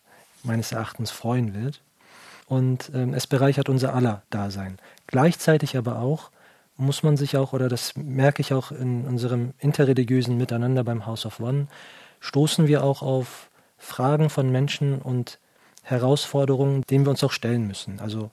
meines 0.43 0.71
Erachtens 0.71 1.11
freuen 1.11 1.53
wird. 1.53 1.81
Und 2.47 2.91
ähm, 2.95 3.13
es 3.13 3.27
bereichert 3.27 3.69
unser 3.69 3.93
aller 3.93 4.23
Dasein. 4.31 4.77
Gleichzeitig 5.05 5.77
aber 5.77 5.99
auch 5.99 6.31
muss 6.77 7.03
man 7.03 7.15
sich 7.15 7.37
auch, 7.37 7.53
oder 7.53 7.69
das 7.69 7.95
merke 7.95 8.41
ich 8.41 8.53
auch 8.53 8.71
in 8.71 9.05
unserem 9.05 9.53
interreligiösen 9.59 10.35
Miteinander 10.35 10.83
beim 10.83 11.05
House 11.05 11.27
of 11.27 11.39
One, 11.39 11.67
stoßen 12.19 12.67
wir 12.67 12.83
auch 12.83 13.03
auf 13.03 13.49
Fragen 13.77 14.31
von 14.31 14.51
Menschen 14.51 14.99
und 14.99 15.39
Herausforderungen, 15.83 16.81
denen 16.89 17.05
wir 17.05 17.11
uns 17.11 17.23
auch 17.23 17.31
stellen 17.31 17.67
müssen. 17.67 17.99
Also 17.99 18.31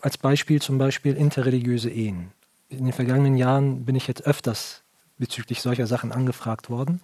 als 0.00 0.16
Beispiel 0.16 0.62
zum 0.62 0.78
Beispiel 0.78 1.14
interreligiöse 1.14 1.90
Ehen 1.90 2.32
in 2.68 2.84
den 2.84 2.92
vergangenen 2.92 3.36
Jahren 3.36 3.84
bin 3.84 3.96
ich 3.96 4.06
jetzt 4.06 4.26
öfters 4.26 4.82
bezüglich 5.18 5.62
solcher 5.62 5.86
Sachen 5.86 6.12
angefragt 6.12 6.70
worden. 6.70 7.00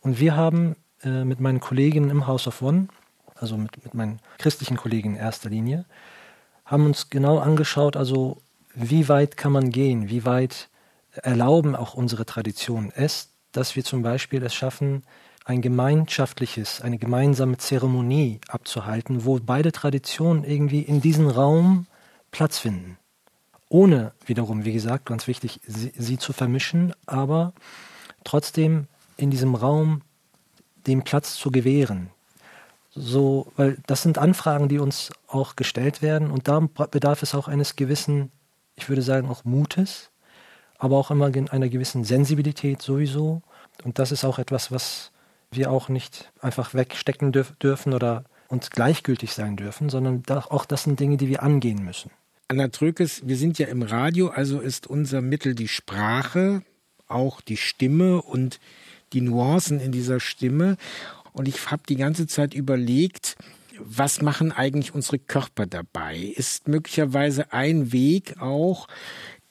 Und 0.00 0.20
wir 0.20 0.36
haben 0.36 0.76
äh, 1.02 1.24
mit 1.24 1.40
meinen 1.40 1.60
Kolleginnen 1.60 2.10
im 2.10 2.26
House 2.26 2.46
of 2.46 2.62
One, 2.62 2.88
also 3.34 3.56
mit, 3.56 3.82
mit 3.84 3.94
meinen 3.94 4.20
christlichen 4.38 4.76
Kollegen 4.76 5.14
in 5.14 5.16
erster 5.16 5.50
Linie, 5.50 5.84
haben 6.64 6.86
uns 6.86 7.10
genau 7.10 7.38
angeschaut, 7.38 7.96
also 7.96 8.42
wie 8.74 9.08
weit 9.08 9.36
kann 9.36 9.52
man 9.52 9.70
gehen, 9.70 10.08
wie 10.08 10.24
weit 10.24 10.68
erlauben 11.12 11.76
auch 11.76 11.94
unsere 11.94 12.26
Traditionen 12.26 12.92
es, 12.94 13.30
dass 13.52 13.76
wir 13.76 13.84
zum 13.84 14.02
Beispiel 14.02 14.42
es 14.42 14.54
schaffen, 14.54 15.04
ein 15.44 15.60
gemeinschaftliches, 15.60 16.80
eine 16.80 16.98
gemeinsame 16.98 17.58
Zeremonie 17.58 18.40
abzuhalten, 18.48 19.24
wo 19.24 19.38
beide 19.38 19.72
Traditionen 19.72 20.42
irgendwie 20.42 20.80
in 20.80 21.00
diesem 21.00 21.28
Raum 21.28 21.86
Platz 22.30 22.58
finden. 22.58 22.98
Ohne 23.74 24.12
wiederum, 24.24 24.64
wie 24.64 24.72
gesagt, 24.72 25.06
ganz 25.06 25.26
wichtig, 25.26 25.60
sie, 25.66 25.90
sie 25.96 26.16
zu 26.16 26.32
vermischen, 26.32 26.92
aber 27.06 27.54
trotzdem 28.22 28.86
in 29.16 29.32
diesem 29.32 29.56
Raum 29.56 30.02
den 30.86 31.02
Platz 31.02 31.34
zu 31.34 31.50
gewähren. 31.50 32.10
So, 32.94 33.50
weil 33.56 33.78
das 33.88 34.02
sind 34.02 34.16
Anfragen, 34.16 34.68
die 34.68 34.78
uns 34.78 35.10
auch 35.26 35.56
gestellt 35.56 36.02
werden 36.02 36.30
und 36.30 36.46
da 36.46 36.60
bedarf 36.60 37.24
es 37.24 37.34
auch 37.34 37.48
eines 37.48 37.74
gewissen, 37.74 38.30
ich 38.76 38.88
würde 38.88 39.02
sagen, 39.02 39.28
auch 39.28 39.44
Mutes, 39.44 40.12
aber 40.78 40.96
auch 40.96 41.10
immer 41.10 41.32
einer 41.34 41.68
gewissen 41.68 42.04
Sensibilität 42.04 42.80
sowieso. 42.80 43.42
Und 43.82 43.98
das 43.98 44.12
ist 44.12 44.24
auch 44.24 44.38
etwas, 44.38 44.70
was 44.70 45.10
wir 45.50 45.72
auch 45.72 45.88
nicht 45.88 46.32
einfach 46.40 46.74
wegstecken 46.74 47.32
dürf 47.32 47.56
dürfen 47.56 47.92
oder 47.92 48.22
uns 48.46 48.70
gleichgültig 48.70 49.34
sein 49.34 49.56
dürfen, 49.56 49.88
sondern 49.88 50.22
auch 50.28 50.64
das 50.64 50.84
sind 50.84 51.00
Dinge, 51.00 51.16
die 51.16 51.28
wir 51.28 51.42
angehen 51.42 51.84
müssen. 51.84 52.12
Anna 52.46 52.68
Trökes, 52.68 53.26
wir 53.26 53.36
sind 53.36 53.58
ja 53.58 53.68
im 53.68 53.82
Radio, 53.82 54.28
also 54.28 54.60
ist 54.60 54.86
unser 54.86 55.22
Mittel 55.22 55.54
die 55.54 55.68
Sprache, 55.68 56.62
auch 57.08 57.40
die 57.40 57.56
Stimme 57.56 58.20
und 58.20 58.60
die 59.14 59.22
Nuancen 59.22 59.80
in 59.80 59.92
dieser 59.92 60.20
Stimme. 60.20 60.76
Und 61.32 61.48
ich 61.48 61.70
habe 61.70 61.84
die 61.88 61.96
ganze 61.96 62.26
Zeit 62.26 62.52
überlegt, 62.52 63.36
was 63.78 64.20
machen 64.20 64.52
eigentlich 64.52 64.94
unsere 64.94 65.18
Körper 65.18 65.64
dabei? 65.64 66.18
Ist 66.18 66.68
möglicherweise 66.68 67.50
ein 67.54 67.92
Weg 67.92 68.38
auch, 68.42 68.88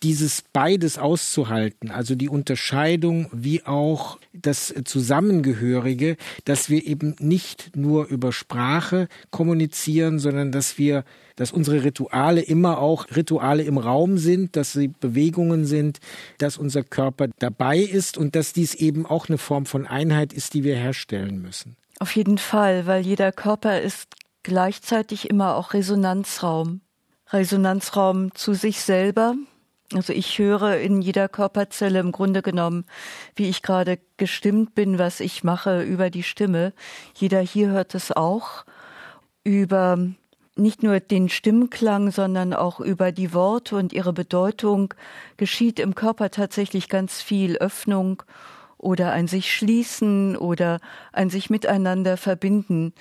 dieses 0.03 0.43
beides 0.53 0.97
auszuhalten, 0.97 1.89
also 1.89 2.15
die 2.15 2.29
Unterscheidung 2.29 3.29
wie 3.31 3.65
auch 3.65 4.19
das 4.33 4.73
Zusammengehörige, 4.83 6.17
dass 6.43 6.69
wir 6.69 6.85
eben 6.85 7.15
nicht 7.19 7.75
nur 7.75 8.07
über 8.07 8.33
Sprache 8.33 9.07
kommunizieren, 9.31 10.19
sondern 10.19 10.51
dass 10.51 10.77
wir, 10.77 11.05
dass 11.37 11.51
unsere 11.51 11.83
Rituale 11.83 12.41
immer 12.41 12.79
auch 12.79 13.07
Rituale 13.15 13.63
im 13.63 13.77
Raum 13.77 14.17
sind, 14.17 14.55
dass 14.57 14.73
sie 14.73 14.89
Bewegungen 14.89 15.65
sind, 15.65 15.99
dass 16.37 16.57
unser 16.57 16.83
Körper 16.83 17.29
dabei 17.39 17.79
ist 17.79 18.17
und 18.17 18.35
dass 18.35 18.51
dies 18.51 18.75
eben 18.75 19.05
auch 19.05 19.29
eine 19.29 19.37
Form 19.37 19.65
von 19.65 19.87
Einheit 19.87 20.33
ist, 20.33 20.53
die 20.53 20.63
wir 20.65 20.75
herstellen 20.75 21.41
müssen. 21.41 21.77
Auf 21.99 22.15
jeden 22.15 22.37
Fall, 22.37 22.85
weil 22.85 23.05
jeder 23.05 23.31
Körper 23.31 23.79
ist 23.79 24.09
gleichzeitig 24.43 25.29
immer 25.29 25.55
auch 25.55 25.73
Resonanzraum. 25.73 26.81
Resonanzraum 27.31 28.35
zu 28.35 28.53
sich 28.53 28.81
selber, 28.81 29.35
also 29.91 30.13
ich 30.13 30.39
höre 30.39 30.77
in 30.77 31.01
jeder 31.01 31.27
Körperzelle 31.27 31.99
im 31.99 32.11
Grunde 32.11 32.41
genommen, 32.41 32.85
wie 33.35 33.49
ich 33.49 33.61
gerade 33.61 33.99
gestimmt 34.17 34.75
bin, 34.75 34.97
was 34.97 35.19
ich 35.19 35.43
mache 35.43 35.83
über 35.83 36.09
die 36.09 36.23
Stimme. 36.23 36.73
Jeder 37.15 37.41
hier 37.41 37.69
hört 37.69 37.93
es 37.95 38.11
auch 38.11 38.65
über 39.43 39.97
nicht 40.55 40.83
nur 40.83 40.99
den 40.99 41.29
Stimmklang, 41.29 42.11
sondern 42.11 42.53
auch 42.53 42.79
über 42.79 43.11
die 43.11 43.33
Worte 43.33 43.75
und 43.75 43.91
ihre 43.91 44.13
Bedeutung 44.13 44.93
geschieht 45.37 45.79
im 45.79 45.95
Körper 45.95 46.29
tatsächlich 46.29 46.89
ganz 46.89 47.21
viel 47.21 47.57
Öffnung 47.57 48.23
oder 48.77 49.11
ein 49.11 49.27
sich 49.27 49.53
schließen 49.53 50.37
oder 50.37 50.79
ein 51.11 51.29
sich 51.29 51.49
miteinander 51.49 52.17
verbinden. 52.17 52.93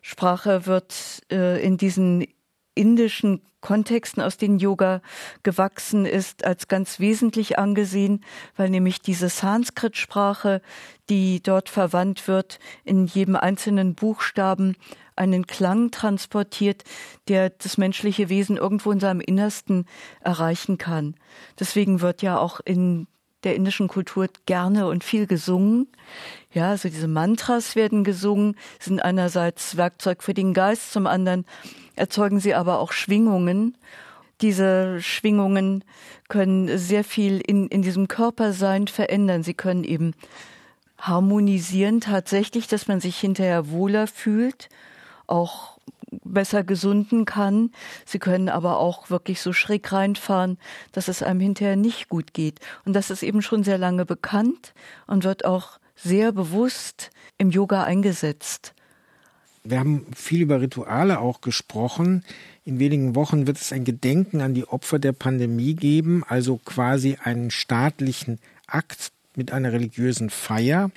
Sprache 0.00 0.66
wird 0.66 1.22
äh, 1.30 1.62
in 1.62 1.76
diesen 1.76 2.26
indischen 2.74 3.42
Kontexten, 3.60 4.22
aus 4.22 4.36
denen 4.36 4.58
Yoga 4.58 5.00
gewachsen 5.42 6.04
ist, 6.04 6.44
als 6.44 6.68
ganz 6.68 7.00
wesentlich 7.00 7.58
angesehen, 7.58 8.22
weil 8.56 8.68
nämlich 8.68 9.00
diese 9.00 9.30
Sanskrit-Sprache, 9.30 10.60
die 11.08 11.42
dort 11.42 11.70
verwandt 11.70 12.28
wird, 12.28 12.58
in 12.84 13.06
jedem 13.06 13.36
einzelnen 13.36 13.94
Buchstaben 13.94 14.76
einen 15.16 15.46
Klang 15.46 15.90
transportiert, 15.90 16.84
der 17.28 17.50
das 17.50 17.78
menschliche 17.78 18.28
Wesen 18.28 18.58
irgendwo 18.58 18.92
in 18.92 19.00
seinem 19.00 19.20
Innersten 19.20 19.86
erreichen 20.20 20.76
kann. 20.76 21.14
Deswegen 21.58 22.02
wird 22.02 22.20
ja 22.20 22.38
auch 22.38 22.60
in 22.64 23.06
der 23.44 23.54
indischen 23.54 23.88
Kultur 23.88 24.28
gerne 24.46 24.86
und 24.88 25.04
viel 25.04 25.26
gesungen. 25.26 25.88
Ja, 26.54 26.70
also 26.70 26.88
diese 26.88 27.08
Mantras 27.08 27.74
werden 27.74 28.04
gesungen, 28.04 28.56
sind 28.78 29.04
einerseits 29.04 29.76
Werkzeug 29.76 30.22
für 30.22 30.34
den 30.34 30.54
Geist, 30.54 30.92
zum 30.92 31.08
anderen 31.08 31.44
erzeugen 31.96 32.38
sie 32.38 32.54
aber 32.54 32.78
auch 32.78 32.92
Schwingungen. 32.92 33.76
Diese 34.40 35.00
Schwingungen 35.02 35.84
können 36.28 36.78
sehr 36.78 37.02
viel 37.02 37.40
in, 37.40 37.66
in 37.68 37.82
diesem 37.82 38.06
Körpersein 38.06 38.86
verändern. 38.86 39.42
Sie 39.42 39.54
können 39.54 39.82
eben 39.82 40.12
harmonisieren 40.98 42.00
tatsächlich, 42.00 42.68
dass 42.68 42.86
man 42.86 43.00
sich 43.00 43.18
hinterher 43.18 43.70
wohler 43.70 44.06
fühlt, 44.06 44.68
auch 45.26 45.78
besser 46.22 46.62
gesunden 46.62 47.24
kann. 47.24 47.72
Sie 48.04 48.20
können 48.20 48.48
aber 48.48 48.78
auch 48.78 49.10
wirklich 49.10 49.40
so 49.40 49.52
schräg 49.52 49.90
reinfahren, 49.92 50.58
dass 50.92 51.08
es 51.08 51.22
einem 51.22 51.40
hinterher 51.40 51.76
nicht 51.76 52.08
gut 52.08 52.32
geht. 52.32 52.60
Und 52.84 52.92
das 52.92 53.10
ist 53.10 53.24
eben 53.24 53.42
schon 53.42 53.64
sehr 53.64 53.78
lange 53.78 54.06
bekannt 54.06 54.72
und 55.08 55.24
wird 55.24 55.44
auch 55.44 55.78
sehr 56.04 56.32
bewusst 56.32 57.10
im 57.38 57.50
Yoga 57.50 57.82
eingesetzt. 57.82 58.74
Wir 59.64 59.78
haben 59.78 60.06
viel 60.14 60.42
über 60.42 60.60
Rituale 60.60 61.18
auch 61.18 61.40
gesprochen. 61.40 62.22
In 62.66 62.78
wenigen 62.78 63.14
Wochen 63.14 63.46
wird 63.46 63.56
es 63.56 63.72
ein 63.72 63.84
Gedenken 63.84 64.42
an 64.42 64.52
die 64.52 64.68
Opfer 64.68 64.98
der 64.98 65.12
Pandemie 65.12 65.74
geben, 65.74 66.22
also 66.28 66.60
quasi 66.62 67.16
einen 67.22 67.50
staatlichen 67.50 68.38
Akt 68.66 69.10
mit 69.34 69.52
einer 69.52 69.72
religiösen 69.72 70.28
Feier. 70.28 70.90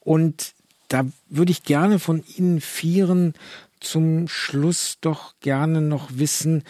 Und 0.00 0.52
da 0.88 1.06
würde 1.28 1.52
ich 1.52 1.62
gerne 1.62 1.98
von 1.98 2.22
Ihnen 2.36 2.60
vieren 2.60 3.34
zum 3.80 4.28
Schluss 4.28 4.98
doch 5.00 5.34
gerne 5.40 5.80
noch 5.80 6.10
wissen, 6.12 6.62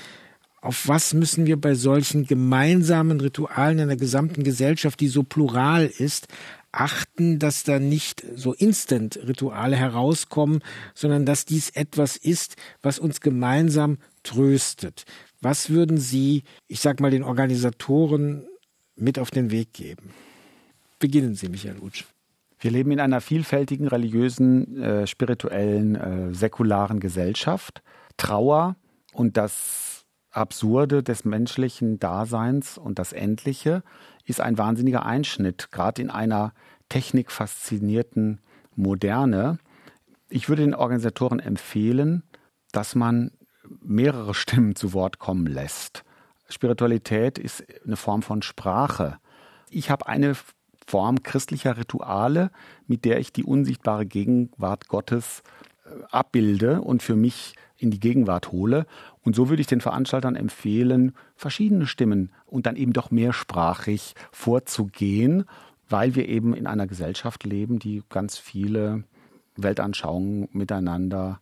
auf 0.63 0.89
was 0.89 1.15
müssen 1.15 1.47
wir 1.47 1.59
bei 1.59 1.75
solchen 1.75 2.27
gemeinsamen 2.27 3.21
Ritualen 3.21 3.79
in 3.79 3.89
der 3.89 3.97
gesamten 3.97 4.45
Gesellschaft, 4.45 5.01
die 5.01 5.09
so 5.09 5.23
plural 5.23 5.87
ist, 5.87 6.29
achten, 6.73 7.39
dass 7.39 7.65
da 7.65 7.79
nicht 7.79 8.25
so 8.35 8.53
Instant-Rituale 8.53 9.77
herauskommen, 9.77 10.63
sondern 10.95 11.27
dass 11.27 11.45
dies 11.45 11.71
etwas 11.71 12.17
ist, 12.17 12.57
was 12.83 12.99
uns 12.99 13.21
gemeinsam 13.21 13.99
tröstet. 14.23 15.05
Was 15.41 15.71
würden 15.71 15.99
Sie, 15.99 16.45
ich 16.69 16.81
sag 16.81 17.01
mal, 17.01 17.11
den 17.11 17.25
Organisatoren 17.25 18.47
mit 18.97 19.19
auf 19.19 19.31
den 19.31 19.51
Weg 19.51 19.73
geben? 19.73 20.11
Beginnen 20.99 21.35
Sie, 21.35 21.49
Michael 21.49 21.79
Utsch. 21.81 22.05
Wir 22.61 22.71
leben 22.71 22.91
in 22.91 23.01
einer 23.01 23.23
vielfältigen 23.23 23.89
religiösen, 23.89 24.83
äh, 24.83 25.07
spirituellen, 25.07 25.95
äh, 25.95 26.35
säkularen 26.35 27.01
Gesellschaft. 27.01 27.83
Trauer 28.19 28.77
und 29.15 29.39
das 29.39 30.05
Absurde 30.31 31.03
des 31.03 31.25
menschlichen 31.25 31.99
Daseins 31.99 32.77
und 32.77 32.99
das 32.99 33.13
Endliche 33.13 33.83
ist 34.25 34.41
ein 34.41 34.59
wahnsinniger 34.59 35.05
Einschnitt, 35.05 35.71
gerade 35.73 36.03
in 36.03 36.11
einer 36.11 36.53
technikfaszinierten 36.89 38.41
Moderne. 38.77 39.59
Ich 40.29 40.49
würde 40.49 40.63
den 40.63 40.75
Organisatoren 40.75 41.41
empfehlen, 41.41 42.23
dass 42.73 42.95
man 42.95 43.33
mehrere 43.83 44.35
Stimmen 44.35 44.77
zu 44.77 44.93
Wort 44.93 45.19
kommen 45.19 45.47
lässt. 45.47 46.05
Spiritualität 46.49 47.39
ist 47.39 47.65
eine 47.85 47.97
Form 47.97 48.23
von 48.23 48.43
Sprache. 48.43 49.19
Ich 49.71 49.91
habe 49.91 50.07
eine 50.09 50.35
Form 50.87 51.23
christlicher 51.23 51.77
Rituale, 51.77 52.51
mit 52.89 53.05
der 53.05 53.21
ich 53.21 53.33
die 53.33 53.45
unsichtbare 53.45 54.07
Gegenwart 54.07 54.89
Gottes 54.89 55.45
äh, 55.85 55.91
abbilde 56.11 56.81
und 56.81 57.03
für 57.03 57.15
mich 57.15 57.55
in 57.81 57.91
die 57.91 58.01
Gegenwart 58.01 58.53
hole. 58.53 58.87
Und 59.23 59.35
so 59.35 59.49
würde 59.49 59.61
ich 59.61 59.67
den 59.67 59.81
Veranstaltern 59.81 60.37
empfehlen, 60.37 61.15
verschiedene 61.37 61.87
Stimmen 61.87 62.31
und 62.47 62.67
dann 62.67 62.77
eben 62.77 62.93
doch 62.93 63.11
mehrsprachig 63.11 64.15
vorzugehen, 64.31 65.45
weil 65.89 66.15
wir 66.15 66.29
eben 66.29 66.55
in 66.55 66.67
einer 66.67 66.87
Gesellschaft 66.87 67.45
leben, 67.45 67.79
die 67.79 68.03
ganz 68.09 68.39
viele 68.39 69.05
Weltanschauungen 69.57 70.49
miteinander 70.53 71.41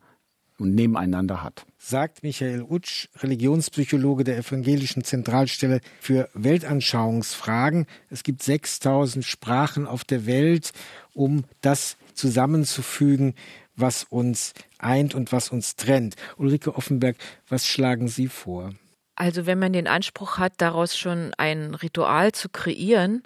und 0.59 0.75
nebeneinander 0.75 1.43
hat. 1.43 1.67
Sagt 1.79 2.23
Michael 2.23 2.63
Utsch, 2.63 3.09
Religionspsychologe 3.19 4.25
der 4.25 4.39
Evangelischen 4.39 5.05
Zentralstelle 5.05 5.81
für 6.01 6.29
Weltanschauungsfragen. 6.35 7.87
Es 8.11 8.25
gibt 8.25 8.43
6000 8.43 9.25
Sprachen 9.25 9.87
auf 9.87 10.03
der 10.03 10.27
Welt, 10.27 10.73
um 11.15 11.45
das 11.61 11.97
zusammenzufügen, 12.15 13.35
was 13.81 14.05
uns 14.05 14.55
eint 14.79 15.15
und 15.15 15.33
was 15.33 15.51
uns 15.51 15.77
trennt. 15.77 16.17
Ulrike 16.37 16.75
Offenberg, 16.75 17.17
was 17.49 17.67
schlagen 17.67 18.09
Sie 18.09 18.29
vor? 18.29 18.73
Also 19.17 19.47
wenn 19.47 19.59
man 19.59 19.73
den 19.73 19.89
Anspruch 19.89 20.39
hat, 20.39 20.55
daraus 20.59 20.97
schon 20.97 21.33
ein 21.39 21.75
Ritual 21.75 22.31
zu 22.33 22.49
kreieren, 22.49 23.25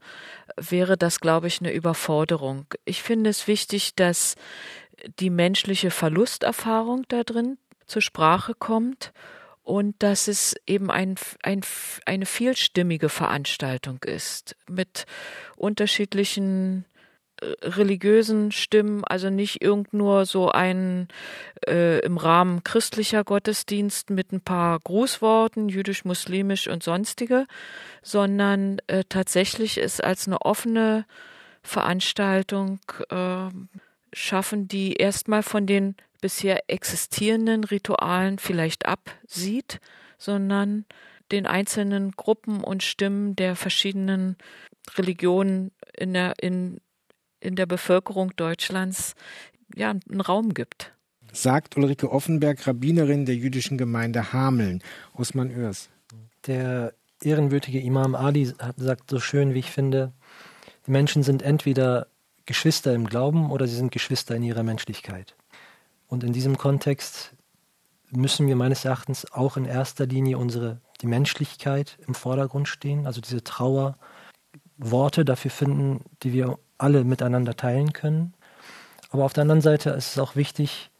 wäre 0.57 0.97
das, 0.97 1.21
glaube 1.21 1.49
ich, 1.49 1.61
eine 1.61 1.73
Überforderung. 1.73 2.65
Ich 2.87 3.03
finde 3.03 3.29
es 3.29 3.47
wichtig, 3.47 3.95
dass 3.95 4.37
die 5.19 5.31
menschliche 5.31 5.91
Verlusterfahrung 5.91 7.05
da 7.09 7.25
drin 7.25 7.59
zur 7.87 8.01
Sprache 8.01 8.55
kommt 8.55 9.13
und 9.63 10.03
dass 10.03 10.29
es 10.29 10.55
eben 10.67 10.91
ein, 10.91 11.17
ein, 11.43 11.61
eine 12.07 12.27
vielstimmige 12.27 13.09
Veranstaltung 13.09 13.99
ist 14.03 14.57
mit 14.69 15.05
unterschiedlichen 15.57 16.85
religiösen 17.63 18.53
Stimmen, 18.53 19.05
also 19.05 19.31
nicht 19.31 19.63
irgend 19.63 19.93
nur 19.93 20.27
so 20.27 20.51
ein 20.51 21.09
äh, 21.67 22.01
im 22.01 22.17
Rahmen 22.17 22.65
christlicher 22.65 23.25
Gottesdienst 23.25 24.11
mit 24.11 24.33
ein 24.33 24.41
paar 24.41 24.79
Grußworten, 24.81 25.69
jüdisch, 25.69 26.05
muslimisch 26.05 26.69
und 26.69 26.83
sonstige, 26.83 27.47
sondern 28.03 28.79
äh, 28.87 29.05
tatsächlich 29.09 29.79
ist 29.79 30.03
als 30.03 30.27
eine 30.27 30.41
offene 30.43 31.05
Veranstaltung 31.63 32.81
äh, 33.11 33.49
schaffen, 34.13 34.69
die 34.69 34.95
erstmal 34.95 35.43
von 35.43 35.67
den 35.67 35.97
bisher 36.21 36.71
existierenden 36.71 37.65
Ritualen 37.65 38.39
vielleicht 38.39 38.87
absieht, 38.87 39.81
sondern 40.19 40.85
den 41.33 41.47
einzelnen 41.47 42.13
Gruppen 42.13 42.63
und 42.63 42.83
Stimmen 42.83 43.35
der 43.37 43.57
verschiedenen 43.57 44.37
Religionen 44.97 45.73
in 45.97 46.13
der, 46.13 46.35
in, 46.41 46.81
in 47.43 47.57
der 47.57 47.67
Bevölkerung 47.67 48.35
Deutschlands 48.37 49.15
ja, 49.75 49.91
einen 49.91 50.21
Raum 50.21 50.55
gibt. 50.55 50.93
Sagt 51.33 51.77
Ulrike 51.77 52.11
Offenberg, 52.11 52.67
Rabbinerin 52.67 53.25
der 53.27 53.37
jüdischen 53.37 53.79
Gemeinde 53.79 54.33
Hameln, 54.33 54.83
Osman 55.15 55.51
Örs. 55.51 55.89
Der 56.47 56.95
ehrenwürdige 57.23 57.81
Imam 57.81 58.15
Ali 58.15 58.53
sagt 58.77 59.11
so 59.11 59.19
schön, 59.19 59.55
wie 59.55 59.61
ich 59.61 59.71
finde, 59.71 60.13
die 60.87 60.91
Menschen 60.91 61.23
sind 61.23 61.43
entweder 61.43 62.09
Geschwister 62.45 62.93
im 62.95 63.07
Glauben 63.07 63.51
oder 63.51 63.67
sie 63.67 63.77
sind 63.77 63.93
Geschwister 63.93 64.35
in 64.37 64.43
ihrer 64.43 64.63
Menschlichkeit. 64.63 65.37
Und 66.09 66.25
in 66.25 66.33
diesem 66.33 66.59
Kontext 66.59 67.35
müssen 68.11 68.47
wir 68.47 68.57
meines 68.57 68.85
Erachtens 68.85 69.33
auch 69.33 69.57
in 69.57 69.65
erster 69.65 70.07
Linie 70.07 70.37
unsere 70.37 70.81
die 71.01 71.07
Menschlichkeit 71.07 71.99
im 72.07 72.15
Vordergrund 72.15 72.69
stehen, 72.69 73.07
also 73.07 73.21
diese 73.21 73.43
Trauer, 73.43 73.97
Worte 74.77 75.25
dafür 75.25 75.51
finden, 75.51 76.05
die 76.23 76.33
wir 76.33 76.59
alle 76.83 77.05
miteinander 77.05 77.57
teilen 77.57 77.93
können. 77.93 78.35
Aber 79.11 79.25
auf 79.25 79.33
der 79.33 79.43
anderen 79.43 79.61
Seite 79.61 79.91
ist 79.91 80.13
es 80.13 80.19
auch 80.19 80.37
wichtig, 80.37 80.91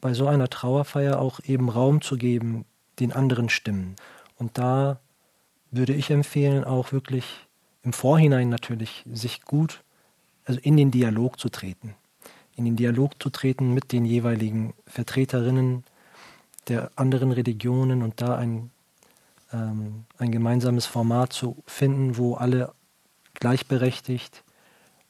bei 0.00 0.14
so 0.14 0.26
einer 0.28 0.48
Trauerfeier 0.48 1.18
auch 1.18 1.40
eben 1.44 1.68
Raum 1.68 2.00
zu 2.00 2.16
geben 2.16 2.64
den 3.00 3.12
anderen 3.12 3.48
Stimmen. 3.48 3.96
Und 4.36 4.58
da 4.58 5.00
würde 5.70 5.94
ich 5.94 6.10
empfehlen, 6.10 6.64
auch 6.64 6.92
wirklich 6.92 7.24
im 7.82 7.92
Vorhinein 7.92 8.48
natürlich 8.48 9.04
sich 9.10 9.42
gut, 9.42 9.82
also 10.44 10.60
in 10.62 10.76
den 10.76 10.90
Dialog 10.90 11.38
zu 11.38 11.48
treten. 11.48 11.94
In 12.56 12.64
den 12.64 12.76
Dialog 12.76 13.22
zu 13.22 13.30
treten 13.30 13.74
mit 13.74 13.92
den 13.92 14.04
jeweiligen 14.04 14.74
Vertreterinnen 14.86 15.84
der 16.68 16.90
anderen 16.96 17.32
Religionen 17.32 18.02
und 18.02 18.20
da 18.20 18.36
ein, 18.36 18.70
ähm, 19.52 20.04
ein 20.18 20.32
gemeinsames 20.32 20.86
Format 20.86 21.32
zu 21.32 21.62
finden, 21.66 22.16
wo 22.16 22.34
alle 22.34 22.72
gleichberechtigt 23.34 24.42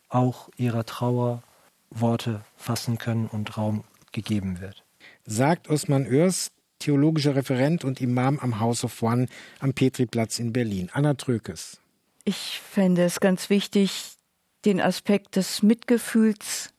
auch 0.09 0.49
ihrer 0.57 0.85
Trauer 0.85 1.43
Worte 1.91 2.45
fassen 2.57 2.99
können 2.99 3.27
und 3.27 3.57
Raum 3.57 3.85
gegeben 4.13 4.61
wird. 4.61 4.85
Sagt 5.27 5.69
Osman 5.69 6.07
Oers, 6.07 6.51
theologischer 6.79 7.35
Referent 7.35 7.85
und 7.85 8.01
Imam 8.01 8.39
am 8.39 8.61
House 8.61 8.85
of 8.85 9.03
One 9.03 9.27
am 9.61 9.73
Petriplatz 9.73 10.39
in 10.39 10.53
Berlin. 10.53 10.91
Anna 10.93 11.15
Trökes. 11.15 11.81
Ich 12.25 12.61
fände 12.61 13.05
es 13.05 13.21
ganz 13.21 13.51
wichtig, 13.51 14.17
den 14.65 14.81
Aspekt 14.81 15.37
des 15.37 15.63
Mitgefühls 15.63 16.75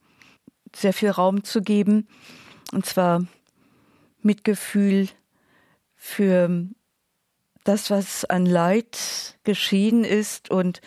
sehr 0.75 0.93
viel 0.93 1.09
Raum 1.09 1.43
zu 1.43 1.61
geben. 1.61 2.07
Und 2.71 2.85
zwar 2.85 3.25
Mitgefühl 4.21 5.09
für 5.95 6.67
das, 7.63 7.89
was 7.89 8.25
an 8.25 8.45
Leid 8.45 9.37
geschehen 9.43 10.03
ist 10.03 10.49
und 10.51 10.81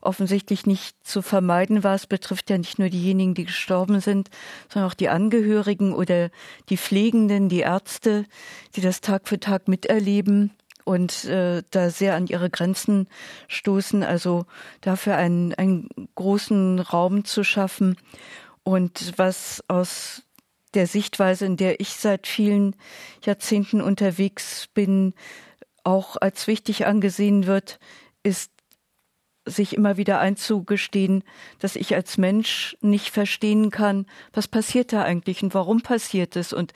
offensichtlich 0.00 0.66
nicht 0.66 0.96
zu 1.06 1.22
vermeiden 1.22 1.84
war. 1.84 1.94
Es 1.94 2.06
betrifft 2.06 2.50
ja 2.50 2.58
nicht 2.58 2.78
nur 2.78 2.88
diejenigen, 2.88 3.34
die 3.34 3.46
gestorben 3.46 4.00
sind, 4.00 4.30
sondern 4.68 4.90
auch 4.90 4.94
die 4.94 5.08
Angehörigen 5.08 5.92
oder 5.92 6.30
die 6.68 6.76
Pflegenden, 6.76 7.48
die 7.48 7.60
Ärzte, 7.60 8.24
die 8.76 8.80
das 8.80 9.00
Tag 9.00 9.28
für 9.28 9.40
Tag 9.40 9.68
miterleben 9.68 10.52
und 10.84 11.26
äh, 11.26 11.62
da 11.70 11.90
sehr 11.90 12.14
an 12.14 12.26
ihre 12.26 12.50
Grenzen 12.50 13.08
stoßen. 13.48 14.02
Also 14.02 14.46
dafür 14.80 15.16
einen, 15.16 15.54
einen 15.54 15.88
großen 16.14 16.80
Raum 16.80 17.24
zu 17.24 17.44
schaffen 17.44 17.96
und 18.62 19.14
was 19.16 19.64
aus 19.68 20.22
der 20.74 20.86
Sichtweise, 20.86 21.46
in 21.46 21.56
der 21.56 21.80
ich 21.80 21.90
seit 21.90 22.26
vielen 22.26 22.76
Jahrzehnten 23.24 23.80
unterwegs 23.80 24.68
bin, 24.74 25.14
auch 25.84 26.16
als 26.20 26.46
wichtig 26.46 26.86
angesehen 26.86 27.46
wird, 27.46 27.78
ist 28.22 28.50
sich 29.48 29.74
immer 29.74 29.96
wieder 29.96 30.20
einzugestehen, 30.20 31.24
dass 31.58 31.76
ich 31.76 31.94
als 31.94 32.18
Mensch 32.18 32.76
nicht 32.80 33.10
verstehen 33.10 33.70
kann, 33.70 34.06
was 34.32 34.48
passiert 34.48 34.92
da 34.92 35.02
eigentlich 35.02 35.42
und 35.42 35.54
warum 35.54 35.80
passiert 35.80 36.36
es. 36.36 36.52
Und 36.52 36.72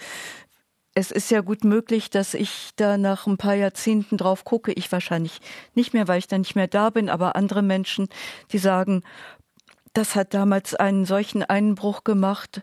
es 0.94 1.10
ist 1.10 1.30
ja 1.30 1.40
gut 1.40 1.64
möglich, 1.64 2.10
dass 2.10 2.34
ich 2.34 2.70
da 2.76 2.98
nach 2.98 3.26
ein 3.26 3.38
paar 3.38 3.54
Jahrzehnten 3.54 4.16
drauf 4.18 4.44
gucke. 4.44 4.72
Ich 4.72 4.92
wahrscheinlich 4.92 5.40
nicht 5.74 5.94
mehr, 5.94 6.06
weil 6.06 6.18
ich 6.18 6.28
da 6.28 6.36
nicht 6.36 6.54
mehr 6.54 6.68
da 6.68 6.90
bin, 6.90 7.08
aber 7.08 7.34
andere 7.36 7.62
Menschen, 7.62 8.08
die 8.52 8.58
sagen, 8.58 9.02
das 9.94 10.16
hat 10.16 10.34
damals 10.34 10.74
einen 10.74 11.04
solchen 11.04 11.42
Einbruch 11.42 12.04
gemacht. 12.04 12.62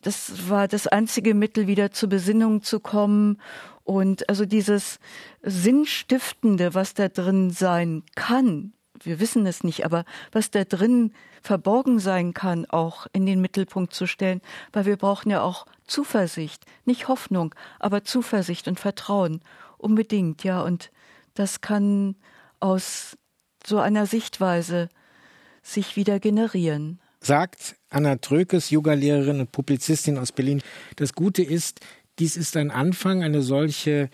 Das 0.00 0.48
war 0.48 0.68
das 0.68 0.86
einzige 0.86 1.34
Mittel, 1.34 1.66
wieder 1.66 1.92
zur 1.92 2.08
Besinnung 2.08 2.62
zu 2.62 2.80
kommen. 2.80 3.40
Und 3.84 4.28
also 4.28 4.46
dieses 4.46 4.98
Sinnstiftende, 5.42 6.74
was 6.74 6.94
da 6.94 7.08
drin 7.08 7.50
sein 7.50 8.04
kann, 8.14 8.72
wir 9.04 9.20
wissen 9.20 9.46
es 9.46 9.64
nicht, 9.64 9.84
aber 9.84 10.04
was 10.30 10.50
da 10.50 10.64
drin 10.64 11.12
verborgen 11.42 11.98
sein 11.98 12.34
kann, 12.34 12.66
auch 12.66 13.06
in 13.12 13.26
den 13.26 13.40
Mittelpunkt 13.40 13.94
zu 13.94 14.06
stellen, 14.06 14.40
weil 14.72 14.86
wir 14.86 14.96
brauchen 14.96 15.30
ja 15.30 15.42
auch 15.42 15.66
Zuversicht, 15.86 16.64
nicht 16.84 17.08
Hoffnung, 17.08 17.54
aber 17.78 18.04
Zuversicht 18.04 18.68
und 18.68 18.78
Vertrauen. 18.80 19.40
Unbedingt, 19.78 20.44
ja. 20.44 20.62
Und 20.62 20.90
das 21.34 21.60
kann 21.60 22.16
aus 22.60 23.16
so 23.66 23.78
einer 23.78 24.06
Sichtweise 24.06 24.88
sich 25.62 25.96
wieder 25.96 26.20
generieren. 26.20 27.00
Sagt 27.20 27.76
Anna 27.88 28.16
Trökes, 28.16 28.70
Yogalehrerin 28.70 29.40
und 29.40 29.52
Publizistin 29.52 30.18
aus 30.18 30.32
Berlin. 30.32 30.62
Das 30.96 31.14
Gute 31.14 31.42
ist, 31.42 31.80
dies 32.18 32.36
ist 32.36 32.56
ein 32.56 32.70
Anfang, 32.70 33.22
eine 33.22 33.42
solche 33.42 34.10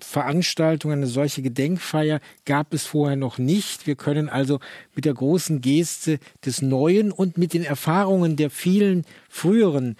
Veranstaltung, 0.00 0.92
eine 0.92 1.06
solche 1.06 1.42
Gedenkfeier 1.42 2.20
gab 2.44 2.72
es 2.72 2.86
vorher 2.86 3.16
noch 3.16 3.38
nicht. 3.38 3.86
Wir 3.86 3.96
können 3.96 4.28
also 4.28 4.60
mit 4.94 5.04
der 5.04 5.14
großen 5.14 5.60
Geste 5.60 6.18
des 6.44 6.62
Neuen 6.62 7.12
und 7.12 7.38
mit 7.38 7.54
den 7.54 7.64
Erfahrungen 7.64 8.36
der 8.36 8.50
vielen 8.50 9.04
früheren 9.28 9.96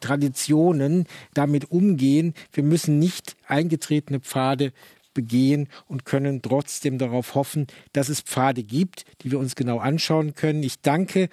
Traditionen 0.00 1.06
damit 1.34 1.70
umgehen. 1.70 2.34
Wir 2.52 2.64
müssen 2.64 2.98
nicht 2.98 3.36
eingetretene 3.46 4.20
Pfade 4.20 4.72
begehen 5.14 5.68
und 5.88 6.04
können 6.04 6.42
trotzdem 6.42 6.98
darauf 6.98 7.34
hoffen, 7.34 7.66
dass 7.92 8.08
es 8.08 8.20
Pfade 8.20 8.62
gibt, 8.62 9.04
die 9.22 9.30
wir 9.30 9.38
uns 9.38 9.56
genau 9.56 9.78
anschauen 9.78 10.34
können. 10.34 10.62
Ich 10.62 10.80
danke 10.80 11.28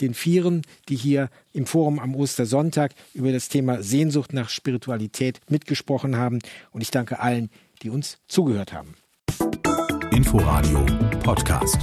den 0.00 0.14
Vieren, 0.14 0.62
die 0.88 0.96
hier 0.96 1.30
im 1.52 1.66
Forum 1.66 1.98
am 1.98 2.14
Ostersonntag 2.14 2.92
über 3.14 3.32
das 3.32 3.48
Thema 3.48 3.82
Sehnsucht 3.82 4.32
nach 4.32 4.48
Spiritualität 4.48 5.40
mitgesprochen 5.48 6.16
haben. 6.16 6.38
Und 6.70 6.80
ich 6.80 6.90
danke 6.90 7.20
allen, 7.20 7.50
die 7.82 7.90
uns 7.90 8.18
zugehört 8.28 8.72
haben. 8.72 8.94
Inforadio 10.10 10.84
Podcast. 11.22 11.78